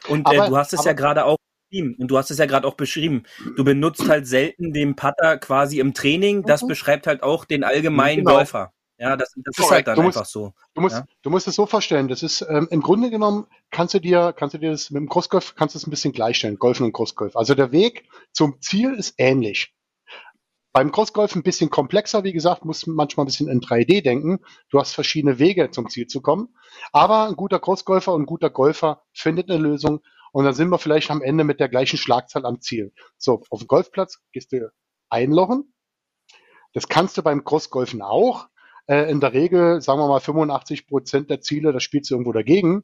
Und 0.06 0.28
äh, 0.28 0.38
aber, 0.38 0.48
du 0.48 0.56
hast 0.56 0.72
es 0.72 0.80
aber, 0.80 0.88
ja 0.88 0.92
gerade 0.94 1.24
auch 1.24 1.38
und 1.72 2.08
du 2.08 2.16
hast 2.16 2.30
es 2.30 2.38
ja 2.38 2.46
gerade 2.46 2.66
auch 2.66 2.74
beschrieben. 2.74 3.24
Du 3.56 3.64
benutzt 3.64 4.08
halt 4.08 4.26
selten 4.26 4.72
den 4.72 4.96
Putter 4.96 5.38
quasi 5.38 5.80
im 5.80 5.94
Training. 5.94 6.42
Das 6.44 6.62
mhm. 6.62 6.68
beschreibt 6.68 7.06
halt 7.06 7.22
auch 7.22 7.44
den 7.44 7.64
allgemeinen 7.64 8.24
genau. 8.24 8.36
Golfer. 8.36 8.72
Ja, 9.00 9.16
das, 9.16 9.32
das 9.36 9.58
ist 9.58 9.70
halt 9.70 9.86
dann 9.86 10.02
musst, 10.02 10.18
einfach 10.18 10.28
so. 10.28 10.52
Du 10.74 10.80
musst, 10.80 10.96
ja? 10.96 11.04
du 11.22 11.30
musst 11.30 11.46
es 11.46 11.54
so 11.54 11.66
vorstellen. 11.66 12.08
Das 12.08 12.24
ist 12.24 12.44
ähm, 12.48 12.66
im 12.70 12.82
Grunde 12.82 13.10
genommen 13.10 13.46
kannst 13.70 13.94
du 13.94 14.00
dir, 14.00 14.34
kannst 14.36 14.54
du 14.54 14.58
dir 14.58 14.72
das 14.72 14.90
mit 14.90 15.00
dem 15.00 15.08
Crossgolf 15.08 15.54
kannst 15.54 15.76
du 15.76 15.78
es 15.78 15.86
ein 15.86 15.90
bisschen 15.90 16.12
gleichstellen, 16.12 16.58
Golfen 16.58 16.84
und 16.84 16.92
Crossgolf. 16.92 17.36
Also 17.36 17.54
der 17.54 17.70
Weg 17.70 18.08
zum 18.32 18.60
Ziel 18.60 18.94
ist 18.94 19.14
ähnlich. 19.16 19.72
Beim 20.72 20.90
Crossgolf 20.90 21.34
ein 21.34 21.44
bisschen 21.44 21.70
komplexer, 21.70 22.24
wie 22.24 22.32
gesagt, 22.32 22.64
muss 22.64 22.86
manchmal 22.86 23.24
ein 23.24 23.28
bisschen 23.28 23.48
in 23.48 23.60
3D 23.60 24.02
denken. 24.02 24.40
Du 24.70 24.80
hast 24.80 24.94
verschiedene 24.94 25.38
Wege 25.38 25.70
zum 25.70 25.88
Ziel 25.88 26.08
zu 26.08 26.20
kommen. 26.20 26.54
Aber 26.92 27.28
ein 27.28 27.36
guter 27.36 27.60
Crossgolfer 27.60 28.12
und 28.12 28.22
ein 28.22 28.26
guter 28.26 28.50
Golfer 28.50 29.02
findet 29.12 29.48
eine 29.48 29.58
Lösung 29.58 30.00
und 30.32 30.44
dann 30.44 30.54
sind 30.54 30.70
wir 30.70 30.78
vielleicht 30.78 31.10
am 31.10 31.22
Ende 31.22 31.44
mit 31.44 31.60
der 31.60 31.68
gleichen 31.68 31.96
Schlagzahl 31.96 32.44
am 32.44 32.60
Ziel. 32.60 32.92
So, 33.16 33.42
auf 33.50 33.60
dem 33.60 33.68
Golfplatz 33.68 34.20
gehst 34.32 34.52
du 34.52 34.70
einlochen. 35.08 35.72
Das 36.72 36.88
kannst 36.88 37.16
du 37.16 37.22
beim 37.22 37.44
Crossgolfen 37.44 38.02
auch. 38.02 38.48
Äh, 38.86 39.10
in 39.10 39.20
der 39.20 39.32
Regel, 39.32 39.80
sagen 39.80 40.00
wir 40.00 40.08
mal, 40.08 40.20
85 40.20 40.86
Prozent 40.86 41.30
der 41.30 41.40
Ziele, 41.40 41.72
da 41.72 41.80
spielst 41.80 42.10
du 42.10 42.14
irgendwo 42.14 42.32
dagegen. 42.32 42.82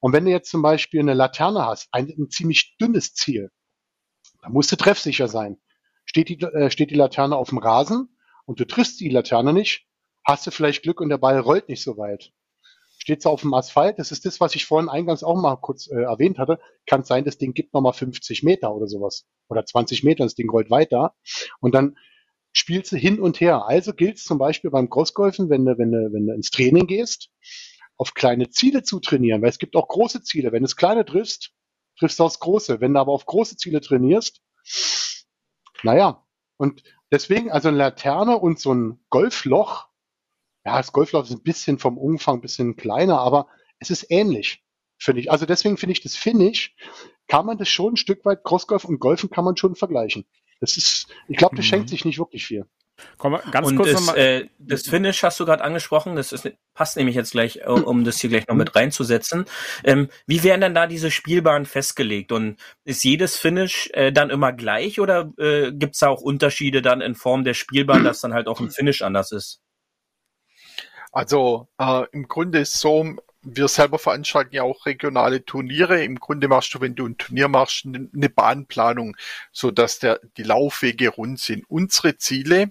Und 0.00 0.12
wenn 0.12 0.24
du 0.24 0.30
jetzt 0.30 0.50
zum 0.50 0.62
Beispiel 0.62 1.00
eine 1.00 1.14
Laterne 1.14 1.64
hast, 1.64 1.88
ein, 1.92 2.08
ein 2.08 2.30
ziemlich 2.30 2.76
dünnes 2.80 3.14
Ziel, 3.14 3.50
dann 4.42 4.52
musst 4.52 4.70
du 4.72 4.76
treffsicher 4.76 5.28
sein. 5.28 5.58
Steht 6.04 6.28
die, 6.28 6.40
äh, 6.40 6.70
steht 6.70 6.90
die 6.90 6.94
Laterne 6.94 7.36
auf 7.36 7.48
dem 7.48 7.58
Rasen 7.58 8.16
und 8.44 8.60
du 8.60 8.66
triffst 8.66 9.00
die 9.00 9.08
Laterne 9.08 9.52
nicht, 9.52 9.86
hast 10.24 10.46
du 10.46 10.50
vielleicht 10.50 10.82
Glück 10.82 11.00
und 11.00 11.08
der 11.08 11.18
Ball 11.18 11.38
rollt 11.38 11.68
nicht 11.68 11.82
so 11.82 11.96
weit 11.96 12.32
steht 13.06 13.20
es 13.20 13.26
auf 13.26 13.42
dem 13.42 13.54
Asphalt. 13.54 14.00
Das 14.00 14.10
ist 14.10 14.26
das, 14.26 14.40
was 14.40 14.56
ich 14.56 14.64
vorhin 14.64 14.88
eingangs 14.88 15.22
auch 15.22 15.40
mal 15.40 15.54
kurz 15.54 15.86
äh, 15.86 15.94
erwähnt 15.94 16.38
hatte. 16.38 16.58
Kann 16.86 17.04
sein, 17.04 17.24
das 17.24 17.38
Ding 17.38 17.54
gibt 17.54 17.72
nochmal 17.72 17.92
50 17.92 18.42
Meter 18.42 18.74
oder 18.74 18.88
sowas. 18.88 19.26
Oder 19.48 19.64
20 19.64 20.02
Meter, 20.02 20.24
das 20.24 20.34
Ding 20.34 20.50
rollt 20.50 20.72
weiter. 20.72 21.14
Und 21.60 21.76
dann 21.76 21.96
spielst 22.52 22.90
du 22.90 22.96
hin 22.96 23.20
und 23.20 23.40
her. 23.40 23.64
Also 23.64 23.92
gilt 23.92 24.16
es 24.16 24.24
zum 24.24 24.38
Beispiel 24.38 24.72
beim 24.72 24.90
Crossgolfen, 24.90 25.48
wenn 25.50 25.64
du, 25.64 25.78
wenn, 25.78 25.92
du, 25.92 26.12
wenn 26.12 26.26
du 26.26 26.34
ins 26.34 26.50
Training 26.50 26.88
gehst, 26.88 27.30
auf 27.96 28.12
kleine 28.14 28.50
Ziele 28.50 28.82
zu 28.82 28.98
trainieren, 28.98 29.40
weil 29.40 29.50
es 29.50 29.60
gibt 29.60 29.76
auch 29.76 29.86
große 29.86 30.24
Ziele. 30.24 30.50
Wenn 30.50 30.62
du 30.62 30.66
es 30.66 30.74
kleine 30.74 31.04
triffst, 31.04 31.52
triffst 32.00 32.18
du 32.18 32.24
aufs 32.24 32.40
große. 32.40 32.80
Wenn 32.80 32.94
du 32.94 32.98
aber 32.98 33.12
auf 33.12 33.24
große 33.24 33.56
Ziele 33.56 33.80
trainierst, 33.80 34.42
naja. 35.84 36.26
Und 36.56 36.82
deswegen, 37.12 37.52
also 37.52 37.68
eine 37.68 37.76
Laterne 37.76 38.36
und 38.36 38.58
so 38.58 38.74
ein 38.74 38.98
Golfloch 39.10 39.85
ja, 40.66 40.78
das 40.78 40.92
Golfloch 40.92 41.24
ist 41.24 41.30
ein 41.30 41.42
bisschen 41.42 41.78
vom 41.78 41.96
Umfang 41.96 42.38
ein 42.38 42.40
bisschen 42.40 42.74
kleiner, 42.74 43.20
aber 43.20 43.46
es 43.78 43.90
ist 43.90 44.10
ähnlich, 44.10 44.64
finde 44.98 45.20
ich. 45.20 45.30
Also 45.30 45.46
deswegen 45.46 45.76
finde 45.76 45.92
ich 45.92 46.00
das 46.00 46.16
Finish, 46.16 46.74
kann 47.28 47.46
man 47.46 47.56
das 47.56 47.68
schon 47.68 47.92
ein 47.92 47.96
Stück 47.96 48.24
weit, 48.24 48.42
Crossgolf 48.42 48.84
und 48.84 48.98
Golfen 48.98 49.30
kann 49.30 49.44
man 49.44 49.56
schon 49.56 49.76
vergleichen. 49.76 50.26
Das 50.60 50.76
ist, 50.76 51.06
ich 51.28 51.36
glaube, 51.36 51.54
das 51.54 51.64
mhm. 51.66 51.68
schenkt 51.68 51.88
sich 51.90 52.04
nicht 52.04 52.18
wirklich 52.18 52.44
viel. 52.44 52.66
Komm, 53.18 53.38
ganz 53.52 53.68
und 53.68 53.76
kurz 53.76 53.92
das, 53.92 54.00
nochmal. 54.00 54.18
Äh, 54.18 54.48
das 54.58 54.88
Finish 54.88 55.22
hast 55.22 55.38
du 55.38 55.44
gerade 55.44 55.62
angesprochen, 55.62 56.16
das 56.16 56.32
ist, 56.32 56.50
passt 56.74 56.96
nämlich 56.96 57.14
jetzt 57.14 57.30
gleich, 57.30 57.64
um 57.68 58.04
das 58.04 58.18
hier 58.18 58.30
gleich 58.30 58.48
noch 58.48 58.56
mit 58.56 58.74
reinzusetzen. 58.74 59.44
Ähm, 59.84 60.08
wie 60.26 60.42
werden 60.42 60.62
denn 60.62 60.74
da 60.74 60.86
diese 60.86 61.12
Spielbahnen 61.12 61.66
festgelegt? 61.66 62.32
Und 62.32 62.56
ist 62.84 63.04
jedes 63.04 63.36
Finish 63.36 63.90
äh, 63.92 64.12
dann 64.12 64.30
immer 64.30 64.52
gleich 64.52 64.98
oder 64.98 65.32
äh, 65.38 65.72
gibt 65.72 65.94
es 65.94 66.00
da 66.00 66.08
auch 66.08 66.22
Unterschiede 66.22 66.82
dann 66.82 67.02
in 67.02 67.14
Form 67.14 67.44
der 67.44 67.54
Spielbahn, 67.54 68.02
dass 68.02 68.22
dann 68.22 68.34
halt 68.34 68.48
auch 68.48 68.60
ein 68.60 68.70
Finish 68.70 69.02
anders 69.02 69.30
ist? 69.30 69.60
Also 71.16 71.66
äh, 71.78 72.04
im 72.12 72.28
Grunde 72.28 72.58
ist 72.58 72.78
so, 72.78 73.16
wir 73.40 73.68
selber 73.68 73.98
veranstalten 73.98 74.54
ja 74.54 74.64
auch 74.64 74.84
regionale 74.84 75.42
Turniere. 75.46 76.04
Im 76.04 76.20
Grunde 76.20 76.46
machst 76.46 76.74
du, 76.74 76.82
wenn 76.82 76.94
du 76.94 77.06
ein 77.06 77.16
Turnier 77.16 77.48
machst, 77.48 77.86
eine 77.86 78.28
Bahnplanung, 78.28 79.16
so 79.50 79.70
dass 79.70 79.98
der, 79.98 80.20
die 80.36 80.42
Laufwege 80.42 81.08
rund 81.08 81.40
sind. 81.40 81.64
Unsere 81.70 82.18
Ziele 82.18 82.70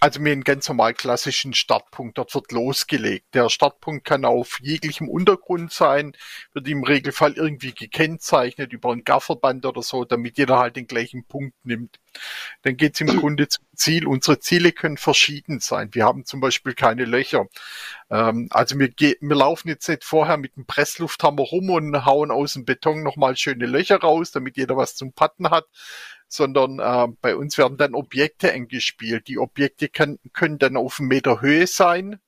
also 0.00 0.20
mir 0.20 0.32
einen 0.32 0.44
ganz 0.44 0.68
normal 0.68 0.94
klassischen 0.94 1.54
Startpunkt. 1.54 2.18
Dort 2.18 2.34
wird 2.34 2.52
losgelegt. 2.52 3.34
Der 3.34 3.48
Startpunkt 3.48 4.04
kann 4.04 4.24
auf 4.24 4.58
jeglichem 4.60 5.08
Untergrund 5.08 5.72
sein, 5.72 6.16
wird 6.52 6.68
im 6.68 6.84
Regelfall 6.84 7.32
irgendwie 7.32 7.72
gekennzeichnet 7.72 8.72
über 8.72 8.92
ein 8.92 9.04
Gafferband 9.04 9.64
oder 9.66 9.82
so, 9.82 10.04
damit 10.04 10.38
jeder 10.38 10.58
halt 10.58 10.76
den 10.76 10.86
gleichen 10.86 11.24
Punkt 11.24 11.54
nimmt. 11.64 11.98
Dann 12.62 12.76
geht's 12.76 13.00
im 13.00 13.08
Grunde 13.08 13.48
zum 13.48 13.64
Ziel. 13.74 14.06
Unsere 14.06 14.38
Ziele 14.38 14.72
können 14.72 14.96
verschieden 14.96 15.60
sein. 15.60 15.90
Wir 15.92 16.04
haben 16.04 16.24
zum 16.24 16.40
Beispiel 16.40 16.74
keine 16.74 17.04
Löcher. 17.04 17.46
Ähm, 18.10 18.48
also 18.50 18.78
wir, 18.78 18.90
wir 18.96 19.36
laufen 19.36 19.68
jetzt 19.68 19.88
nicht 19.88 20.04
vorher 20.04 20.36
mit 20.36 20.56
dem 20.56 20.66
Presslufthammer 20.66 21.42
rum 21.42 21.70
und 21.70 22.04
hauen 22.04 22.30
aus 22.30 22.52
dem 22.52 22.64
Beton 22.64 23.02
nochmal 23.02 23.36
schöne 23.36 23.66
Löcher 23.66 23.98
raus, 23.98 24.30
damit 24.30 24.56
jeder 24.56 24.76
was 24.76 24.94
zum 24.94 25.12
Patten 25.12 25.50
hat, 25.50 25.66
sondern 26.28 26.78
äh, 26.78 27.12
bei 27.20 27.36
uns 27.36 27.58
werden 27.58 27.76
dann 27.78 27.94
Objekte 27.94 28.52
eingespielt. 28.52 29.28
Die 29.28 29.38
Objekte 29.38 29.88
kann, 29.88 30.18
können 30.32 30.58
dann 30.58 30.76
auf 30.76 30.98
einen 31.00 31.08
Meter 31.08 31.40
Höhe 31.40 31.66
sein. 31.66 32.20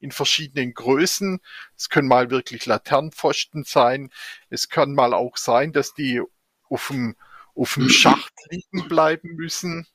in 0.00 0.12
verschiedenen 0.12 0.72
Größen. 0.74 1.40
Es 1.76 1.88
können 1.90 2.08
mal 2.08 2.30
wirklich 2.30 2.66
Laternenpfosten 2.66 3.64
sein. 3.64 4.10
Es 4.48 4.68
kann 4.68 4.94
mal 4.94 5.12
auch 5.14 5.36
sein, 5.36 5.72
dass 5.72 5.94
die 5.94 6.22
auf 6.70 6.88
dem, 6.88 7.16
auf 7.54 7.74
dem 7.74 7.88
Schacht 7.88 8.32
liegen 8.50 8.88
bleiben 8.88 9.34
müssen. 9.36 9.86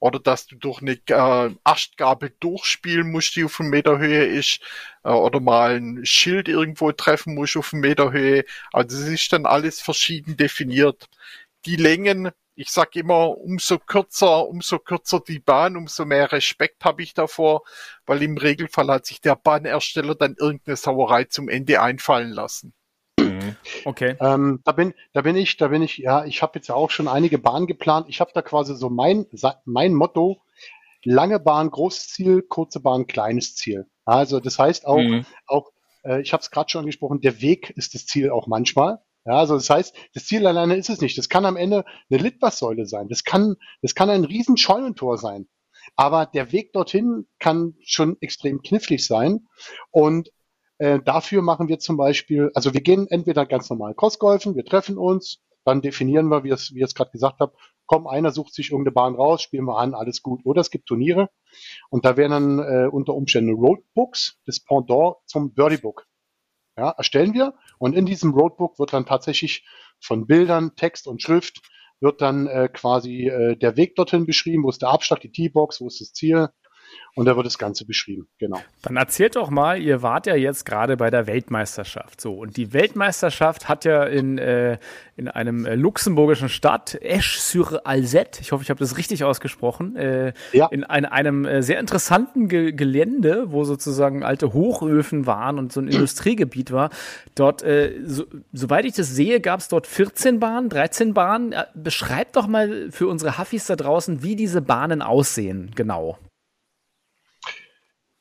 Oder 0.00 0.20
dass 0.20 0.46
du 0.46 0.54
durch 0.54 0.80
eine 0.80 0.92
äh, 0.92 1.54
Astgabel 1.64 2.32
durchspielen 2.38 3.10
musst, 3.10 3.34
die 3.34 3.42
auf 3.44 3.58
einem 3.58 3.70
Meter 3.70 3.98
Höhe 3.98 4.26
ist. 4.26 4.60
Äh, 5.02 5.10
oder 5.10 5.40
mal 5.40 5.76
ein 5.76 6.06
Schild 6.06 6.46
irgendwo 6.48 6.92
treffen 6.92 7.34
musst 7.34 7.56
auf 7.56 7.72
einem 7.72 7.80
Meter 7.82 8.12
Höhe. 8.12 8.44
Also 8.72 8.96
es 8.96 9.08
ist 9.08 9.32
dann 9.32 9.46
alles 9.46 9.80
verschieden 9.80 10.36
definiert. 10.36 11.08
Die 11.66 11.76
Längen 11.76 12.30
ich 12.58 12.70
sag 12.70 12.96
immer, 12.96 13.38
umso 13.38 13.78
kürzer, 13.78 14.48
umso 14.48 14.80
kürzer 14.80 15.20
die 15.20 15.38
Bahn, 15.38 15.76
umso 15.76 16.04
mehr 16.04 16.32
Respekt 16.32 16.84
habe 16.84 17.04
ich 17.04 17.14
davor, 17.14 17.62
weil 18.04 18.20
im 18.20 18.36
Regelfall 18.36 18.88
hat 18.88 19.06
sich 19.06 19.20
der 19.20 19.36
Bahnersteller 19.36 20.16
dann 20.16 20.34
irgendeine 20.36 20.76
Sauerei 20.76 21.24
zum 21.24 21.48
Ende 21.48 21.80
einfallen 21.80 22.32
lassen. 22.32 22.74
Mhm. 23.20 23.54
Okay. 23.84 24.16
Ähm, 24.20 24.60
da 24.64 24.72
bin, 24.72 24.92
da 25.12 25.22
bin 25.22 25.36
ich, 25.36 25.56
da 25.56 25.68
bin 25.68 25.82
ich, 25.82 25.98
ja, 25.98 26.24
ich 26.24 26.42
habe 26.42 26.58
jetzt 26.58 26.66
ja 26.66 26.74
auch 26.74 26.90
schon 26.90 27.06
einige 27.06 27.38
Bahnen 27.38 27.68
geplant. 27.68 28.06
Ich 28.08 28.20
habe 28.20 28.32
da 28.34 28.42
quasi 28.42 28.74
so 28.74 28.90
mein, 28.90 29.26
mein 29.64 29.94
Motto, 29.94 30.42
lange 31.04 31.38
Bahn, 31.38 31.70
großes 31.70 32.08
Ziel, 32.08 32.42
kurze 32.42 32.80
Bahn, 32.80 33.06
kleines 33.06 33.54
Ziel. 33.54 33.86
Also 34.04 34.40
das 34.40 34.58
heißt 34.58 34.84
auch, 34.84 34.98
mhm. 34.98 35.24
auch 35.46 35.70
äh, 36.02 36.20
ich 36.22 36.32
habe 36.32 36.40
es 36.40 36.50
gerade 36.50 36.68
schon 36.70 36.80
angesprochen, 36.80 37.20
der 37.20 37.40
Weg 37.40 37.70
ist 37.76 37.94
das 37.94 38.04
Ziel 38.04 38.30
auch 38.30 38.48
manchmal. 38.48 38.98
Ja, 39.28 39.40
also 39.40 39.56
das 39.56 39.68
heißt, 39.68 39.94
das 40.14 40.24
Ziel 40.24 40.46
alleine 40.46 40.76
ist 40.76 40.88
es 40.88 41.02
nicht. 41.02 41.18
Das 41.18 41.28
kann 41.28 41.44
am 41.44 41.56
Ende 41.56 41.84
eine 42.08 42.22
Litfaßsäule 42.22 42.86
sein. 42.86 43.08
Das 43.08 43.24
kann, 43.24 43.56
das 43.82 43.94
kann 43.94 44.08
ein 44.08 44.24
riesen 44.24 44.56
Scheunentor 44.56 45.18
sein. 45.18 45.48
Aber 45.96 46.24
der 46.24 46.50
Weg 46.50 46.72
dorthin 46.72 47.26
kann 47.38 47.74
schon 47.84 48.16
extrem 48.22 48.62
knifflig 48.62 49.06
sein. 49.06 49.46
Und 49.90 50.30
äh, 50.78 51.00
dafür 51.04 51.42
machen 51.42 51.68
wir 51.68 51.78
zum 51.78 51.98
Beispiel, 51.98 52.50
also 52.54 52.72
wir 52.72 52.80
gehen 52.80 53.06
entweder 53.06 53.44
ganz 53.44 53.68
normal 53.68 53.94
Crossgolfen, 53.94 54.56
wir 54.56 54.64
treffen 54.64 54.96
uns, 54.96 55.42
dann 55.62 55.82
definieren 55.82 56.28
wir, 56.28 56.42
wie 56.44 56.50
es, 56.50 56.72
wie 56.72 56.78
ich 56.78 56.84
es 56.84 56.94
gerade 56.94 57.10
gesagt 57.10 57.40
habe, 57.40 57.52
komm, 57.84 58.06
einer 58.06 58.30
sucht 58.30 58.54
sich 58.54 58.70
irgendeine 58.70 58.94
Bahn 58.94 59.14
raus, 59.14 59.42
spielen 59.42 59.66
wir 59.66 59.76
an, 59.76 59.92
alles 59.92 60.22
gut. 60.22 60.40
Oder 60.44 60.62
es 60.62 60.70
gibt 60.70 60.86
Turniere 60.86 61.28
und 61.90 62.06
da 62.06 62.16
werden 62.16 62.30
dann 62.30 62.58
äh, 62.60 62.88
unter 62.88 63.12
Umständen 63.12 63.52
Roadbooks, 63.52 64.38
das 64.46 64.60
Pendant 64.60 65.16
zum 65.26 65.52
Birdie-Book 65.52 66.06
ja, 66.78 66.90
erstellen 66.90 67.34
wir. 67.34 67.54
Und 67.78 67.94
in 67.94 68.06
diesem 68.06 68.32
Roadbook 68.32 68.78
wird 68.78 68.92
dann 68.92 69.06
tatsächlich 69.06 69.66
von 70.00 70.26
Bildern, 70.26 70.74
Text 70.76 71.06
und 71.06 71.22
Schrift 71.22 71.62
wird 72.00 72.20
dann 72.20 72.46
äh, 72.46 72.68
quasi 72.72 73.28
äh, 73.28 73.56
der 73.56 73.76
Weg 73.76 73.96
dorthin 73.96 74.26
beschrieben, 74.26 74.62
wo 74.62 74.70
ist 74.70 74.82
der 74.82 74.90
Abschlag, 74.90 75.20
die 75.20 75.32
T-Box, 75.32 75.80
wo 75.80 75.88
ist 75.88 76.00
das 76.00 76.12
Ziel, 76.12 76.48
und 77.14 77.26
da 77.26 77.34
wird 77.34 77.46
das 77.46 77.58
Ganze 77.58 77.84
beschrieben, 77.84 78.28
genau. 78.38 78.60
Dann 78.82 78.96
erzählt 78.96 79.34
doch 79.34 79.50
mal, 79.50 79.80
ihr 79.80 80.02
wart 80.02 80.26
ja 80.26 80.36
jetzt 80.36 80.64
gerade 80.64 80.96
bei 80.96 81.10
der 81.10 81.26
Weltmeisterschaft. 81.26 82.20
So, 82.20 82.34
und 82.34 82.56
die 82.56 82.72
Weltmeisterschaft 82.72 83.68
hat 83.68 83.84
ja 83.84 84.04
in, 84.04 84.38
äh, 84.38 84.78
in 85.16 85.26
einem 85.26 85.66
äh, 85.66 85.74
luxemburgischen 85.74 86.48
Stadt, 86.48 86.94
Esch-sur-Alzette, 86.94 88.40
ich 88.40 88.52
hoffe, 88.52 88.62
ich 88.62 88.70
habe 88.70 88.78
das 88.78 88.98
richtig 88.98 89.24
ausgesprochen, 89.24 89.96
äh, 89.96 90.32
ja. 90.52 90.68
in 90.68 90.84
ein, 90.84 91.06
einem 91.06 91.44
äh, 91.44 91.60
sehr 91.60 91.80
interessanten 91.80 92.48
Ge 92.48 92.70
Gelände, 92.70 93.50
wo 93.50 93.64
sozusagen 93.64 94.22
alte 94.22 94.52
Hochöfen 94.52 95.26
waren 95.26 95.58
und 95.58 95.72
so 95.72 95.80
ein 95.80 95.88
Industriegebiet 95.88 96.70
war. 96.70 96.90
Dort, 97.34 97.64
äh, 97.64 97.94
so, 98.04 98.26
soweit 98.52 98.84
ich 98.84 98.92
das 98.92 99.08
sehe, 99.08 99.40
gab 99.40 99.58
es 99.58 99.66
dort 99.66 99.88
14 99.88 100.38
Bahnen, 100.38 100.68
13 100.68 101.14
Bahnen. 101.14 101.50
Äh, 101.50 101.64
beschreibt 101.74 102.36
doch 102.36 102.46
mal 102.46 102.92
für 102.92 103.08
unsere 103.08 103.38
Huffis 103.38 103.66
da 103.66 103.74
draußen, 103.74 104.22
wie 104.22 104.36
diese 104.36 104.62
Bahnen 104.62 105.02
aussehen, 105.02 105.72
genau. 105.74 106.18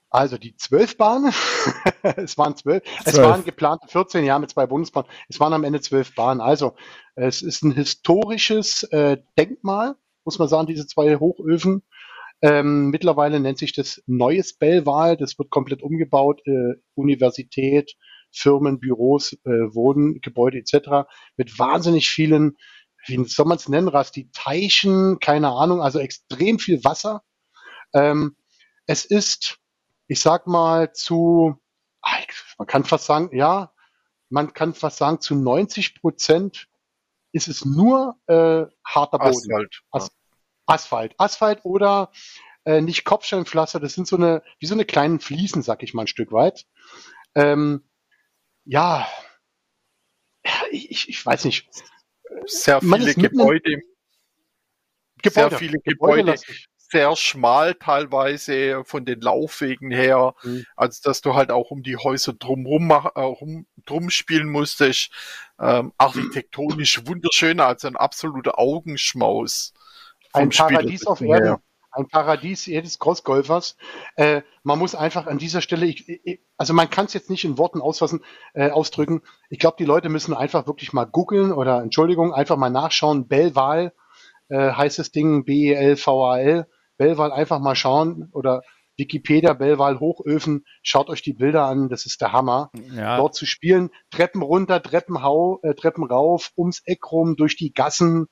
Also 0.09 0.37
die 0.37 0.55
zwölf 0.55 0.95
Bahnen, 0.97 1.33
es 2.01 2.37
waren 2.37 2.55
zwölf, 2.55 2.81
es 3.03 3.17
waren 3.17 3.43
geplante 3.43 3.87
14 3.89 4.23
Jahre 4.23 4.39
mit 4.39 4.49
zwei 4.49 4.65
Bundesbahnen, 4.65 5.09
es 5.27 5.39
waren 5.39 5.53
am 5.53 5.65
Ende 5.65 5.81
zwölf 5.81 6.15
Bahnen. 6.15 6.39
Also 6.39 6.75
es 7.15 7.41
ist 7.41 7.63
ein 7.63 7.73
historisches 7.73 8.83
äh, 8.83 9.17
Denkmal, 9.37 9.95
muss 10.23 10.39
man 10.39 10.47
sagen, 10.47 10.67
diese 10.67 10.87
zwei 10.87 11.17
Hochöfen. 11.17 11.83
Ähm, 12.41 12.89
mittlerweile 12.89 13.39
nennt 13.39 13.57
sich 13.57 13.73
das 13.73 14.01
Neues 14.05 14.53
Bellwahl, 14.53 15.17
das 15.17 15.37
wird 15.39 15.49
komplett 15.49 15.81
umgebaut, 15.81 16.41
äh, 16.45 16.75
Universität, 16.93 17.95
Firmen, 18.31 18.79
Büros, 18.79 19.33
äh, 19.43 19.49
Wohngebäude 19.49 20.59
etc. 20.59 21.09
mit 21.35 21.57
wahnsinnig 21.57 22.09
vielen, 22.09 22.57
wie 23.07 23.23
soll 23.25 23.47
man 23.47 23.57
es 23.57 23.67
nennen, 23.67 23.87
Rasti, 23.87 24.29
Teichen, 24.33 25.19
keine 25.19 25.49
Ahnung, 25.49 25.81
also 25.81 25.99
extrem 25.99 26.59
viel 26.59 26.83
Wasser. 26.83 27.23
Ähm, 27.93 28.35
es 28.85 29.05
ist 29.05 29.59
ich 30.07 30.19
sag 30.19 30.47
mal, 30.47 30.93
zu, 30.93 31.57
man 32.57 32.67
kann 32.67 32.83
fast 32.83 33.05
sagen, 33.05 33.35
ja, 33.35 33.73
man 34.29 34.53
kann 34.53 34.73
fast 34.73 34.97
sagen, 34.97 35.21
zu 35.21 35.35
90 35.35 35.99
Prozent 36.01 36.67
ist 37.31 37.47
es 37.47 37.65
nur 37.65 38.15
äh, 38.27 38.65
harter 38.85 39.19
Boden. 39.19 39.29
Asphalt. 39.29 39.81
As 39.91 40.11
Asphalt. 40.65 41.15
Asphalt 41.17 41.63
oder 41.63 42.11
äh, 42.65 42.81
nicht 42.81 43.05
Kopfsteinpflaster, 43.05 43.79
das 43.79 43.93
sind 43.93 44.07
so 44.07 44.17
eine, 44.17 44.43
wie 44.59 44.65
so 44.65 44.73
eine 44.73 44.85
kleinen 44.85 45.19
Fliesen, 45.19 45.61
sag 45.61 45.83
ich 45.83 45.93
mal 45.93 46.03
ein 46.03 46.07
Stück 46.07 46.31
weit. 46.31 46.65
Ähm, 47.35 47.89
ja, 48.65 49.07
ich, 50.71 51.07
ich 51.07 51.25
weiß 51.25 51.45
nicht. 51.45 51.69
Sehr 52.45 52.81
viele 52.81 53.13
Gebäude. 53.13 53.81
Gebäude. 55.21 55.49
Sehr 55.49 55.51
viele 55.51 55.79
Gebäude. 55.79 56.33
Gebäude 56.33 56.41
sehr 56.89 57.15
schmal 57.15 57.75
teilweise 57.75 58.83
von 58.85 59.05
den 59.05 59.21
Laufwegen 59.21 59.91
her, 59.91 60.35
mhm. 60.43 60.65
als 60.75 61.01
dass 61.01 61.21
du 61.21 61.35
halt 61.35 61.51
auch 61.51 61.71
um 61.71 61.83
die 61.83 61.97
Häuser 61.97 62.33
drumrum, 62.33 62.91
äh, 62.91 63.19
rum, 63.19 63.65
drum 63.85 64.09
spielen 64.09 64.49
musstest. 64.49 65.11
Ähm, 65.59 65.91
architektonisch 65.97 67.05
wunderschön, 67.05 67.59
also 67.59 67.87
ein 67.87 67.95
absoluter 67.95 68.59
Augenschmaus. 68.59 69.73
Ein 70.33 70.49
Paradies 70.49 71.05
auf 71.07 71.21
Erden. 71.21 71.57
Ein 71.91 72.07
Paradies 72.07 72.67
jedes 72.67 72.99
Crossgolfers. 72.99 73.75
Äh, 74.17 74.43
man 74.61 74.77
muss 74.77 74.93
einfach 74.93 75.25
an 75.25 75.39
dieser 75.39 75.61
Stelle, 75.61 75.87
ich, 75.87 76.07
ich, 76.07 76.41
also 76.55 76.73
man 76.73 76.91
kann 76.91 77.05
es 77.05 77.13
jetzt 77.13 77.31
nicht 77.31 77.43
in 77.43 77.57
Worten 77.57 77.81
ausfassen, 77.81 78.23
äh, 78.53 78.69
ausdrücken. 78.69 79.23
Ich 79.49 79.57
glaube, 79.57 79.77
die 79.79 79.85
Leute 79.85 80.09
müssen 80.09 80.35
einfach 80.35 80.67
wirklich 80.67 80.93
mal 80.93 81.05
googeln 81.05 81.51
oder 81.51 81.81
Entschuldigung, 81.81 82.33
einfach 82.33 82.55
mal 82.55 82.69
nachschauen. 82.69 83.27
Bellval 83.27 83.93
äh, 84.49 84.71
heißt 84.73 84.99
das 84.99 85.11
Ding, 85.11 85.43
B-E-L-V-A-L. 85.43 86.67
Bellwal 86.97 87.31
einfach 87.31 87.59
mal 87.59 87.75
schauen 87.75 88.29
oder 88.33 88.61
Wikipedia, 88.97 89.53
Bellwal, 89.53 89.99
Hochöfen, 89.99 90.65
schaut 90.81 91.09
euch 91.09 91.21
die 91.21 91.33
Bilder 91.33 91.65
an, 91.65 91.87
das 91.87 92.05
ist 92.05 92.19
der 92.21 92.33
Hammer. 92.33 92.71
Ja. 92.91 93.17
Dort 93.17 93.35
zu 93.35 93.45
spielen, 93.45 93.91
Treppen 94.09 94.41
runter, 94.41 94.81
Treppen, 94.81 95.21
hau, 95.21 95.59
äh, 95.61 95.75
Treppen 95.75 96.03
rauf, 96.03 96.51
ums 96.57 96.81
Eck 96.83 97.11
rum, 97.11 97.35
durch 97.35 97.55
die 97.55 97.73
Gassen, 97.73 98.27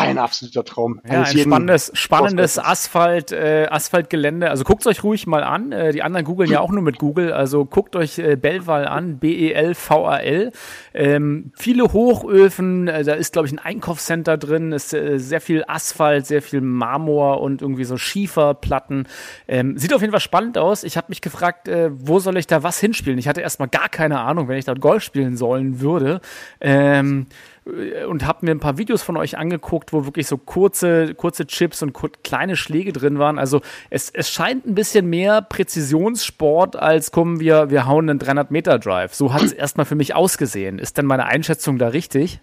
ein 0.00 0.18
absoluter 0.18 0.64
Traum. 0.64 1.00
Ja, 1.08 1.22
ein 1.22 1.38
spannendes, 1.38 1.90
spannendes 1.94 2.58
Asphalt, 2.58 3.32
äh, 3.32 3.66
Asphaltgelände. 3.70 4.50
Also 4.50 4.64
guckt 4.64 4.86
euch 4.86 5.02
ruhig 5.02 5.26
mal 5.26 5.42
an. 5.42 5.72
Äh, 5.72 5.92
die 5.92 6.02
anderen 6.02 6.24
googeln 6.24 6.50
ja 6.50 6.60
auch 6.60 6.70
nur 6.70 6.82
mit 6.82 6.98
Google. 6.98 7.32
Also 7.32 7.64
guckt 7.64 7.96
euch 7.96 8.18
äh, 8.18 8.36
Belval 8.36 8.86
an, 8.86 9.18
B-E-L-V-A-L. 9.18 10.52
Ähm, 10.94 11.52
viele 11.56 11.92
Hochöfen, 11.92 12.88
äh, 12.88 13.04
da 13.04 13.14
ist, 13.14 13.32
glaube 13.32 13.48
ich, 13.48 13.52
ein 13.52 13.58
Einkaufscenter 13.58 14.36
drin, 14.36 14.72
ist 14.72 14.92
äh, 14.92 15.18
sehr 15.18 15.40
viel 15.40 15.64
Asphalt, 15.66 16.26
sehr 16.26 16.42
viel 16.42 16.60
Marmor 16.60 17.40
und 17.40 17.62
irgendwie 17.62 17.84
so 17.84 17.96
Schieferplatten. 17.96 19.08
Ähm, 19.48 19.78
sieht 19.78 19.94
auf 19.94 20.00
jeden 20.00 20.12
Fall 20.12 20.20
spannend 20.20 20.58
aus. 20.58 20.84
Ich 20.84 20.96
habe 20.96 21.06
mich 21.08 21.20
gefragt, 21.20 21.68
äh, 21.68 21.90
wo 21.92 22.18
soll 22.18 22.36
ich 22.36 22.46
da 22.46 22.62
was 22.62 22.78
hinspielen? 22.78 23.18
Ich 23.18 23.28
hatte 23.28 23.40
erstmal 23.40 23.68
gar 23.68 23.88
keine 23.88 24.20
Ahnung, 24.20 24.48
wenn 24.48 24.58
ich 24.58 24.64
dort 24.64 24.80
Golf 24.80 25.02
spielen 25.02 25.36
sollen 25.36 25.80
würde. 25.80 26.20
Ähm, 26.60 27.26
äh, 27.26 27.55
und 27.66 28.24
habe 28.24 28.46
mir 28.46 28.52
ein 28.52 28.60
paar 28.60 28.78
Videos 28.78 29.02
von 29.02 29.16
euch 29.16 29.36
angeguckt, 29.38 29.92
wo 29.92 30.04
wirklich 30.04 30.28
so 30.28 30.38
kurze, 30.38 31.14
kurze 31.14 31.46
Chips 31.46 31.82
und 31.82 31.92
kleine 32.22 32.56
Schläge 32.56 32.92
drin 32.92 33.18
waren. 33.18 33.38
Also 33.40 33.60
es, 33.90 34.08
es 34.10 34.30
scheint 34.30 34.66
ein 34.66 34.76
bisschen 34.76 35.06
mehr 35.06 35.42
Präzisionssport 35.42 36.76
als 36.76 37.10
kommen 37.10 37.40
wir, 37.40 37.68
wir 37.68 37.86
hauen 37.86 38.08
einen 38.08 38.20
300 38.20 38.52
Meter 38.52 38.78
Drive. 38.78 39.14
So 39.14 39.32
hat 39.32 39.42
es 39.42 39.52
erstmal 39.52 39.84
für 39.84 39.96
mich 39.96 40.14
ausgesehen. 40.14 40.78
Ist 40.78 40.96
denn 40.96 41.06
meine 41.06 41.26
Einschätzung 41.26 41.78
da 41.78 41.88
richtig? 41.88 42.40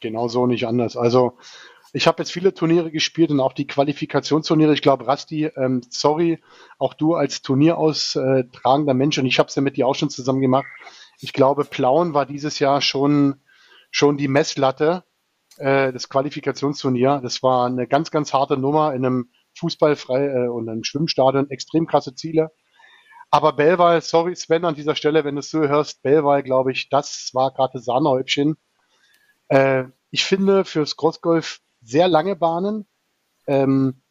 Genau 0.00 0.28
so 0.28 0.46
nicht 0.46 0.66
anders. 0.66 0.96
Also 0.96 1.36
ich 1.92 2.06
habe 2.06 2.22
jetzt 2.22 2.32
viele 2.32 2.54
Turniere 2.54 2.90
gespielt 2.90 3.30
und 3.30 3.40
auch 3.40 3.52
die 3.52 3.66
Qualifikationsturniere. 3.66 4.72
Ich 4.72 4.82
glaube, 4.82 5.06
Rasti, 5.06 5.46
ähm, 5.56 5.82
sorry, 5.90 6.38
auch 6.78 6.94
du 6.94 7.14
als 7.14 7.42
Turnieraustragender 7.42 8.94
Mensch 8.94 9.18
und 9.18 9.26
ich 9.26 9.38
habe 9.38 9.48
es 9.48 9.54
ja 9.54 9.62
mit 9.62 9.76
dir 9.76 9.86
auch 9.86 9.94
schon 9.94 10.08
zusammen 10.10 10.40
gemacht. 10.40 10.66
Ich 11.20 11.34
glaube, 11.34 11.64
Plauen 11.64 12.14
war 12.14 12.24
dieses 12.24 12.58
Jahr 12.58 12.80
schon 12.80 13.36
schon 13.96 14.18
die 14.18 14.28
Messlatte, 14.28 15.04
äh, 15.56 15.90
das 15.90 16.10
Qualifikationsturnier. 16.10 17.20
Das 17.22 17.42
war 17.42 17.66
eine 17.66 17.86
ganz, 17.86 18.10
ganz 18.10 18.34
harte 18.34 18.58
Nummer 18.58 18.92
in 18.92 19.06
einem 19.06 19.30
Fußballfrei 19.58 20.26
äh, 20.26 20.48
und 20.48 20.68
einem 20.68 20.84
Schwimmstadion, 20.84 21.48
extrem 21.48 21.86
krasse 21.86 22.14
Ziele. 22.14 22.52
Aber 23.30 23.54
Bellwall, 23.54 24.02
sorry 24.02 24.36
Sven 24.36 24.66
an 24.66 24.74
dieser 24.74 24.96
Stelle, 24.96 25.24
wenn 25.24 25.36
du 25.36 25.40
es 25.40 25.50
so 25.50 25.60
hörst, 25.60 26.02
Bellwall, 26.02 26.42
glaube 26.42 26.72
ich, 26.72 26.90
das 26.90 27.30
war 27.32 27.52
gerade 27.52 27.78
Sahnehäubchen. 27.78 28.58
Äh, 29.48 29.84
ich 30.10 30.24
finde 30.24 30.66
fürs 30.66 30.96
Crossgolf 30.96 31.60
sehr 31.80 32.06
lange 32.06 32.36
Bahnen. 32.36 32.86
Ähm, 33.46 34.02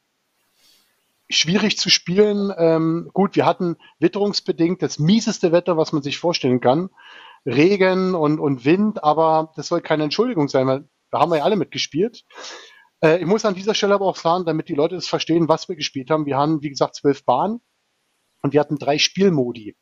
schwierig 1.29 1.77
zu 1.77 1.91
spielen. 1.91 2.51
Ähm, 2.57 3.11
gut, 3.13 3.35
wir 3.35 3.45
hatten 3.45 3.77
witterungsbedingt 3.99 4.81
das 4.81 4.97
mieseste 4.97 5.51
Wetter, 5.51 5.77
was 5.77 5.91
man 5.91 6.01
sich 6.01 6.17
vorstellen 6.17 6.59
kann. 6.59 6.89
Regen 7.45 8.15
und, 8.15 8.39
und 8.39 8.65
Wind, 8.65 9.03
aber 9.03 9.51
das 9.55 9.67
soll 9.67 9.81
keine 9.81 10.03
Entschuldigung 10.03 10.47
sein, 10.47 10.67
weil 10.67 10.89
da 11.11 11.19
haben 11.19 11.31
wir 11.31 11.37
ja 11.37 11.43
alle 11.43 11.55
mitgespielt. 11.55 12.25
Äh, 13.01 13.19
ich 13.19 13.25
muss 13.25 13.45
an 13.45 13.55
dieser 13.55 13.75
Stelle 13.75 13.93
aber 13.93 14.05
auch 14.05 14.15
sagen, 14.15 14.45
damit 14.45 14.69
die 14.69 14.75
Leute 14.75 14.95
das 14.95 15.07
verstehen, 15.07 15.47
was 15.47 15.69
wir 15.69 15.75
gespielt 15.75 16.09
haben. 16.09 16.25
Wir 16.25 16.37
haben, 16.37 16.61
wie 16.61 16.69
gesagt, 16.69 16.95
zwölf 16.95 17.23
Bahnen 17.23 17.61
und 18.41 18.53
wir 18.53 18.59
hatten 18.59 18.77
drei 18.77 18.97
Spielmodi. 18.97 19.75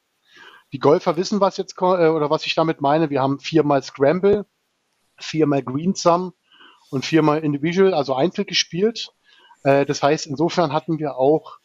Die 0.73 0.79
Golfer 0.79 1.17
wissen, 1.17 1.39
was 1.39 1.57
jetzt 1.57 1.75
äh, 1.79 1.83
oder 1.83 2.29
was 2.29 2.45
ich 2.45 2.55
damit 2.55 2.81
meine. 2.81 3.09
Wir 3.09 3.21
haben 3.21 3.39
viermal 3.39 3.81
Scramble, 3.83 4.45
viermal 5.17 5.63
Green 5.63 5.95
Sum 5.95 6.33
und 6.89 7.05
viermal 7.05 7.43
Individual, 7.43 7.93
also 7.93 8.13
Einzel 8.15 8.45
gespielt. 8.45 9.09
Äh, 9.63 9.85
das 9.85 10.03
heißt, 10.03 10.27
insofern 10.27 10.73
hatten 10.73 10.99
wir 10.99 11.15
auch 11.15 11.59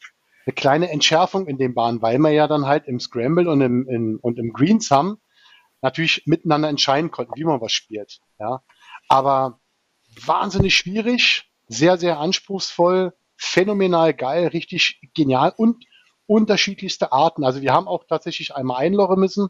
eine 0.45 0.53
kleine 0.53 0.89
Entschärfung 0.89 1.47
in 1.47 1.57
den 1.57 1.73
Bahnen, 1.73 2.01
weil 2.01 2.19
wir 2.19 2.31
ja 2.31 2.47
dann 2.47 2.65
halt 2.65 2.87
im 2.87 2.99
Scramble 2.99 3.49
und 3.49 3.61
im, 3.61 3.87
in, 3.87 4.17
und 4.17 4.39
im 4.39 4.53
Green 4.53 4.79
Sum 4.79 5.17
natürlich 5.81 6.23
miteinander 6.25 6.69
entscheiden 6.69 7.11
konnten, 7.11 7.33
wie 7.35 7.43
man 7.43 7.61
was 7.61 7.71
spielt. 7.71 8.19
Ja. 8.39 8.63
Aber 9.07 9.59
wahnsinnig 10.25 10.75
schwierig, 10.75 11.51
sehr, 11.67 11.97
sehr 11.97 12.19
anspruchsvoll, 12.19 13.13
phänomenal 13.37 14.13
geil, 14.13 14.47
richtig 14.47 14.99
genial 15.13 15.53
und 15.55 15.85
unterschiedlichste 16.25 17.11
Arten. 17.11 17.43
Also 17.43 17.61
wir 17.61 17.73
haben 17.73 17.87
auch 17.87 18.03
tatsächlich 18.07 18.55
einmal 18.55 18.77
einlochen 18.77 19.19
müssen, 19.19 19.49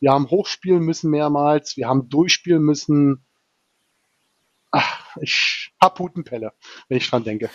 wir 0.00 0.12
haben 0.12 0.30
hochspielen 0.30 0.82
müssen 0.82 1.10
mehrmals, 1.10 1.76
wir 1.76 1.86
haben 1.86 2.08
durchspielen 2.08 2.62
müssen. 2.62 3.26
Ach, 4.70 5.16
ich 5.20 5.72
hab 5.80 5.98
Hutenpelle, 5.98 6.52
wenn 6.88 6.96
ich 6.96 7.10
dran 7.10 7.24
denke. 7.24 7.50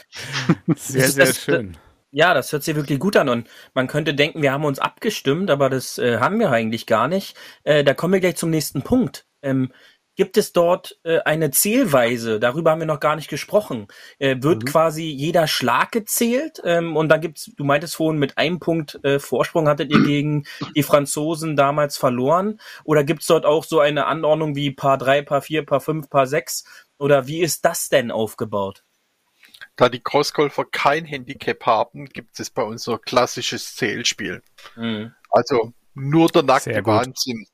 Sehr, 0.76 1.10
sehr 1.10 1.34
schön. 1.34 1.78
Ja, 2.18 2.34
das 2.34 2.50
hört 2.54 2.64
sich 2.64 2.78
wirklich 2.78 2.98
gut 3.00 3.18
an 3.18 3.28
und 3.28 3.50
man 3.74 3.88
könnte 3.88 4.14
denken, 4.14 4.42
wir 4.42 4.54
haben 4.54 4.64
uns 4.64 4.80
abgestimmt, 4.80 5.52
aber 5.52 5.70
das 5.70 5.98
äh, 5.98 6.20
haben 6.20 6.40
wir 6.40 6.50
eigentlich 6.50 6.86
gar 6.86 7.10
nicht. 7.10 7.36
Äh, 7.66 7.84
da 7.84 7.94
kommen 7.94 8.14
wir 8.14 8.22
gleich 8.22 8.38
zum 8.38 8.52
nächsten 8.52 8.84
Punkt. 8.84 9.28
Ähm, 9.42 9.74
gibt 10.16 10.38
es 10.38 10.54
dort 10.54 10.98
äh, 11.04 11.20
eine 11.26 11.52
Zählweise? 11.52 12.40
Darüber 12.40 12.72
haben 12.72 12.80
wir 12.80 12.86
noch 12.86 13.02
gar 13.02 13.18
nicht 13.18 13.30
gesprochen. 13.30 13.88
Äh, 14.18 14.38
wird 14.40 14.64
mhm. 14.64 14.68
quasi 14.68 15.04
jeder 15.04 15.46
Schlag 15.46 15.92
gezählt? 15.92 16.62
Ähm, 16.64 16.96
und 16.96 17.10
dann 17.10 17.20
gibt's, 17.20 17.52
du 17.54 17.66
meintest 17.66 17.98
vorhin, 17.98 18.18
mit 18.18 18.38
einem 18.38 18.62
Punkt 18.62 18.98
äh, 19.04 19.20
Vorsprung 19.20 19.68
hattet 19.68 19.92
ihr 19.92 20.02
gegen 20.06 20.46
die 20.74 20.84
Franzosen 20.84 21.58
damals 21.58 21.98
verloren. 21.98 22.62
Oder 22.86 23.04
gibt's 23.04 23.28
dort 23.28 23.46
auch 23.46 23.66
so 23.66 23.82
eine 23.82 24.06
Anordnung 24.06 24.56
wie 24.56 24.72
Paar 24.72 24.98
3, 24.98 25.22
Paar 25.24 25.42
4, 25.42 25.66
Paar 25.66 25.82
5, 25.82 26.10
Paar 26.10 26.28
6? 26.28 26.64
Oder 26.98 27.28
wie 27.28 27.42
ist 27.42 27.66
das 27.66 27.90
denn 27.90 28.10
aufgebaut? 28.10 28.85
Da 29.76 29.90
die 29.90 30.00
Crossgolfer 30.00 30.66
kein 30.66 31.06
Handicap 31.06 31.66
haben, 31.66 32.06
gibt 32.06 32.40
es 32.40 32.50
bei 32.50 32.64
uns 32.64 32.84
so 32.84 32.98
klassisches 32.98 33.76
Zählspiel. 33.76 34.42
Mhm. 34.76 35.14
Also 35.32 35.74
nur 35.94 36.28
der 36.30 36.44
nackte 36.44 36.86
Wahnsinn. 36.86 37.46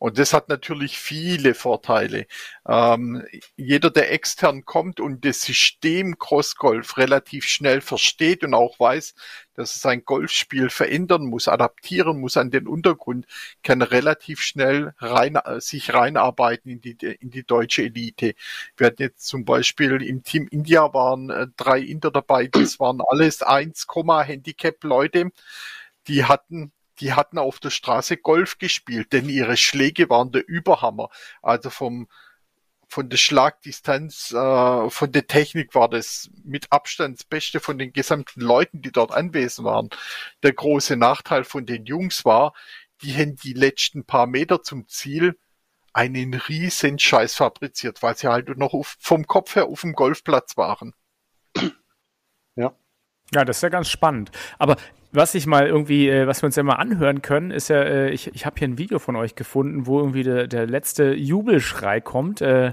Und 0.00 0.18
das 0.18 0.32
hat 0.32 0.48
natürlich 0.48 0.98
viele 0.98 1.52
Vorteile. 1.52 2.26
Ähm, 2.66 3.22
jeder, 3.56 3.90
der 3.90 4.10
extern 4.12 4.64
kommt 4.64 4.98
und 4.98 5.26
das 5.26 5.42
System 5.42 6.18
Crossgolf 6.18 6.96
relativ 6.96 7.44
schnell 7.44 7.82
versteht 7.82 8.42
und 8.42 8.54
auch 8.54 8.80
weiß, 8.80 9.14
dass 9.52 9.76
es 9.76 9.82
sein 9.82 10.02
Golfspiel 10.06 10.70
verändern 10.70 11.26
muss, 11.26 11.48
adaptieren 11.48 12.18
muss 12.18 12.38
an 12.38 12.50
den 12.50 12.66
Untergrund, 12.66 13.26
kann 13.62 13.82
relativ 13.82 14.40
schnell 14.40 14.94
rein, 15.00 15.38
sich 15.58 15.92
reinarbeiten 15.92 16.70
in 16.70 16.80
die, 16.80 16.96
in 17.20 17.30
die 17.30 17.44
deutsche 17.44 17.82
Elite. 17.82 18.34
Wir 18.78 18.86
hatten 18.86 19.02
jetzt 19.02 19.26
zum 19.26 19.44
Beispiel 19.44 20.00
im 20.00 20.22
Team 20.22 20.48
India 20.50 20.94
waren 20.94 21.28
äh, 21.28 21.46
drei 21.58 21.78
Inder 21.78 22.10
dabei, 22.10 22.46
das 22.46 22.80
waren 22.80 23.02
alles 23.06 23.42
1, 23.42 23.86
Handicap 24.24 24.82
Leute, 24.82 25.30
die 26.08 26.24
hatten 26.24 26.72
die 27.00 27.14
hatten 27.14 27.38
auf 27.38 27.60
der 27.60 27.70
Straße 27.70 28.16
Golf 28.16 28.58
gespielt, 28.58 29.12
denn 29.12 29.28
ihre 29.28 29.56
Schläge 29.56 30.10
waren 30.10 30.32
der 30.32 30.46
Überhammer. 30.46 31.08
Also 31.42 31.70
vom 31.70 32.08
von 32.90 33.08
der 33.08 33.18
Schlagdistanz, 33.18 34.32
äh, 34.32 34.90
von 34.90 35.12
der 35.12 35.28
Technik 35.28 35.76
war 35.76 35.88
das 35.88 36.28
mit 36.42 36.72
Abstand 36.72 37.20
das 37.20 37.24
Beste 37.24 37.60
von 37.60 37.78
den 37.78 37.92
gesamten 37.92 38.40
Leuten, 38.40 38.82
die 38.82 38.90
dort 38.90 39.12
anwesend 39.12 39.64
waren. 39.64 39.90
Der 40.42 40.52
große 40.52 40.96
Nachteil 40.96 41.44
von 41.44 41.66
den 41.66 41.86
Jungs 41.86 42.24
war, 42.24 42.52
die 43.02 43.14
haben 43.14 43.36
die 43.36 43.52
letzten 43.52 44.04
paar 44.04 44.26
Meter 44.26 44.64
zum 44.64 44.88
Ziel 44.88 45.38
einen 45.92 46.34
riesen 46.34 46.98
Scheiß 46.98 47.36
fabriziert, 47.36 48.02
weil 48.02 48.16
sie 48.16 48.28
halt 48.28 48.56
noch 48.58 48.72
auf, 48.74 48.96
vom 48.98 49.24
Kopf 49.26 49.54
her 49.54 49.66
auf 49.66 49.82
dem 49.82 49.92
Golfplatz 49.92 50.56
waren. 50.56 50.92
Ja. 52.56 52.74
Ja, 53.34 53.44
das 53.44 53.58
ist 53.58 53.62
ja 53.62 53.68
ganz 53.68 53.88
spannend. 53.88 54.30
Aber 54.58 54.76
was 55.12 55.34
ich 55.34 55.46
mal 55.46 55.66
irgendwie, 55.66 56.08
äh, 56.08 56.26
was 56.26 56.42
wir 56.42 56.46
uns 56.46 56.56
ja 56.56 56.62
mal 56.62 56.74
anhören 56.74 57.22
können, 57.22 57.50
ist 57.50 57.68
ja, 57.68 57.82
äh, 57.82 58.10
ich, 58.10 58.34
ich 58.34 58.46
habe 58.46 58.56
hier 58.58 58.68
ein 58.68 58.78
Video 58.78 58.98
von 58.98 59.16
euch 59.16 59.34
gefunden, 59.34 59.86
wo 59.86 59.98
irgendwie 59.98 60.22
der, 60.22 60.46
der 60.46 60.66
letzte 60.66 61.14
Jubelschrei 61.14 62.00
kommt. 62.00 62.40
Äh, 62.40 62.72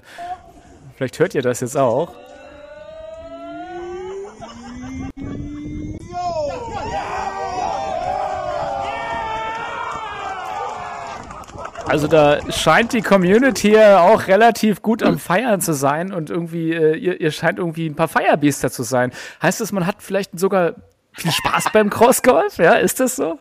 vielleicht 0.95 1.19
hört 1.19 1.35
ihr 1.35 1.41
das 1.41 1.61
jetzt 1.61 1.77
auch. 1.77 2.15
Also 11.89 12.07
da 12.07 12.51
scheint 12.51 12.91
die 12.91 13.01
Community 13.01 13.71
ja 13.71 14.01
auch 14.01 14.27
relativ 14.27 14.81
gut 14.81 15.01
am 15.03 15.17
Feiern 15.17 15.61
zu 15.61 15.73
sein 15.73 16.11
und 16.11 16.29
irgendwie, 16.29 16.73
äh, 16.73 16.97
ihr, 16.97 17.21
ihr 17.21 17.31
scheint 17.31 17.59
irgendwie 17.59 17.87
ein 17.87 17.95
paar 17.95 18.09
Feierbiester 18.09 18.69
zu 18.69 18.83
sein. 18.83 19.13
Heißt 19.41 19.61
das, 19.61 19.71
man 19.71 19.87
hat 19.87 20.03
vielleicht 20.03 20.37
sogar 20.37 20.75
viel 21.13 21.31
Spaß 21.31 21.65
beim 21.73 21.89
Crossgolf? 21.89 22.57
Ja, 22.57 22.73
ist 22.73 22.99
das 22.99 23.15
so? 23.15 23.39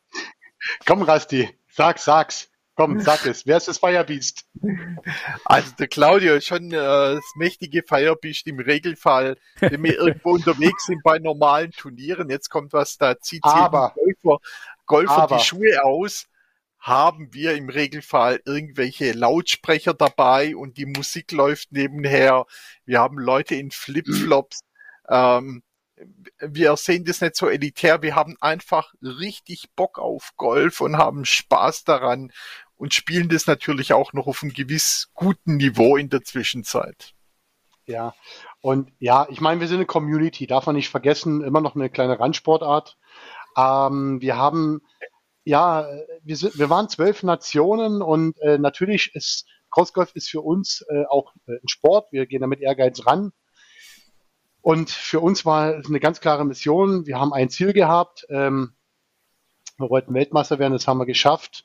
Komm, 0.87 1.03
Rasti, 1.03 1.49
sag, 1.69 1.99
sag's. 1.99 2.49
Komm, 2.77 3.01
sag 3.01 3.27
es. 3.27 3.47
Wer 3.47 3.57
ist 3.57 3.69
das 3.69 3.79
Firebeast? 3.79 4.45
Also 5.47 5.73
der 5.79 5.89
Claudio 5.89 6.35
ist 6.35 6.47
schon 6.47 6.71
äh, 6.71 6.77
das 6.77 7.25
mächtige 7.37 7.83
Firebeast 7.83 8.47
im 8.47 8.61
Regelfall, 8.61 9.39
wenn 9.61 9.83
wir 9.83 9.99
irgendwo 9.99 10.33
unterwegs 10.33 10.85
sind 10.85 11.03
bei 11.03 11.19
normalen 11.19 11.73
Turnieren. 11.73 12.29
Jetzt 12.29 12.51
kommt 12.51 12.75
was, 12.75 12.99
da 12.99 13.19
zieht 13.19 13.43
aber, 13.45 13.95
Golfer, 13.95 14.43
Golfer 14.85 15.23
aber, 15.23 15.37
die 15.39 15.43
Schuhe 15.43 15.85
aus. 15.85 16.27
Haben 16.87 17.35
wir 17.35 17.57
im 17.57 17.69
Regelfall 17.69 18.41
irgendwelche 18.45 19.11
Lautsprecher 19.11 19.93
dabei 19.93 20.55
und 20.55 20.77
die 20.77 20.87
Musik 20.87 21.33
läuft 21.33 21.73
nebenher. 21.73 22.47
Wir 22.85 23.01
haben 23.01 23.19
Leute 23.19 23.57
in 23.57 23.73
Flipflops. 23.73 24.61
Ähm, 25.09 25.65
wir 26.39 26.77
sehen 26.77 27.05
das 27.05 27.21
nicht 27.21 27.35
so 27.35 27.49
elitär, 27.49 28.03
wir 28.03 28.15
haben 28.15 28.37
einfach 28.41 28.93
richtig 29.03 29.71
Bock 29.75 29.99
auf 29.99 30.33
Golf 30.37 30.81
und 30.81 30.97
haben 30.97 31.25
Spaß 31.25 31.85
daran 31.85 32.31
und 32.77 32.95
spielen 32.95 33.29
das 33.29 33.49
natürlich 33.49 33.93
auch 33.93 34.13
noch 34.13 34.29
auf 34.29 34.43
einem 34.43 34.53
gewiss 34.53 35.11
guten 35.15 35.57
Niveau 35.57 35.97
in 35.97 36.09
der 36.09 36.23
Zwischenzeit. 36.23 37.15
Ja, 37.87 38.15
und 38.61 38.93
ja, 38.99 39.27
ich 39.31 39.41
meine, 39.41 39.61
wir 39.61 39.69
sind 39.69 39.79
eine 39.79 39.87
Community, 39.87 40.47
darf 40.47 40.67
man 40.67 40.77
nicht 40.77 40.91
vergessen, 40.91 41.43
immer 41.43 41.61
noch 41.61 41.75
eine 41.75 41.89
kleine 41.89 42.21
Randsportart. 42.21 42.97
Ähm, 43.57 44.21
wir 44.21 44.37
haben, 44.37 44.83
ja, 45.47 45.89
wir, 46.25 46.37
sind, 46.37 46.59
wir 46.59 46.69
waren 46.69 46.89
zwölf 46.89 47.23
Nationen 47.23 48.03
und 48.03 48.37
äh, 48.41 48.59
natürlich 48.59 49.15
ist 49.15 49.47
Crossgolf 49.71 50.11
ist 50.15 50.29
für 50.29 50.41
uns 50.41 50.85
äh, 50.89 51.05
auch 51.09 51.35
äh, 51.47 51.53
ein 51.53 51.69
Sport. 51.69 52.11
Wir 52.11 52.27
gehen 52.27 52.41
damit 52.41 52.61
Ehrgeiz 52.61 53.07
ran. 53.07 53.33
Und 54.61 54.91
für 54.91 55.21
uns 55.21 55.45
war 55.47 55.77
es 55.77 55.87
eine 55.87 56.01
ganz 56.01 56.21
klare 56.21 56.45
Mission. 56.45 57.07
Wir 57.07 57.21
haben 57.21 57.33
ein 57.33 57.49
Ziel 57.49 57.73
gehabt. 57.73 58.27
Ähm, 58.29 58.75
wir 59.79 59.89
wollten 59.89 60.15
Weltmeister 60.15 60.59
werden, 60.59 60.73
das 60.73 60.89
haben 60.89 60.99
wir 60.99 61.07
geschafft. 61.07 61.65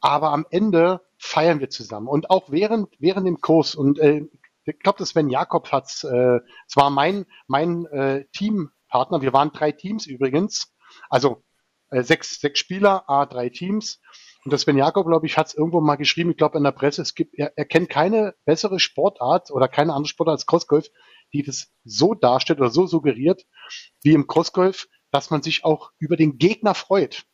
Aber 0.00 0.30
am 0.30 0.46
Ende 0.50 1.00
feiern 1.16 1.58
wir 1.58 1.70
zusammen. 1.70 2.06
Und 2.06 2.30
auch 2.30 2.50
während, 2.50 2.88
während 3.00 3.26
dem 3.26 3.40
Kurs, 3.40 3.74
und 3.74 3.98
äh, 3.98 4.26
ich 4.64 4.78
glaube, 4.78 4.98
das 4.98 5.08
Sven 5.08 5.28
Jakob 5.28 5.72
hat 5.72 5.86
es, 5.86 6.04
äh, 6.04 6.38
es 6.68 6.76
war 6.76 6.90
mein, 6.90 7.26
mein 7.48 7.86
äh, 7.86 8.26
Teampartner, 8.32 9.22
wir 9.22 9.32
waren 9.32 9.50
drei 9.50 9.72
Teams 9.72 10.06
übrigens, 10.06 10.72
also 11.10 11.42
äh, 11.90 12.02
sechs, 12.02 12.40
sechs 12.40 12.60
Spieler, 12.60 13.08
A, 13.08 13.26
drei 13.26 13.48
Teams. 13.48 14.00
Und 14.44 14.52
das 14.52 14.62
Sven 14.62 14.78
Jakob, 14.78 15.06
glaube 15.06 15.26
ich, 15.26 15.36
hat 15.36 15.48
es 15.48 15.54
irgendwo 15.54 15.80
mal 15.80 15.96
geschrieben, 15.96 16.30
ich 16.30 16.36
glaube 16.36 16.58
in 16.58 16.64
der 16.64 16.72
Presse, 16.72 17.02
es 17.02 17.14
gibt, 17.14 17.34
er, 17.38 17.52
er 17.56 17.64
kennt 17.64 17.90
keine 17.90 18.34
bessere 18.44 18.78
Sportart 18.78 19.50
oder 19.50 19.68
keine 19.68 19.92
andere 19.92 20.08
Sportart 20.08 20.34
als 20.34 20.46
Crossgolf, 20.46 20.88
die 21.32 21.42
das 21.42 21.72
so 21.84 22.14
darstellt 22.14 22.60
oder 22.60 22.70
so 22.70 22.86
suggeriert, 22.86 23.44
wie 24.02 24.12
im 24.12 24.26
Crossgolf, 24.26 24.88
dass 25.10 25.30
man 25.30 25.42
sich 25.42 25.64
auch 25.64 25.90
über 25.98 26.16
den 26.16 26.38
Gegner 26.38 26.74
freut. 26.74 27.24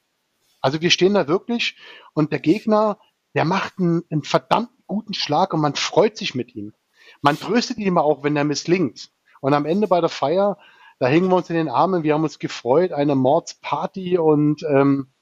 Also 0.61 0.81
wir 0.81 0.91
stehen 0.91 1.15
da 1.15 1.29
wirklich 1.29 1.77
und 2.15 2.33
der 2.33 2.41
Gegner, 2.41 2.99
der 3.35 3.45
macht 3.45 3.79
einen, 3.79 4.03
einen 4.11 4.23
verdammt 4.23 4.71
guten 4.87 5.15
Schlag 5.15 5.53
und 5.53 5.61
man 5.61 5.75
freut 5.75 6.17
sich 6.17 6.35
mit 6.35 6.55
ihm. 6.55 6.73
Man 7.21 7.39
tröstet 7.39 7.79
ihn 7.79 7.87
immer 7.87 8.05
auch, 8.05 8.25
wenn 8.25 8.37
er 8.37 8.45
misslingt. 8.45 9.11
Und 9.41 9.55
am 9.55 9.67
Ende 9.67 9.89
bei 9.89 10.01
der 10.01 10.09
Feier, 10.09 10.59
da 10.99 11.09
hingen 11.09 11.29
wir 11.29 11.37
uns 11.37 11.51
in 11.51 11.57
den 11.57 11.69
Armen, 11.69 12.03
wir 12.03 12.15
haben 12.15 12.23
uns 12.23 12.39
gefreut, 12.39 12.93
eine 12.93 13.15
Mordsparty 13.15 14.19
und 14.19 14.63
ähm, 14.63 15.13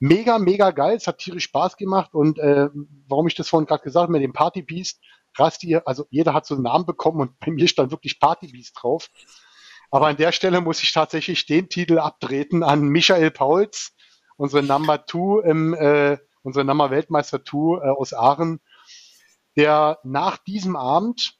mega, 0.00 0.38
mega 0.38 0.70
geil. 0.70 0.96
Es 0.96 1.06
hat 1.06 1.18
tierisch 1.18 1.44
Spaß 1.44 1.76
gemacht 1.76 2.14
und 2.14 2.38
äh, 2.38 2.68
warum 3.06 3.26
ich 3.26 3.34
das 3.34 3.48
vorhin 3.48 3.66
gerade 3.66 3.82
gesagt 3.82 4.04
habe 4.04 4.12
mit 4.12 4.22
dem 4.22 4.32
Party 4.32 4.62
Beast, 4.62 5.00
Rasti, 5.36 5.76
also 5.76 6.06
jeder 6.10 6.34
hat 6.34 6.46
so 6.46 6.54
einen 6.54 6.64
Namen 6.64 6.86
bekommen 6.86 7.20
und 7.20 7.38
bei 7.38 7.50
mir 7.52 7.68
stand 7.68 7.90
wirklich 7.90 8.18
Party 8.18 8.48
Beast 8.48 8.76
drauf. 8.80 9.08
Aber 9.90 10.08
an 10.08 10.16
der 10.16 10.32
Stelle 10.32 10.60
muss 10.60 10.82
ich 10.82 10.92
tatsächlich 10.92 11.46
den 11.46 11.68
Titel 11.68 11.98
abtreten 11.98 12.62
an 12.62 12.82
Michael 12.82 13.30
Pauls, 13.30 13.94
unsere 14.36 14.62
Number 14.62 15.06
Two 15.06 15.40
im, 15.40 15.74
äh, 15.74 16.18
unsere 16.42 16.64
Number 16.64 16.90
Weltmeister 16.90 17.42
Two 17.42 17.78
äh, 17.78 17.88
aus 17.88 18.12
Aachen, 18.12 18.60
der 19.56 19.98
nach 20.04 20.38
diesem 20.38 20.76
Abend, 20.76 21.37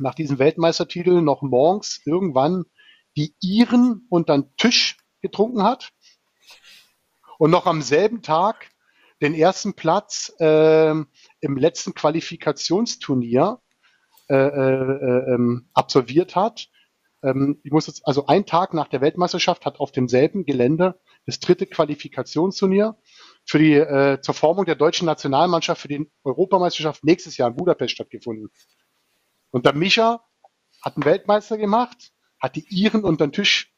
nach 0.00 0.14
diesem 0.14 0.38
Weltmeistertitel 0.38 1.20
noch 1.22 1.42
morgens 1.42 2.00
irgendwann 2.04 2.64
die 3.16 3.34
Iren 3.40 4.06
unter 4.08 4.36
den 4.36 4.56
Tisch 4.56 4.96
getrunken 5.20 5.62
hat 5.62 5.92
und 7.38 7.50
noch 7.50 7.66
am 7.66 7.82
selben 7.82 8.22
Tag 8.22 8.70
den 9.20 9.34
ersten 9.34 9.74
Platz 9.74 10.32
äh, 10.38 10.90
im 10.90 11.56
letzten 11.56 11.94
Qualifikationsturnier 11.94 13.60
äh, 14.28 14.34
äh, 14.34 15.34
ähm, 15.34 15.68
absolviert 15.74 16.36
hat. 16.36 16.68
Ähm, 17.22 17.60
ich 17.64 17.72
muss 17.72 17.86
jetzt, 17.86 18.06
also 18.06 18.26
ein 18.26 18.46
Tag 18.46 18.74
nach 18.74 18.88
der 18.88 19.00
Weltmeisterschaft 19.00 19.66
hat 19.66 19.80
auf 19.80 19.92
demselben 19.92 20.44
Gelände 20.44 21.00
das 21.26 21.40
dritte 21.40 21.66
Qualifikationsturnier 21.66 22.96
für 23.44 23.58
die 23.58 23.74
äh, 23.74 24.20
zur 24.20 24.34
Formung 24.34 24.64
der 24.64 24.76
deutschen 24.76 25.06
Nationalmannschaft 25.06 25.82
für 25.82 25.88
die 25.88 26.10
Europameisterschaft 26.24 27.04
nächstes 27.04 27.36
Jahr 27.36 27.50
in 27.50 27.56
Budapest 27.56 27.94
stattgefunden. 27.94 28.50
Und 29.50 29.66
der 29.66 29.74
Micha 29.74 30.24
hat 30.82 30.96
einen 30.96 31.04
Weltmeister 31.04 31.58
gemacht, 31.58 32.12
hat 32.40 32.56
die 32.56 32.66
Iren 32.68 33.04
unter 33.04 33.26
den 33.26 33.32
Tisch 33.32 33.72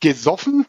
gesoffen 0.00 0.66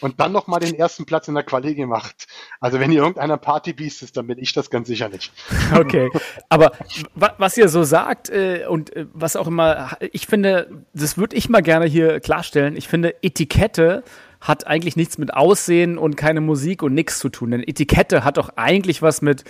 und 0.00 0.20
dann 0.20 0.32
noch 0.32 0.46
mal 0.46 0.60
den 0.60 0.74
ersten 0.74 1.06
Platz 1.06 1.28
in 1.28 1.34
der 1.34 1.42
Quali 1.42 1.74
gemacht. 1.74 2.26
Also 2.60 2.80
wenn 2.80 2.92
ihr 2.92 3.00
irgendeiner 3.00 3.36
Partybeast 3.36 4.02
ist, 4.02 4.16
dann 4.16 4.26
bin 4.26 4.38
ich 4.38 4.52
das 4.52 4.70
ganz 4.70 4.88
sicher 4.88 5.08
nicht. 5.08 5.32
Okay, 5.74 6.10
aber 6.48 6.72
was 7.14 7.56
ihr 7.56 7.68
so 7.68 7.82
sagt 7.82 8.30
äh, 8.30 8.66
und 8.68 8.94
äh, 8.96 9.06
was 9.12 9.36
auch 9.36 9.46
immer, 9.46 9.96
ich 10.12 10.26
finde, 10.26 10.84
das 10.94 11.18
würde 11.18 11.36
ich 11.36 11.48
mal 11.48 11.62
gerne 11.62 11.86
hier 11.86 12.20
klarstellen. 12.20 12.76
Ich 12.76 12.88
finde, 12.88 13.14
Etikette 13.22 14.02
hat 14.40 14.66
eigentlich 14.66 14.96
nichts 14.96 15.18
mit 15.18 15.34
Aussehen 15.34 15.98
und 15.98 16.16
keine 16.16 16.40
Musik 16.40 16.82
und 16.82 16.94
nichts 16.94 17.18
zu 17.18 17.28
tun. 17.28 17.50
Denn 17.50 17.62
Etikette 17.62 18.24
hat 18.24 18.38
doch 18.38 18.50
eigentlich 18.56 19.02
was 19.02 19.20
mit 19.20 19.44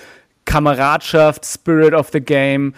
Kameradschaft, 0.45 1.45
Spirit 1.45 1.93
of 1.93 2.09
the 2.13 2.21
Game, 2.21 2.75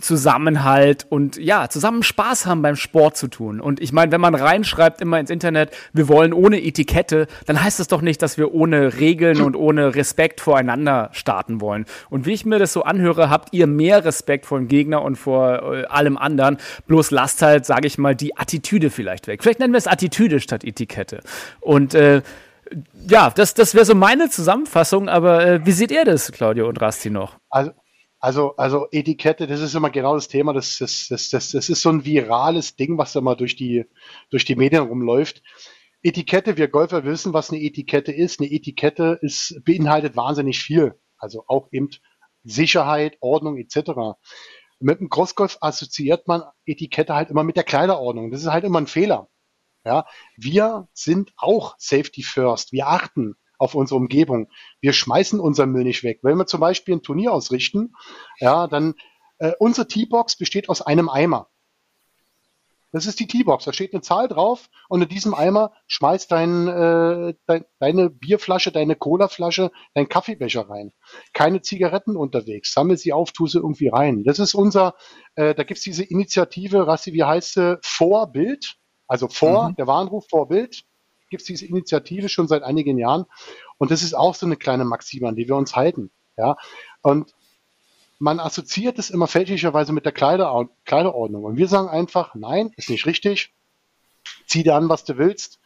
Zusammenhalt 0.00 1.06
und 1.08 1.36
ja, 1.36 1.68
zusammen 1.68 2.02
Spaß 2.02 2.46
haben 2.46 2.62
beim 2.62 2.76
Sport 2.76 3.16
zu 3.16 3.28
tun. 3.28 3.60
Und 3.60 3.80
ich 3.80 3.92
meine, 3.92 4.12
wenn 4.12 4.20
man 4.20 4.34
reinschreibt 4.34 5.00
immer 5.00 5.20
ins 5.20 5.30
Internet, 5.30 5.70
wir 5.92 6.08
wollen 6.08 6.32
ohne 6.32 6.62
Etikette, 6.62 7.26
dann 7.46 7.62
heißt 7.62 7.80
das 7.80 7.88
doch 7.88 8.00
nicht, 8.00 8.22
dass 8.22 8.38
wir 8.38 8.54
ohne 8.54 8.98
Regeln 8.98 9.40
und 9.40 9.56
ohne 9.56 9.94
Respekt 9.94 10.40
voreinander 10.40 11.10
starten 11.12 11.60
wollen. 11.60 11.84
Und 12.08 12.26
wie 12.26 12.32
ich 12.32 12.44
mir 12.44 12.58
das 12.58 12.72
so 12.72 12.82
anhöre, 12.82 13.30
habt 13.30 13.52
ihr 13.52 13.66
mehr 13.66 14.04
Respekt 14.04 14.46
vor 14.46 14.58
dem 14.58 14.68
Gegner 14.68 15.02
und 15.02 15.16
vor 15.16 15.74
äh, 15.74 15.84
allem 15.86 16.16
anderen. 16.16 16.58
Bloß 16.86 17.10
lasst 17.10 17.42
halt, 17.42 17.66
sage 17.66 17.86
ich 17.86 17.98
mal, 17.98 18.14
die 18.14 18.36
Attitüde 18.36 18.90
vielleicht 18.90 19.26
weg. 19.26 19.42
Vielleicht 19.42 19.60
nennen 19.60 19.72
wir 19.72 19.78
es 19.78 19.86
Attitüde 19.86 20.40
statt 20.40 20.64
Etikette. 20.64 21.20
Und 21.60 21.94
äh, 21.94 22.22
ja, 23.08 23.30
das, 23.30 23.54
das 23.54 23.74
wäre 23.74 23.84
so 23.84 23.94
meine 23.94 24.30
Zusammenfassung, 24.30 25.08
aber 25.08 25.46
äh, 25.46 25.66
wie 25.66 25.72
seht 25.72 25.90
ihr 25.90 26.04
das, 26.04 26.30
Claudio 26.32 26.68
und 26.68 26.80
Rasti 26.80 27.10
noch? 27.10 27.36
Also, 27.50 27.72
also, 28.20 28.54
also 28.56 28.86
Etikette, 28.92 29.46
das 29.46 29.60
ist 29.60 29.74
immer 29.74 29.90
genau 29.90 30.14
das 30.14 30.28
Thema. 30.28 30.52
Das, 30.52 30.78
das, 30.78 31.08
das, 31.08 31.30
das, 31.30 31.50
das 31.52 31.68
ist 31.70 31.80
so 31.80 31.88
ein 31.88 32.04
virales 32.04 32.76
Ding, 32.76 32.98
was 32.98 33.16
immer 33.16 33.34
durch 33.34 33.56
die, 33.56 33.86
durch 34.30 34.44
die 34.44 34.56
Medien 34.56 34.82
rumläuft. 34.82 35.42
Etikette, 36.02 36.58
wir 36.58 36.68
Golfer 36.68 37.04
wissen, 37.04 37.32
was 37.32 37.50
eine 37.50 37.60
Etikette 37.60 38.12
ist. 38.12 38.40
Eine 38.40 38.50
Etikette 38.50 39.18
ist, 39.22 39.60
beinhaltet 39.64 40.16
wahnsinnig 40.16 40.60
viel. 40.60 41.00
Also 41.16 41.44
auch 41.46 41.68
eben 41.72 41.88
Sicherheit, 42.44 43.16
Ordnung 43.20 43.56
etc. 43.56 44.18
Mit 44.80 45.00
dem 45.00 45.08
Crossgolf 45.08 45.56
assoziiert 45.62 46.28
man 46.28 46.42
Etikette 46.66 47.14
halt 47.14 47.30
immer 47.30 47.44
mit 47.44 47.56
der 47.56 47.64
Kleiderordnung. 47.64 48.30
Das 48.30 48.42
ist 48.42 48.50
halt 48.50 48.64
immer 48.64 48.80
ein 48.80 48.86
Fehler. 48.86 49.28
Ja, 49.84 50.04
wir 50.36 50.88
sind 50.92 51.32
auch 51.38 51.74
Safety 51.78 52.22
First. 52.22 52.72
Wir 52.72 52.86
achten 52.86 53.36
auf 53.60 53.74
unsere 53.74 53.98
Umgebung. 54.00 54.48
Wir 54.80 54.92
schmeißen 54.92 55.38
unser 55.38 55.66
Müll 55.66 55.84
nicht 55.84 56.02
weg. 56.02 56.20
Wenn 56.22 56.38
wir 56.38 56.46
zum 56.46 56.60
Beispiel 56.60 56.96
ein 56.96 57.02
Turnier 57.02 57.32
ausrichten, 57.32 57.92
ja, 58.38 58.66
dann 58.66 58.94
äh, 59.38 59.52
unsere 59.58 59.86
T-Box 59.86 60.36
besteht 60.36 60.68
aus 60.68 60.82
einem 60.82 61.08
Eimer. 61.08 61.48
Das 62.92 63.06
ist 63.06 63.20
die 63.20 63.28
T-Box. 63.28 63.66
Da 63.66 63.72
steht 63.72 63.92
eine 63.92 64.00
Zahl 64.00 64.26
drauf 64.26 64.68
und 64.88 65.02
in 65.02 65.08
diesem 65.08 65.34
Eimer 65.34 65.72
schmeißt 65.86 66.32
dein, 66.32 66.66
äh, 66.66 67.34
dein, 67.46 67.64
deine 67.78 68.10
Bierflasche, 68.10 68.72
deine 68.72 68.96
Colaflasche, 68.96 69.70
dein 69.94 70.08
Kaffeebecher 70.08 70.68
rein. 70.68 70.92
Keine 71.32 71.60
Zigaretten 71.60 72.16
unterwegs. 72.16 72.72
Sammel 72.72 72.96
sie 72.96 73.12
auf, 73.12 73.30
tu 73.30 73.46
sie 73.46 73.58
irgendwie 73.58 73.88
rein. 73.88 74.24
Das 74.24 74.38
ist 74.38 74.54
unser, 74.54 74.94
äh, 75.36 75.54
da 75.54 75.62
gibt's 75.62 75.84
diese 75.84 76.02
Initiative, 76.02 76.86
Rassi, 76.86 77.12
wie 77.12 77.22
heißt 77.22 77.54
sie? 77.54 77.78
Vorbild. 77.82 78.76
Also 79.06 79.28
vor, 79.28 79.68
mhm. 79.68 79.76
der 79.76 79.86
Warnruf 79.86 80.26
Vorbild 80.28 80.84
gibt 81.30 81.42
es 81.42 81.46
diese 81.46 81.66
Initiative 81.66 82.28
schon 82.28 82.48
seit 82.48 82.62
einigen 82.62 82.98
Jahren. 82.98 83.24
Und 83.78 83.90
das 83.90 84.02
ist 84.02 84.14
auch 84.14 84.34
so 84.34 84.46
eine 84.46 84.56
kleine 84.56 84.84
Maxime, 84.84 85.28
an 85.28 85.36
die 85.36 85.48
wir 85.48 85.56
uns 85.56 85.74
halten. 85.74 86.10
Ja. 86.36 86.56
Und 87.02 87.34
man 88.18 88.38
assoziiert 88.38 88.98
es 88.98 89.08
immer 89.08 89.26
fälschlicherweise 89.26 89.92
mit 89.92 90.04
der 90.04 90.12
Kleider 90.12 90.68
Kleiderordnung. 90.84 91.44
Und 91.44 91.56
wir 91.56 91.68
sagen 91.68 91.88
einfach, 91.88 92.34
nein, 92.34 92.72
ist 92.76 92.90
nicht 92.90 93.06
richtig. 93.06 93.54
Zieh 94.46 94.62
dir 94.62 94.74
an, 94.74 94.90
was 94.90 95.04
du 95.04 95.16
willst. 95.16 95.58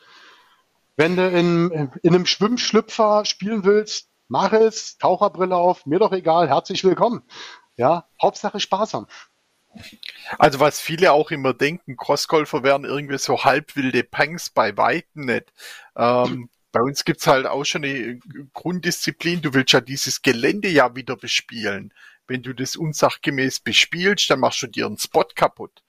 Wenn 0.97 1.17
du 1.17 1.29
in, 1.29 1.91
in 2.03 2.15
einem 2.15 2.27
Schwimmschlüpfer 2.27 3.25
spielen 3.25 3.65
willst, 3.65 4.09
mach 4.29 4.53
es, 4.53 4.97
Taucherbrille 4.99 5.57
auf, 5.57 5.87
mir 5.87 5.99
doch 5.99 6.13
egal, 6.13 6.49
herzlich 6.49 6.85
willkommen. 6.85 7.23
Ja, 7.77 8.07
Hauptsache 8.23 8.61
haben. 8.95 9.07
Also 10.39 10.61
was 10.61 10.81
viele 10.81 11.13
auch 11.13 11.31
immer 11.31 11.55
denken, 11.55 11.97
Crossgolfer 11.97 12.63
wären 12.63 12.85
irgendwie 12.85 13.19
so 13.19 13.45
halbwilde 13.45 14.05
Punks 14.05 14.51
bei 14.51 14.77
Weitem 14.77 15.27
nicht. 15.27 15.53
Ähm, 15.97 16.49
bei 16.73 16.81
uns 16.81 17.05
gibt's 17.05 17.27
halt 17.27 17.47
auch 17.47 17.65
schon 17.65 17.85
eine 17.85 18.19
Grunddisziplin, 18.53 19.43
du 19.43 19.55
willst 19.55 19.73
ja 19.73 19.81
dieses 19.81 20.23
Gelände 20.23 20.69
ja 20.69 20.97
wieder 20.97 21.17
bespielen. 21.17 21.93
Wenn 22.27 22.43
du 22.43 22.53
das 22.55 22.75
unsachgemäß 22.77 23.61
bespielst, 23.61 24.31
dann 24.31 24.41
machst 24.41 24.63
du 24.63 24.67
dir 24.67 24.87
einen 24.87 24.99
Spot 24.99 25.27
kaputt. 25.35 25.83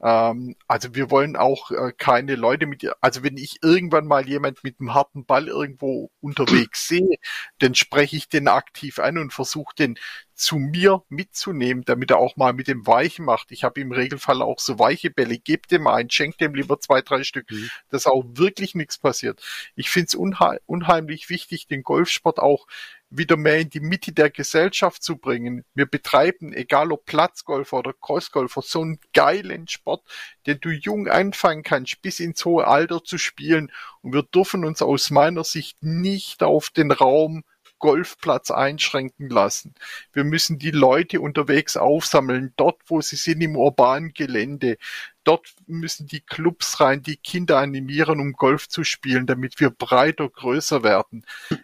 Ähm, 0.00 0.54
also 0.68 0.94
wir 0.94 1.10
wollen 1.10 1.36
auch 1.36 1.70
äh, 1.70 1.92
keine 1.96 2.36
Leute 2.36 2.66
mit, 2.66 2.86
also 3.00 3.22
wenn 3.22 3.36
ich 3.36 3.58
irgendwann 3.62 4.06
mal 4.06 4.28
jemand 4.28 4.62
mit 4.62 4.78
einem 4.78 4.94
harten 4.94 5.24
Ball 5.24 5.48
irgendwo 5.48 6.10
unterwegs 6.20 6.86
sehe, 6.88 7.16
dann 7.58 7.74
spreche 7.74 8.16
ich 8.16 8.28
den 8.28 8.48
aktiv 8.48 8.98
an 8.98 9.18
und 9.18 9.32
versuche 9.32 9.74
den 9.76 9.98
zu 10.38 10.56
mir 10.56 11.02
mitzunehmen, 11.08 11.84
damit 11.84 12.10
er 12.10 12.18
auch 12.18 12.36
mal 12.36 12.52
mit 12.52 12.68
dem 12.68 12.86
Weichen 12.86 13.24
macht. 13.24 13.50
Ich 13.50 13.64
habe 13.64 13.80
im 13.80 13.90
Regelfall 13.90 14.40
auch 14.40 14.60
so 14.60 14.78
weiche 14.78 15.10
Bälle. 15.10 15.38
Gebt 15.38 15.72
dem 15.72 15.86
ein, 15.88 16.10
schenkt 16.10 16.40
dem 16.40 16.54
lieber 16.54 16.80
zwei, 16.80 17.02
drei 17.02 17.24
Stück, 17.24 17.50
mhm. 17.50 17.68
dass 17.90 18.06
auch 18.06 18.24
wirklich 18.34 18.74
nichts 18.74 18.98
passiert. 18.98 19.42
Ich 19.74 19.90
finde 19.90 20.06
es 20.06 20.14
unheim 20.14 20.58
unheimlich 20.66 21.28
wichtig, 21.28 21.66
den 21.66 21.82
Golfsport 21.82 22.38
auch 22.38 22.66
wieder 23.10 23.36
mehr 23.36 23.58
in 23.58 23.70
die 23.70 23.80
Mitte 23.80 24.12
der 24.12 24.30
Gesellschaft 24.30 25.02
zu 25.02 25.16
bringen. 25.16 25.64
Wir 25.74 25.86
betreiben, 25.86 26.52
egal 26.52 26.92
ob 26.92 27.06
Platzgolfer 27.06 27.78
oder 27.78 27.92
Crossgolfer, 27.92 28.62
so 28.62 28.82
einen 28.82 29.00
geilen 29.14 29.66
Sport, 29.66 30.02
den 30.46 30.60
du 30.60 30.70
jung 30.70 31.08
anfangen 31.08 31.62
kannst, 31.62 32.02
bis 32.02 32.20
ins 32.20 32.44
hohe 32.44 32.66
Alter 32.66 33.02
zu 33.02 33.18
spielen. 33.18 33.72
Und 34.02 34.12
wir 34.12 34.22
dürfen 34.22 34.64
uns 34.64 34.82
aus 34.82 35.10
meiner 35.10 35.44
Sicht 35.44 35.82
nicht 35.82 36.42
auf 36.42 36.70
den 36.70 36.92
Raum 36.92 37.44
Golfplatz 37.78 38.50
einschränken 38.50 39.28
lassen. 39.28 39.74
Wir 40.12 40.24
müssen 40.24 40.58
die 40.58 40.70
Leute 40.70 41.20
unterwegs 41.20 41.76
aufsammeln, 41.76 42.52
dort 42.56 42.80
wo 42.86 43.00
sie 43.00 43.16
sind 43.16 43.40
im 43.40 43.56
urbanen 43.56 44.12
Gelände. 44.12 44.78
Dort 45.24 45.54
müssen 45.66 46.06
die 46.06 46.20
Clubs 46.20 46.80
rein, 46.80 47.02
die 47.02 47.16
Kinder 47.16 47.58
animieren, 47.58 48.20
um 48.20 48.32
Golf 48.32 48.68
zu 48.68 48.84
spielen, 48.84 49.26
damit 49.26 49.60
wir 49.60 49.70
breiter, 49.70 50.28
größer 50.28 50.82
werden. 50.82 51.24
Äh, 51.50 51.56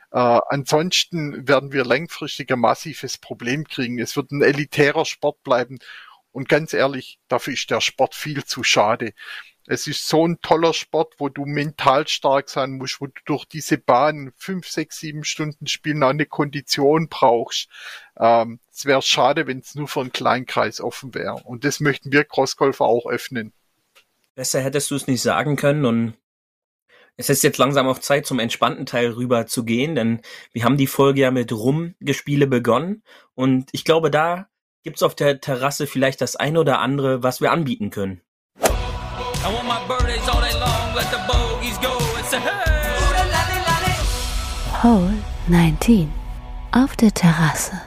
ansonsten 0.48 1.48
werden 1.48 1.72
wir 1.72 1.84
langfristig 1.84 2.52
ein 2.52 2.60
massives 2.60 3.18
Problem 3.18 3.64
kriegen. 3.64 3.98
Es 3.98 4.16
wird 4.16 4.30
ein 4.32 4.42
elitärer 4.42 5.04
Sport 5.04 5.42
bleiben. 5.42 5.78
Und 6.30 6.48
ganz 6.48 6.72
ehrlich, 6.72 7.20
dafür 7.28 7.54
ist 7.54 7.70
der 7.70 7.80
Sport 7.80 8.14
viel 8.14 8.44
zu 8.44 8.64
schade. 8.64 9.12
Es 9.66 9.86
ist 9.86 10.06
so 10.06 10.26
ein 10.26 10.40
toller 10.42 10.74
Sport, 10.74 11.14
wo 11.18 11.30
du 11.30 11.46
mental 11.46 12.06
stark 12.06 12.50
sein 12.50 12.72
musst, 12.72 13.00
wo 13.00 13.06
du 13.06 13.14
durch 13.24 13.46
diese 13.46 13.78
Bahn 13.78 14.32
fünf, 14.36 14.68
sechs, 14.68 14.98
sieben 14.98 15.24
Stunden 15.24 15.66
spielen 15.66 16.02
auch 16.02 16.10
eine 16.10 16.26
Kondition 16.26 17.08
brauchst. 17.08 17.68
Ähm, 18.18 18.60
es 18.70 18.84
wäre 18.84 19.00
schade, 19.00 19.46
wenn 19.46 19.60
es 19.60 19.74
nur 19.74 19.88
für 19.88 20.00
einen 20.00 20.12
Kleinkreis 20.12 20.80
offen 20.82 21.14
wäre. 21.14 21.36
Und 21.44 21.64
das 21.64 21.80
möchten 21.80 22.12
wir 22.12 22.24
Crossgolfer 22.24 22.84
auch 22.84 23.06
öffnen. 23.06 23.52
Besser 24.34 24.60
hättest 24.60 24.90
du 24.90 24.96
es 24.96 25.06
nicht 25.06 25.22
sagen 25.22 25.56
können 25.56 25.86
und 25.86 26.14
es 27.16 27.30
ist 27.30 27.44
jetzt 27.44 27.58
langsam 27.58 27.86
auch 27.86 28.00
Zeit, 28.00 28.26
zum 28.26 28.40
entspannten 28.40 28.86
Teil 28.86 29.10
rüber 29.10 29.46
zu 29.46 29.64
gehen, 29.64 29.94
denn 29.94 30.20
wir 30.52 30.64
haben 30.64 30.76
die 30.76 30.88
Folge 30.88 31.20
ja 31.20 31.30
mit 31.30 31.52
Rumgespiele 31.52 32.48
begonnen 32.48 33.04
und 33.34 33.68
ich 33.70 33.84
glaube, 33.84 34.10
da 34.10 34.48
gibt's 34.82 35.02
auf 35.02 35.14
der 35.14 35.40
Terrasse 35.40 35.86
vielleicht 35.86 36.20
das 36.20 36.34
ein 36.34 36.56
oder 36.56 36.80
andere, 36.80 37.22
was 37.22 37.40
wir 37.40 37.52
anbieten 37.52 37.90
können. 37.90 38.23
Hole 44.82 45.14
19 45.48 46.10
auf 46.72 46.96
der 46.96 47.12
Terrasse. 47.12 47.80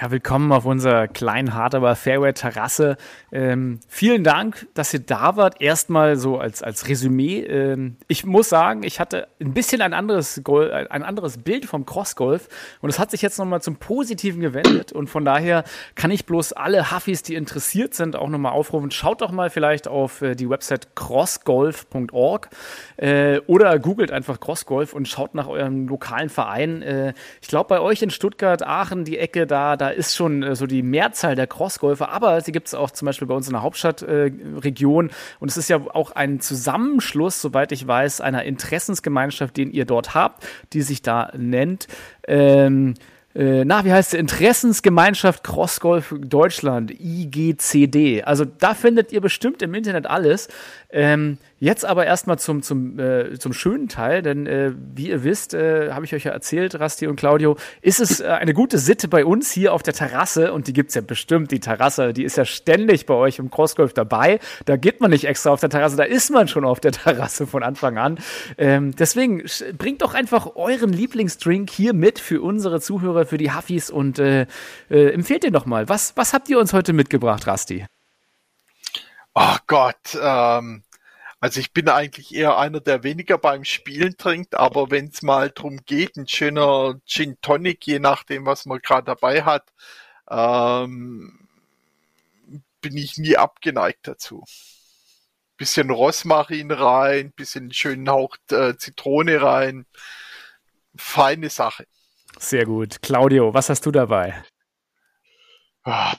Ja, 0.00 0.10
willkommen 0.10 0.52
auf 0.52 0.64
unserer 0.64 1.08
kleinen, 1.08 1.54
hart 1.54 1.74
aber 1.74 1.96
Fairway-Terrasse. 1.96 2.96
Ähm, 3.30 3.80
vielen 3.88 4.24
Dank, 4.24 4.66
dass 4.74 4.94
ihr 4.94 5.00
da 5.00 5.36
wart. 5.36 5.60
Erstmal 5.60 6.16
so 6.16 6.38
als, 6.38 6.62
als 6.62 6.88
Resümee. 6.88 7.40
Ähm, 7.40 7.96
ich 8.08 8.24
muss 8.24 8.48
sagen, 8.48 8.82
ich 8.82 9.00
hatte 9.00 9.28
ein 9.40 9.52
bisschen 9.52 9.82
ein 9.82 9.92
anderes, 9.92 10.40
Gol 10.44 10.72
ein 10.72 11.02
anderes 11.02 11.38
Bild 11.38 11.66
vom 11.66 11.84
Crossgolf 11.84 12.48
und 12.80 12.88
es 12.88 12.98
hat 12.98 13.10
sich 13.10 13.20
jetzt 13.20 13.38
nochmal 13.38 13.60
zum 13.60 13.76
Positiven 13.76 14.40
gewendet 14.40 14.92
und 14.92 15.08
von 15.08 15.24
daher 15.24 15.64
kann 15.94 16.10
ich 16.10 16.24
bloß 16.24 16.54
alle 16.54 16.90
Huffis, 16.90 17.22
die 17.22 17.34
interessiert 17.34 17.94
sind, 17.94 18.16
auch 18.16 18.28
nochmal 18.28 18.52
aufrufen. 18.52 18.90
Schaut 18.90 19.20
doch 19.20 19.30
mal 19.30 19.50
vielleicht 19.50 19.88
auf 19.88 20.22
äh, 20.22 20.34
die 20.34 20.48
Website 20.48 20.96
crossgolf.org 20.96 22.48
äh, 22.96 23.40
oder 23.46 23.78
googelt 23.78 24.10
einfach 24.10 24.40
Crossgolf 24.40 24.94
und 24.94 25.06
schaut 25.06 25.34
nach 25.34 25.48
eurem 25.48 25.86
lokalen 25.86 26.30
Verein. 26.30 26.80
Äh, 26.82 27.12
ich 27.42 27.48
glaube, 27.48 27.68
bei 27.68 27.80
euch 27.80 28.00
in 28.00 28.10
Stuttgart, 28.10 28.62
Aachen, 28.62 29.04
die 29.04 29.18
Ecke, 29.18 29.46
da, 29.46 29.76
da 29.76 29.90
ist 29.90 30.16
schon 30.16 30.42
äh, 30.42 30.56
so 30.56 30.66
die 30.66 30.82
Mehrzahl 30.82 31.34
der 31.34 31.46
Crossgolfer, 31.46 32.08
aber 32.08 32.40
sie 32.40 32.52
gibt 32.52 32.68
es 32.68 32.74
auch 32.74 32.90
zum 32.90 33.06
Beispiel 33.06 33.17
bei 33.26 33.34
uns 33.34 33.46
in 33.46 33.52
der 33.52 33.62
Hauptstadtregion. 33.62 35.08
Äh, 35.08 35.12
und 35.40 35.50
es 35.50 35.56
ist 35.56 35.68
ja 35.68 35.80
auch 35.94 36.12
ein 36.12 36.40
Zusammenschluss, 36.40 37.40
soweit 37.40 37.72
ich 37.72 37.86
weiß, 37.86 38.20
einer 38.20 38.44
Interessensgemeinschaft, 38.44 39.56
den 39.56 39.70
ihr 39.70 39.84
dort 39.84 40.14
habt, 40.14 40.46
die 40.72 40.82
sich 40.82 41.02
da 41.02 41.32
nennt. 41.36 41.88
Ähm, 42.26 42.94
äh, 43.34 43.64
na, 43.64 43.84
wie 43.84 43.92
heißt 43.92 44.14
es? 44.14 44.20
Interessensgemeinschaft 44.20 45.44
Crossgolf 45.44 46.14
Deutschland, 46.18 46.90
IGCD. 46.90 48.22
Also 48.24 48.44
da 48.44 48.74
findet 48.74 49.12
ihr 49.12 49.20
bestimmt 49.20 49.62
im 49.62 49.74
Internet 49.74 50.06
alles. 50.06 50.48
Ähm, 50.90 51.38
Jetzt 51.60 51.84
aber 51.84 52.06
erstmal 52.06 52.38
zum, 52.38 52.62
zum, 52.62 53.00
äh, 53.00 53.36
zum 53.38 53.52
schönen 53.52 53.88
Teil, 53.88 54.22
denn 54.22 54.46
äh, 54.46 54.72
wie 54.94 55.08
ihr 55.08 55.24
wisst, 55.24 55.54
äh, 55.54 55.90
habe 55.90 56.04
ich 56.04 56.14
euch 56.14 56.22
ja 56.22 56.30
erzählt, 56.30 56.78
Rasti 56.78 57.08
und 57.08 57.16
Claudio, 57.16 57.56
ist 57.82 58.00
es 58.00 58.20
äh, 58.20 58.28
eine 58.28 58.54
gute 58.54 58.78
Sitte 58.78 59.08
bei 59.08 59.24
uns 59.24 59.50
hier 59.50 59.72
auf 59.72 59.82
der 59.82 59.92
Terrasse 59.92 60.52
und 60.52 60.68
die 60.68 60.72
gibt's 60.72 60.94
ja 60.94 61.00
bestimmt, 61.00 61.50
die 61.50 61.58
Terrasse, 61.58 62.12
die 62.12 62.22
ist 62.22 62.36
ja 62.36 62.44
ständig 62.44 63.06
bei 63.06 63.14
euch 63.14 63.40
im 63.40 63.50
Crossgolf 63.50 63.92
dabei. 63.92 64.38
Da 64.66 64.76
geht 64.76 65.00
man 65.00 65.10
nicht 65.10 65.24
extra 65.24 65.50
auf 65.50 65.58
der 65.58 65.70
Terrasse, 65.70 65.96
da 65.96 66.04
ist 66.04 66.30
man 66.30 66.46
schon 66.46 66.64
auf 66.64 66.78
der 66.78 66.92
Terrasse 66.92 67.48
von 67.48 67.64
Anfang 67.64 67.98
an. 67.98 68.20
Ähm, 68.56 68.94
deswegen 68.94 69.42
bringt 69.76 70.02
doch 70.02 70.14
einfach 70.14 70.54
euren 70.54 70.92
Lieblingsdrink 70.92 71.70
hier 71.70 71.92
mit 71.92 72.20
für 72.20 72.40
unsere 72.40 72.80
Zuhörer, 72.80 73.26
für 73.26 73.38
die 73.38 73.52
Huffis 73.52 73.90
und 73.90 74.20
äh, 74.20 74.46
äh, 74.90 75.10
empfehlt 75.10 75.42
den 75.42 75.54
doch 75.54 75.66
mal. 75.66 75.88
Was, 75.88 76.16
was 76.16 76.32
habt 76.34 76.48
ihr 76.48 76.60
uns 76.60 76.72
heute 76.72 76.92
mitgebracht, 76.92 77.48
Rasti? 77.48 77.84
Oh 79.34 79.56
Gott, 79.66 80.18
ähm, 80.20 80.82
also 81.40 81.60
ich 81.60 81.72
bin 81.72 81.88
eigentlich 81.88 82.34
eher 82.34 82.58
einer, 82.58 82.80
der 82.80 83.04
weniger 83.04 83.38
beim 83.38 83.64
Spielen 83.64 84.16
trinkt, 84.16 84.54
aber 84.54 84.90
wenn 84.90 85.08
es 85.08 85.22
mal 85.22 85.50
drum 85.50 85.78
geht, 85.86 86.16
ein 86.16 86.26
schöner 86.26 87.00
Gin 87.06 87.36
Tonic, 87.40 87.86
je 87.86 88.00
nachdem, 88.00 88.44
was 88.46 88.66
man 88.66 88.80
gerade 88.80 89.06
dabei 89.06 89.44
hat, 89.44 89.72
ähm, 90.28 91.48
bin 92.80 92.96
ich 92.96 93.18
nie 93.18 93.36
abgeneigt 93.36 94.08
dazu. 94.08 94.44
Bisschen 95.56 95.90
Rosmarin 95.90 96.70
rein, 96.70 97.32
bisschen 97.32 97.72
schönen 97.72 98.08
Hauch 98.08 98.36
äh, 98.50 98.76
Zitrone 98.76 99.42
rein. 99.42 99.86
Feine 100.96 101.50
Sache. 101.50 101.86
Sehr 102.38 102.64
gut. 102.64 103.02
Claudio, 103.02 103.54
was 103.54 103.68
hast 103.68 103.84
du 103.86 103.90
dabei? 103.90 104.44
Ah, 105.84 106.14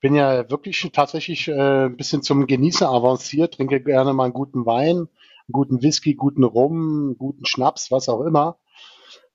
bin 0.00 0.14
ja 0.14 0.48
wirklich 0.50 0.88
tatsächlich 0.92 1.48
äh, 1.48 1.86
ein 1.86 1.96
bisschen 1.96 2.22
zum 2.22 2.46
Genießer 2.46 2.88
avanciert, 2.88 3.54
trinke 3.54 3.82
gerne 3.82 4.12
mal 4.12 4.24
einen 4.24 4.32
guten 4.32 4.66
Wein, 4.66 4.96
einen 4.96 5.52
guten 5.52 5.82
Whisky, 5.82 6.14
guten 6.14 6.44
Rum, 6.44 7.16
guten 7.18 7.44
Schnaps, 7.44 7.90
was 7.90 8.08
auch 8.08 8.22
immer. 8.22 8.58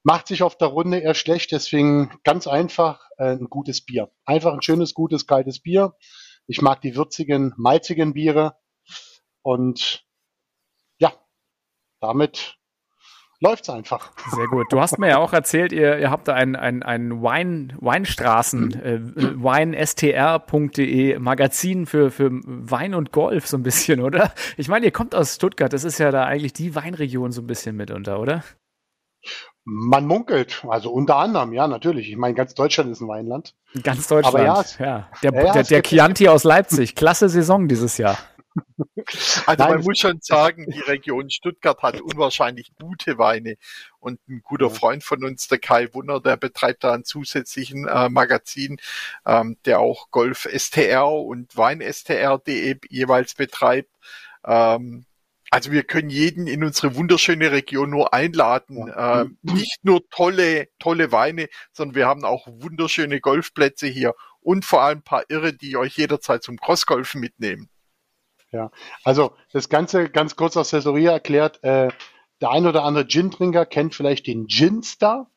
Macht 0.04 0.28
sich 0.28 0.44
auf 0.44 0.58
der 0.58 0.68
Runde 0.68 1.00
eher 1.00 1.16
schlecht, 1.16 1.52
deswegen 1.52 2.12
ganz 2.24 2.48
einfach 2.48 3.10
äh, 3.18 3.32
ein 3.32 3.50
gutes 3.50 3.82
Bier. 3.82 4.12
Einfach 4.26 4.54
ein 4.54 4.62
schönes, 4.62 4.94
gutes, 4.94 5.28
kaltes 5.28 5.60
Bier. 5.60 5.96
Ich 6.48 6.62
mag 6.62 6.82
die 6.82 6.96
würzigen, 6.96 7.54
malzigen 7.58 8.14
Biere 8.14 8.56
und 9.42 10.06
ja, 11.00 11.14
damit 12.00 12.58
läuft's 13.40 13.70
einfach. 13.70 14.12
Sehr 14.32 14.48
gut. 14.48 14.68
Du 14.72 14.80
hast 14.80 14.98
mir 14.98 15.10
ja 15.10 15.18
auch 15.18 15.34
erzählt, 15.34 15.72
ihr, 15.72 15.98
ihr 15.98 16.12
habt 16.12 16.28
da 16.28 16.34
ein, 16.34 16.56
ein, 16.56 16.84
ein 16.84 17.22
Wein, 17.22 17.74
Weinstraßen, 17.80 18.82
äh, 18.82 19.00
weinstr.de 19.42 21.20
Magazin 21.20 21.86
für, 21.86 22.12
für 22.12 22.30
Wein 22.32 22.94
und 22.96 23.12
Golf 23.12 23.48
so 23.48 23.58
ein 23.58 23.64
bisschen, 23.64 24.02
oder? 24.02 24.34
Ich 24.58 24.68
meine, 24.68 24.86
ihr 24.86 24.92
kommt 24.92 25.16
aus 25.16 25.36
Stuttgart, 25.36 25.72
das 25.74 25.84
ist 25.84 25.98
ja 25.98 26.12
da 26.12 26.26
eigentlich 26.26 26.54
die 26.54 26.76
Weinregion 26.76 27.32
so 27.32 27.42
ein 27.42 27.48
bisschen 27.48 27.76
mitunter, 27.76 28.20
oder? 28.20 28.44
Man 29.64 30.06
munkelt, 30.06 30.64
also 30.68 30.92
unter 30.92 31.16
anderem, 31.16 31.52
ja, 31.52 31.68
natürlich. 31.68 32.12
Ich 32.12 32.18
meine, 32.18 32.36
ganz 32.36 32.54
Deutschland 32.54 32.92
ist 32.92 33.02
ein 33.02 33.08
Weinland. 33.08 33.56
Ganz 33.82 34.08
Deutschland, 34.08 34.36
Aber 34.36 34.46
ja. 34.46 34.64
ja. 34.78 35.10
Der, 35.24 35.34
ja, 35.34 35.54
der, 35.54 35.64
der 35.64 35.82
Chianti 35.82 36.28
aus 36.28 36.44
Leipzig, 36.44 36.96
klasse 36.96 37.30
Saison 37.30 37.68
dieses 37.68 37.98
Jahr. 37.98 38.16
Also 39.46 39.64
Nein, 39.64 39.76
man 39.76 39.84
muss 39.84 40.00
schon 40.00 40.20
sagen, 40.22 40.66
die 40.70 40.80
Region 40.80 41.30
Stuttgart 41.30 41.82
hat 41.82 42.02
unwahrscheinlich 42.02 42.72
gute 42.80 43.18
Weine. 43.18 43.56
Und 44.00 44.20
ein 44.28 44.42
guter 44.44 44.70
Freund 44.70 45.04
von 45.04 45.24
uns, 45.24 45.48
der 45.48 45.60
Kai 45.60 45.94
Wunner, 45.94 46.20
der 46.20 46.38
betreibt 46.38 46.84
da 46.84 46.94
einen 46.94 47.06
zusätzlichen 47.06 47.88
äh, 47.88 48.10
Magazin, 48.10 48.78
ähm, 49.26 49.58
der 49.66 49.80
auch 49.80 50.10
Golf 50.12 50.48
STR 50.52 51.12
und 51.12 51.56
Wein 51.56 51.82
STR.de 51.82 52.78
jeweils 52.90 53.36
betreibt. 53.36 53.92
Ähm, 54.46 55.06
also 55.52 55.72
wir 55.72 55.84
können 55.84 56.10
jeden 56.10 56.48
in 56.48 56.64
unsere 56.64 56.96
wunderschöne 56.96 57.52
Region 57.52 57.90
nur 57.90 58.14
einladen. 58.14 58.88
Ja. 58.88 59.22
Äh, 59.22 59.28
nicht 59.44 59.84
nur 59.84 60.08
tolle, 60.10 60.68
tolle 60.80 61.12
Weine, 61.12 61.48
sondern 61.72 61.96
wir 61.96 62.08
haben 62.08 62.26
auch 62.26 62.48
wunderschöne 62.48 63.22
Golfplätze 63.22 63.88
hier 63.88 64.16
und 64.42 64.66
vor 64.66 64.82
allem 64.82 65.00
ein 65.00 65.04
paar 65.04 65.24
Irre, 65.30 65.54
die 65.54 65.78
euch 65.78 65.98
jederzeit 65.98 66.44
zum 66.44 66.58
Crossgolfen 66.58 67.22
mitnehmen. 67.22 67.70
Ja, 68.52 68.72
also 69.04 69.34
das 69.52 69.70
Ganze 69.70 70.10
ganz 70.10 70.36
kurz 70.36 70.56
aus 70.56 70.72
Caesarea 70.72 71.12
erklärt. 71.12 71.64
Äh, 71.64 71.90
der 72.42 72.52
ein 72.52 72.68
oder 72.68 72.84
andere 72.84 73.08
Gin-Trinker 73.08 73.66
kennt 73.66 73.96
vielleicht 73.96 74.28
den 74.28 74.48
Ginstar. 74.48 75.30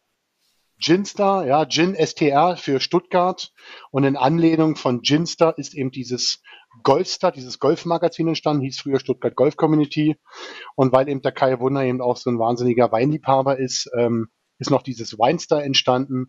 Ginstar, 0.81 1.47
ja, 1.47 1.67
Gin 1.67 1.95
STR 1.95 2.57
für 2.57 2.81
Stuttgart. 2.81 3.53
Und 3.91 4.05
in 4.05 4.17
Anlehnung 4.17 4.77
von 4.77 5.03
Ginstar 5.03 5.59
ist 5.59 5.75
eben 5.75 5.91
dieses 5.91 6.43
Golfstar, 6.83 7.33
dieses 7.33 7.59
Golfmagazin 7.59 8.29
entstanden, 8.29 8.63
hieß 8.63 8.81
früher 8.81 9.01
Stuttgart 9.01 9.35
Golf 9.35 9.57
Community. 9.57 10.17
Und 10.77 10.93
weil 10.93 11.09
eben 11.09 11.23
der 11.23 11.33
Kai 11.33 11.59
Wunder 11.59 11.83
eben 11.83 12.01
auch 12.01 12.17
so 12.17 12.31
ein 12.31 12.39
wahnsinniger 12.39 12.93
Weinliebhaber 12.93 13.59
ist, 13.59 13.91
ähm, 13.97 14.29
ist 14.59 14.71
noch 14.71 14.83
dieses 14.83 15.19
Weinstar 15.19 15.65
entstanden. 15.65 16.29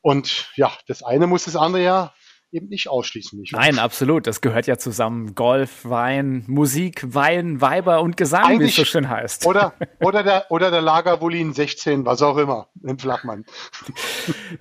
Und 0.00 0.50
ja, 0.56 0.72
das 0.86 1.02
eine 1.02 1.26
muss 1.26 1.44
das 1.44 1.56
andere 1.56 1.82
ja 1.82 2.14
eben 2.52 2.68
nicht 2.68 2.88
ausschließen. 2.88 3.38
Nicht 3.38 3.52
Nein, 3.52 3.78
absolut. 3.78 4.26
Das 4.26 4.40
gehört 4.40 4.66
ja 4.66 4.78
zusammen. 4.78 5.34
Golf, 5.34 5.84
Wein, 5.84 6.44
Musik, 6.46 7.02
Wein, 7.14 7.60
Weiber 7.60 8.02
und 8.02 8.16
Gesang, 8.16 8.58
wie 8.60 8.64
es 8.64 8.76
so 8.76 8.84
schön 8.84 9.08
heißt. 9.08 9.46
Oder, 9.46 9.74
oder 10.00 10.22
der, 10.22 10.50
oder 10.50 10.70
der 10.70 10.80
Lagerwolin 10.80 11.52
16, 11.52 12.04
was 12.04 12.22
auch 12.22 12.36
immer, 12.36 12.68
im 12.82 12.98
Flachmann. 12.98 13.44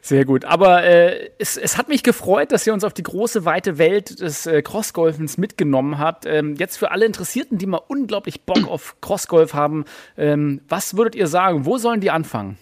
Sehr 0.02 0.26
gut. 0.26 0.46
Aber 0.46 0.84
äh, 0.84 1.32
es, 1.40 1.58
es 1.58 1.78
hat 1.78 1.88
mich 1.88 2.04
gefreut, 2.04 2.52
dass 2.52 2.68
ihr 2.68 2.74
uns 2.74 2.84
auf 2.84 2.94
die 2.94 3.04
große, 3.04 3.46
weite 3.46 3.78
Welt 3.78 4.20
des 4.20 4.46
äh, 4.46 4.62
Crossgolfens 4.62 5.38
mitgenommen 5.38 5.98
habt. 5.98 6.26
Ähm, 6.26 6.56
jetzt 6.56 6.78
für 6.78 6.92
alle 6.92 7.06
Interessierten, 7.06 7.58
die 7.58 7.66
mal 7.66 7.82
unglaublich 7.88 8.42
Bock 8.46 8.68
auf 8.68 8.98
Crossgolf 9.02 9.54
haben, 9.54 9.86
ähm, 10.18 10.62
was 10.68 10.98
würdet 10.98 11.16
ihr 11.16 11.28
sagen? 11.28 11.66
Wo 11.66 11.78
sollen 11.78 12.02
die 12.02 12.12
anfangen? 12.12 12.58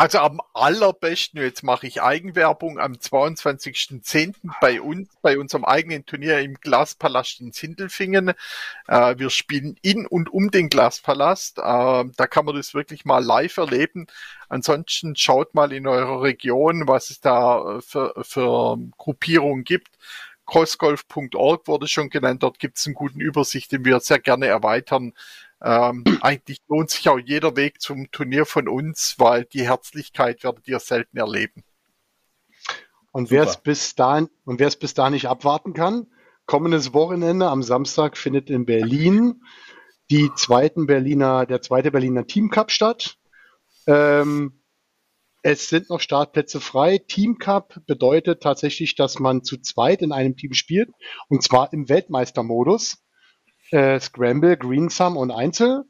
Also 0.00 0.18
am 0.18 0.40
allerbesten, 0.54 1.40
jetzt 1.40 1.64
mache 1.64 1.88
ich 1.88 2.00
Eigenwerbung, 2.02 2.78
am 2.78 2.92
22.10. 2.92 4.32
bei 4.60 4.80
uns, 4.80 5.08
bei 5.22 5.36
unserem 5.36 5.64
eigenen 5.64 6.06
Turnier 6.06 6.38
im 6.38 6.54
Glaspalast 6.54 7.40
in 7.40 7.50
Sindelfingen. 7.50 8.32
Äh, 8.86 9.18
wir 9.18 9.28
spielen 9.28 9.76
in 9.82 10.06
und 10.06 10.32
um 10.32 10.52
den 10.52 10.68
Glaspalast. 10.68 11.58
Äh, 11.58 11.62
da 11.62 12.26
kann 12.30 12.44
man 12.44 12.54
das 12.54 12.74
wirklich 12.74 13.06
mal 13.06 13.24
live 13.24 13.56
erleben. 13.56 14.06
Ansonsten 14.48 15.16
schaut 15.16 15.56
mal 15.56 15.72
in 15.72 15.88
eurer 15.88 16.22
Region, 16.22 16.86
was 16.86 17.10
es 17.10 17.20
da 17.20 17.78
äh, 17.78 17.80
für, 17.80 18.14
für 18.22 18.78
Gruppierungen 18.98 19.64
gibt. 19.64 19.98
Crossgolf.org 20.46 21.66
wurde 21.66 21.88
schon 21.88 22.08
genannt. 22.08 22.44
Dort 22.44 22.60
gibt 22.60 22.78
es 22.78 22.86
einen 22.86 22.94
guten 22.94 23.20
Übersicht, 23.20 23.72
den 23.72 23.84
wir 23.84 23.98
sehr 23.98 24.20
gerne 24.20 24.46
erweitern. 24.46 25.12
Ähm, 25.62 26.04
eigentlich 26.20 26.60
lohnt 26.68 26.90
sich 26.90 27.08
auch 27.08 27.18
jeder 27.18 27.56
Weg 27.56 27.80
zum 27.80 28.10
Turnier 28.10 28.46
von 28.46 28.68
uns, 28.68 29.16
weil 29.18 29.44
die 29.44 29.66
Herzlichkeit 29.66 30.44
werdet 30.44 30.68
ihr 30.68 30.78
selten 30.78 31.16
erleben. 31.16 31.64
Und 33.10 33.30
wer 33.30 33.44
es 33.44 33.56
bis 33.56 33.94
dahin, 33.94 34.28
und 34.44 34.60
wer 34.60 34.68
es 34.68 34.76
bis 34.76 34.94
dahin 34.94 35.14
nicht 35.14 35.28
abwarten 35.28 35.72
kann, 35.72 36.06
kommendes 36.46 36.94
Wochenende 36.94 37.48
am 37.48 37.62
Samstag 37.62 38.16
findet 38.16 38.50
in 38.50 38.64
Berlin 38.64 39.42
die 40.10 40.30
zweiten 40.34 40.86
Berliner, 40.86 41.44
der 41.44 41.60
zweite 41.60 41.90
Berliner 41.90 42.26
Team 42.26 42.50
Cup 42.50 42.70
statt. 42.70 43.18
Ähm, 43.86 44.62
es 45.42 45.68
sind 45.68 45.90
noch 45.90 46.00
Startplätze 46.00 46.60
frei. 46.60 46.98
Team 46.98 47.38
Cup 47.38 47.80
bedeutet 47.86 48.42
tatsächlich, 48.42 48.94
dass 48.96 49.18
man 49.18 49.44
zu 49.44 49.58
zweit 49.58 50.02
in 50.02 50.12
einem 50.12 50.36
Team 50.36 50.52
spielt 50.54 50.90
und 51.28 51.42
zwar 51.42 51.72
im 51.72 51.88
Weltmeistermodus 51.88 52.98
äh, 53.70 54.00
Scramble, 54.00 54.56
Greensum 54.56 55.16
und 55.16 55.30
Einzel. 55.30 55.84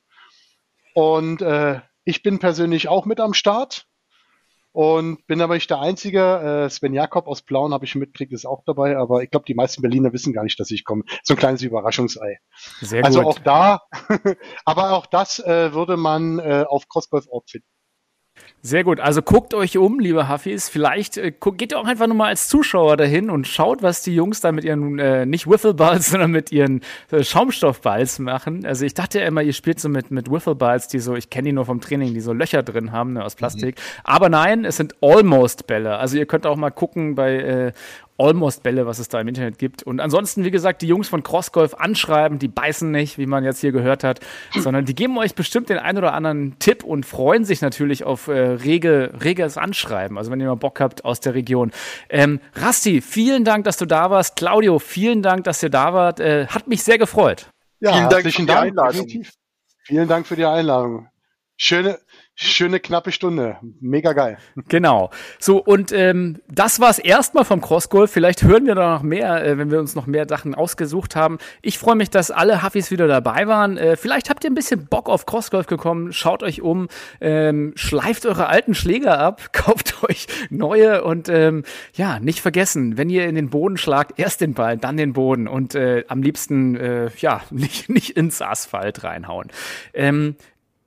Und 0.95 1.43
äh, 1.43 1.81
ich 2.05 2.23
bin 2.23 2.39
persönlich 2.39 2.89
auch 2.89 3.05
mit 3.05 3.21
am 3.21 3.35
Start. 3.35 3.87
und 4.73 5.27
bin 5.27 5.41
aber 5.41 5.55
nicht 5.55 5.71
der 5.71 5.81
Einzige. 5.81 6.67
Äh, 6.67 6.71
Sven 6.71 6.95
Jakob 6.95 7.27
aus 7.27 7.43
Plauen 7.43 7.73
habe 7.73 7.85
ich 7.85 7.95
mitgekriegt, 7.95 8.33
ist 8.33 8.47
auch 8.47 8.63
dabei, 8.65 8.97
aber 8.97 9.23
ich 9.23 9.31
glaube, 9.31 9.47
die 9.47 9.55
meisten 9.55 9.83
Berliner 9.83 10.13
wissen 10.13 10.33
gar 10.33 10.45
nicht, 10.45 10.61
dass 10.61 10.71
ich 10.71 10.85
komme. 10.85 11.05
So 11.23 11.35
ein 11.35 11.37
kleines 11.37 11.63
Überraschungsei. 11.63 12.39
Sehr 12.81 13.05
also 13.05 13.23
gut. 13.23 13.29
auch 13.29 13.39
da, 13.41 13.81
aber 14.65 14.93
auch 14.93 15.07
das 15.07 15.39
äh, 15.41 15.73
würde 15.73 15.97
man 15.97 16.39
äh, 16.39 16.65
auf 16.69 16.89
Crossgolf.org 16.89 17.49
finden. 17.51 17.67
Sehr 18.61 18.83
gut. 18.83 18.99
Also 18.99 19.23
guckt 19.23 19.55
euch 19.55 19.79
um, 19.79 20.01
liebe 20.01 20.29
Huffis. 20.29 20.69
Vielleicht 20.69 21.17
äh, 21.17 21.33
geht 21.57 21.73
ihr 21.73 21.79
auch 21.79 21.87
einfach 21.87 22.09
nur 22.09 22.17
mal 22.17 22.29
als 22.29 22.49
Zuschauer 22.49 22.97
dahin 22.97 23.31
und 23.31 23.47
schaut, 23.47 23.83
was 23.83 24.03
die 24.03 24.15
Jungs 24.15 24.41
da 24.41 24.51
mit 24.51 24.65
ihren, 24.65 24.99
äh, 24.99 25.27
nicht 25.27 25.49
Wiffleballs, 25.49 26.11
sondern 26.11 26.33
mit 26.33 26.51
ihren 26.51 26.83
äh, 27.13 27.23
Schaumstoffballs 27.23 28.19
machen. 28.19 28.67
Also 28.67 28.85
ich 28.85 28.95
dachte 28.95 29.21
ja 29.21 29.27
immer, 29.27 29.43
ihr 29.43 29.53
spielt 29.53 29.79
so 29.79 29.89
mit, 29.89 30.11
mit 30.11 30.29
Wiffleballs, 30.31 30.89
die 30.89 30.99
so, 30.99 31.15
ich 31.15 31.31
kenne 31.31 31.47
die 31.47 31.53
nur 31.53 31.67
vom 31.67 31.81
Training, 31.81 32.15
die 32.15 32.21
so 32.21 32.33
Löcher 32.33 32.65
drin 32.65 32.91
haben, 32.91 33.13
ne, 33.13 33.25
aus 33.25 33.37
Plastik. 33.37 33.77
Mhm. 33.77 34.01
Aber 34.03 34.29
nein, 34.29 34.65
es 34.65 34.77
sind 34.77 34.97
Almost-Bälle. 35.01 35.97
Also 35.97 36.19
ihr 36.19 36.27
könnt 36.27 36.45
auch 36.45 36.57
mal 36.57 36.71
gucken 36.71 37.15
bei 37.15 37.37
äh, 37.37 37.73
Almost-Bälle, 38.19 38.87
was 38.87 38.99
es 38.99 39.09
da 39.09 39.21
im 39.21 39.29
Internet 39.29 39.59
gibt. 39.59 39.83
Und 39.83 40.01
ansonsten, 40.01 40.45
wie 40.45 40.51
gesagt, 40.51 40.83
die 40.83 40.87
Jungs 40.87 41.09
von 41.09 41.23
Crossgolf 41.23 41.75
anschreiben, 41.75 42.39
die 42.39 42.49
beißen 42.49 42.91
nicht, 42.91 43.17
wie 43.17 43.27
man 43.27 43.45
jetzt 43.45 43.61
hier 43.61 43.73
gehört 43.73 44.05
hat, 44.05 44.21
sondern 44.59 44.85
die 44.85 44.95
geben 44.95 45.17
euch 45.19 45.35
bestimmt 45.35 45.69
den 45.69 45.79
einen 45.79 45.99
oder 45.99 46.13
anderen 46.13 46.59
Tipp 46.59 46.85
und 46.85 47.07
freuen 47.07 47.45
sich 47.45 47.63
natürlich 47.63 48.05
auf 48.05 48.29
äh, 48.29 48.33
rege, 48.33 49.13
reges 49.23 49.57
Anschreiben. 49.57 50.19
Also 50.19 50.31
wenn 50.31 50.41
ihr 50.41 50.47
mal 50.47 50.57
Bock 50.57 50.81
habt 50.81 51.05
aus 51.05 51.21
der 51.21 51.35
Region. 51.35 51.71
Ähm, 52.09 52.41
Rasti, 52.55 53.01
vielen 53.01 53.45
Dank, 53.45 53.65
dass 53.65 53.77
du 53.77 53.87
da 53.87 54.11
warst. 54.11 54.37
Claudio, 54.37 54.79
vielen 54.79 55.23
Dank, 55.23 55.45
dass 55.45 55.63
ihr 55.63 55.71
da 55.71 55.95
wart. 55.95 56.21
Äh, 56.21 56.47
hat 56.49 56.67
mich 56.67 56.83
sehr 56.83 56.99
gefreut. 56.99 57.51
Ja, 57.81 57.93
vielen 57.93 58.09
Dank 58.09 58.33
für 58.33 58.43
die 58.43 58.51
Einladung. 58.51 59.07
Vielen 59.85 60.09
Dank 60.09 60.27
für 60.27 60.37
die 60.37 60.45
Einladung. 60.45 61.09
Schöne, 61.59 61.99
Schöne 62.41 62.79
knappe 62.79 63.11
Stunde. 63.11 63.57
Mega 63.81 64.13
geil. 64.13 64.39
Genau. 64.69 65.11
So, 65.41 65.59
und 65.59 65.91
ähm, 65.91 66.41
das 66.47 66.79
war's 66.79 67.01
erstmal 67.01 67.45
vom 67.45 67.61
Crossgolf. 67.61 68.13
Vielleicht 68.13 68.45
hören 68.45 68.65
wir 68.65 68.77
da 68.77 68.95
noch 68.95 69.03
mehr, 69.03 69.45
äh, 69.45 69.59
wenn 69.59 69.73
wir 69.73 69.81
uns 69.81 69.97
noch 69.97 70.07
mehr 70.07 70.29
Sachen 70.29 70.55
ausgesucht 70.55 71.17
haben. 71.17 71.39
Ich 71.63 71.81
freue 71.81 71.97
mich, 71.97 72.11
dass 72.11 72.31
alle 72.31 72.63
Huffis 72.63 72.93
wieder 72.93 73.09
dabei 73.09 73.49
waren. 73.49 73.77
Äh, 73.77 73.97
vielleicht 73.97 74.31
habt 74.31 74.45
ihr 74.45 74.51
ein 74.51 74.55
bisschen 74.55 74.87
Bock 74.87 75.09
auf 75.09 75.27
Crossgolf 75.27 75.67
gekommen. 75.67 76.13
Schaut 76.13 76.45
euch 76.45 76.63
um, 76.63 76.87
ähm, 77.21 77.73
schleift 77.75 78.25
eure 78.25 78.47
alten 78.47 78.77
Schläger 78.77 79.19
ab, 79.19 79.49
kauft 79.53 80.05
euch 80.05 80.29
neue 80.49 81.03
und 81.03 81.29
ähm, 81.29 81.65
ja, 81.95 82.21
nicht 82.21 82.41
vergessen, 82.41 82.97
wenn 82.97 83.11
ihr 83.11 83.27
in 83.27 83.35
den 83.35 83.51
Boden 83.51 83.79
schlagt, 83.79 84.17
erst 84.21 84.43
den 84.43 84.55
Ball, 84.55 84.79
dann 84.79 84.97
den 84.97 85.13
Boden 85.13 85.49
und 85.49 85.75
äh, 85.75 86.05
am 86.07 86.23
liebsten 86.23 86.77
äh, 86.77 87.11
ja 87.17 87.43
nicht, 87.51 87.89
nicht 87.89 88.11
ins 88.11 88.41
Asphalt 88.43 89.03
reinhauen. 89.03 89.49
Ähm, 89.93 90.37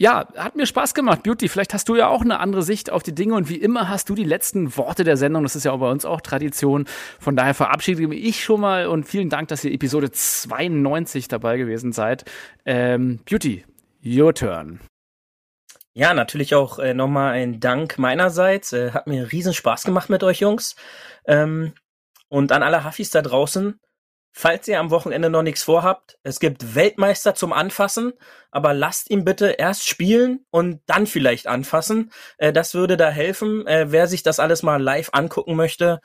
ja, 0.01 0.27
hat 0.35 0.55
mir 0.55 0.65
Spaß 0.65 0.95
gemacht, 0.95 1.21
Beauty. 1.21 1.47
Vielleicht 1.47 1.75
hast 1.75 1.87
du 1.87 1.95
ja 1.95 2.07
auch 2.07 2.21
eine 2.21 2.39
andere 2.39 2.63
Sicht 2.63 2.89
auf 2.89 3.03
die 3.03 3.13
Dinge 3.13 3.35
und 3.35 3.49
wie 3.49 3.57
immer 3.57 3.87
hast 3.87 4.09
du 4.09 4.15
die 4.15 4.23
letzten 4.23 4.75
Worte 4.75 5.03
der 5.03 5.15
Sendung. 5.15 5.43
Das 5.43 5.55
ist 5.55 5.63
ja 5.63 5.73
auch 5.73 5.79
bei 5.79 5.91
uns 5.91 6.05
auch 6.05 6.21
Tradition. 6.21 6.85
Von 7.19 7.35
daher 7.35 7.53
verabschiede 7.53 8.11
ich 8.15 8.43
schon 8.43 8.61
mal 8.61 8.87
und 8.87 9.03
vielen 9.03 9.29
Dank, 9.29 9.49
dass 9.49 9.63
ihr 9.63 9.71
Episode 9.71 10.11
92 10.11 11.27
dabei 11.27 11.57
gewesen 11.57 11.91
seid. 11.91 12.25
Ähm, 12.65 13.19
Beauty, 13.29 13.63
your 14.03 14.33
turn. 14.33 14.79
Ja, 15.93 16.15
natürlich 16.15 16.55
auch 16.55 16.79
äh, 16.79 16.95
nochmal 16.95 17.33
ein 17.33 17.59
Dank 17.59 17.99
meinerseits. 17.99 18.73
Äh, 18.73 18.93
hat 18.93 19.05
mir 19.05 19.31
riesen 19.31 19.53
Spaß 19.53 19.83
gemacht 19.83 20.09
mit 20.09 20.23
euch 20.23 20.39
Jungs. 20.39 20.75
Ähm, 21.27 21.73
und 22.27 22.51
an 22.51 22.63
alle 22.63 22.85
Huffis 22.85 23.11
da 23.11 23.21
draußen, 23.21 23.77
Falls 24.33 24.67
ihr 24.67 24.79
am 24.79 24.91
Wochenende 24.91 25.29
noch 25.29 25.43
nichts 25.43 25.61
vorhabt, 25.63 26.17
es 26.23 26.39
gibt 26.39 26.73
Weltmeister 26.73 27.35
zum 27.35 27.51
Anfassen, 27.51 28.13
aber 28.49 28.73
lasst 28.73 29.09
ihn 29.09 29.25
bitte 29.25 29.47
erst 29.57 29.87
spielen 29.87 30.45
und 30.51 30.81
dann 30.85 31.05
vielleicht 31.05 31.47
anfassen. 31.47 32.11
Äh, 32.37 32.53
das 32.53 32.73
würde 32.73 32.95
da 32.95 33.09
helfen, 33.09 33.67
äh, 33.67 33.91
wer 33.91 34.07
sich 34.07 34.23
das 34.23 34.39
alles 34.39 34.63
mal 34.63 34.81
live 34.81 35.09
angucken 35.11 35.55
möchte. 35.55 35.99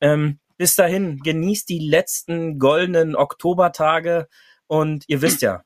Ähm, 0.00 0.38
bis 0.56 0.76
dahin, 0.76 1.18
genießt 1.18 1.68
die 1.68 1.80
letzten 1.80 2.60
goldenen 2.60 3.16
Oktobertage 3.16 4.28
und 4.68 5.04
ihr 5.08 5.20
wisst 5.20 5.42
ja, 5.42 5.62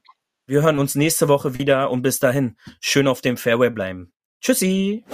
wir 0.46 0.62
hören 0.62 0.78
uns 0.78 0.94
nächste 0.94 1.28
Woche 1.28 1.58
wieder 1.58 1.90
und 1.90 2.00
bis 2.00 2.18
dahin, 2.18 2.56
schön 2.80 3.08
auf 3.08 3.20
dem 3.20 3.36
Fairway 3.36 3.68
bleiben. 3.68 4.12
Tschüssi! 4.40 5.04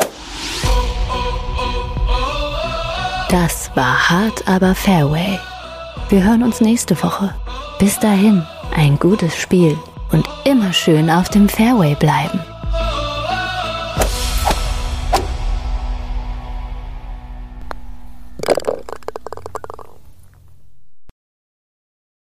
Das 3.29 3.75
war 3.75 4.11
hart, 4.11 4.47
aber 4.47 4.75
Fairway 4.75 5.41
wir 6.13 6.25
hören 6.25 6.43
uns 6.43 6.61
nächste 6.61 7.03
Woche. 7.03 7.35
Bis 7.79 7.99
dahin, 7.99 8.43
ein 8.77 8.99
gutes 8.99 9.35
Spiel 9.35 9.79
und 10.13 10.29
immer 10.45 10.71
schön 10.75 11.09
auf 11.09 11.31
dem 11.31 11.49
Fairway 11.49 11.95
bleiben. 11.95 12.39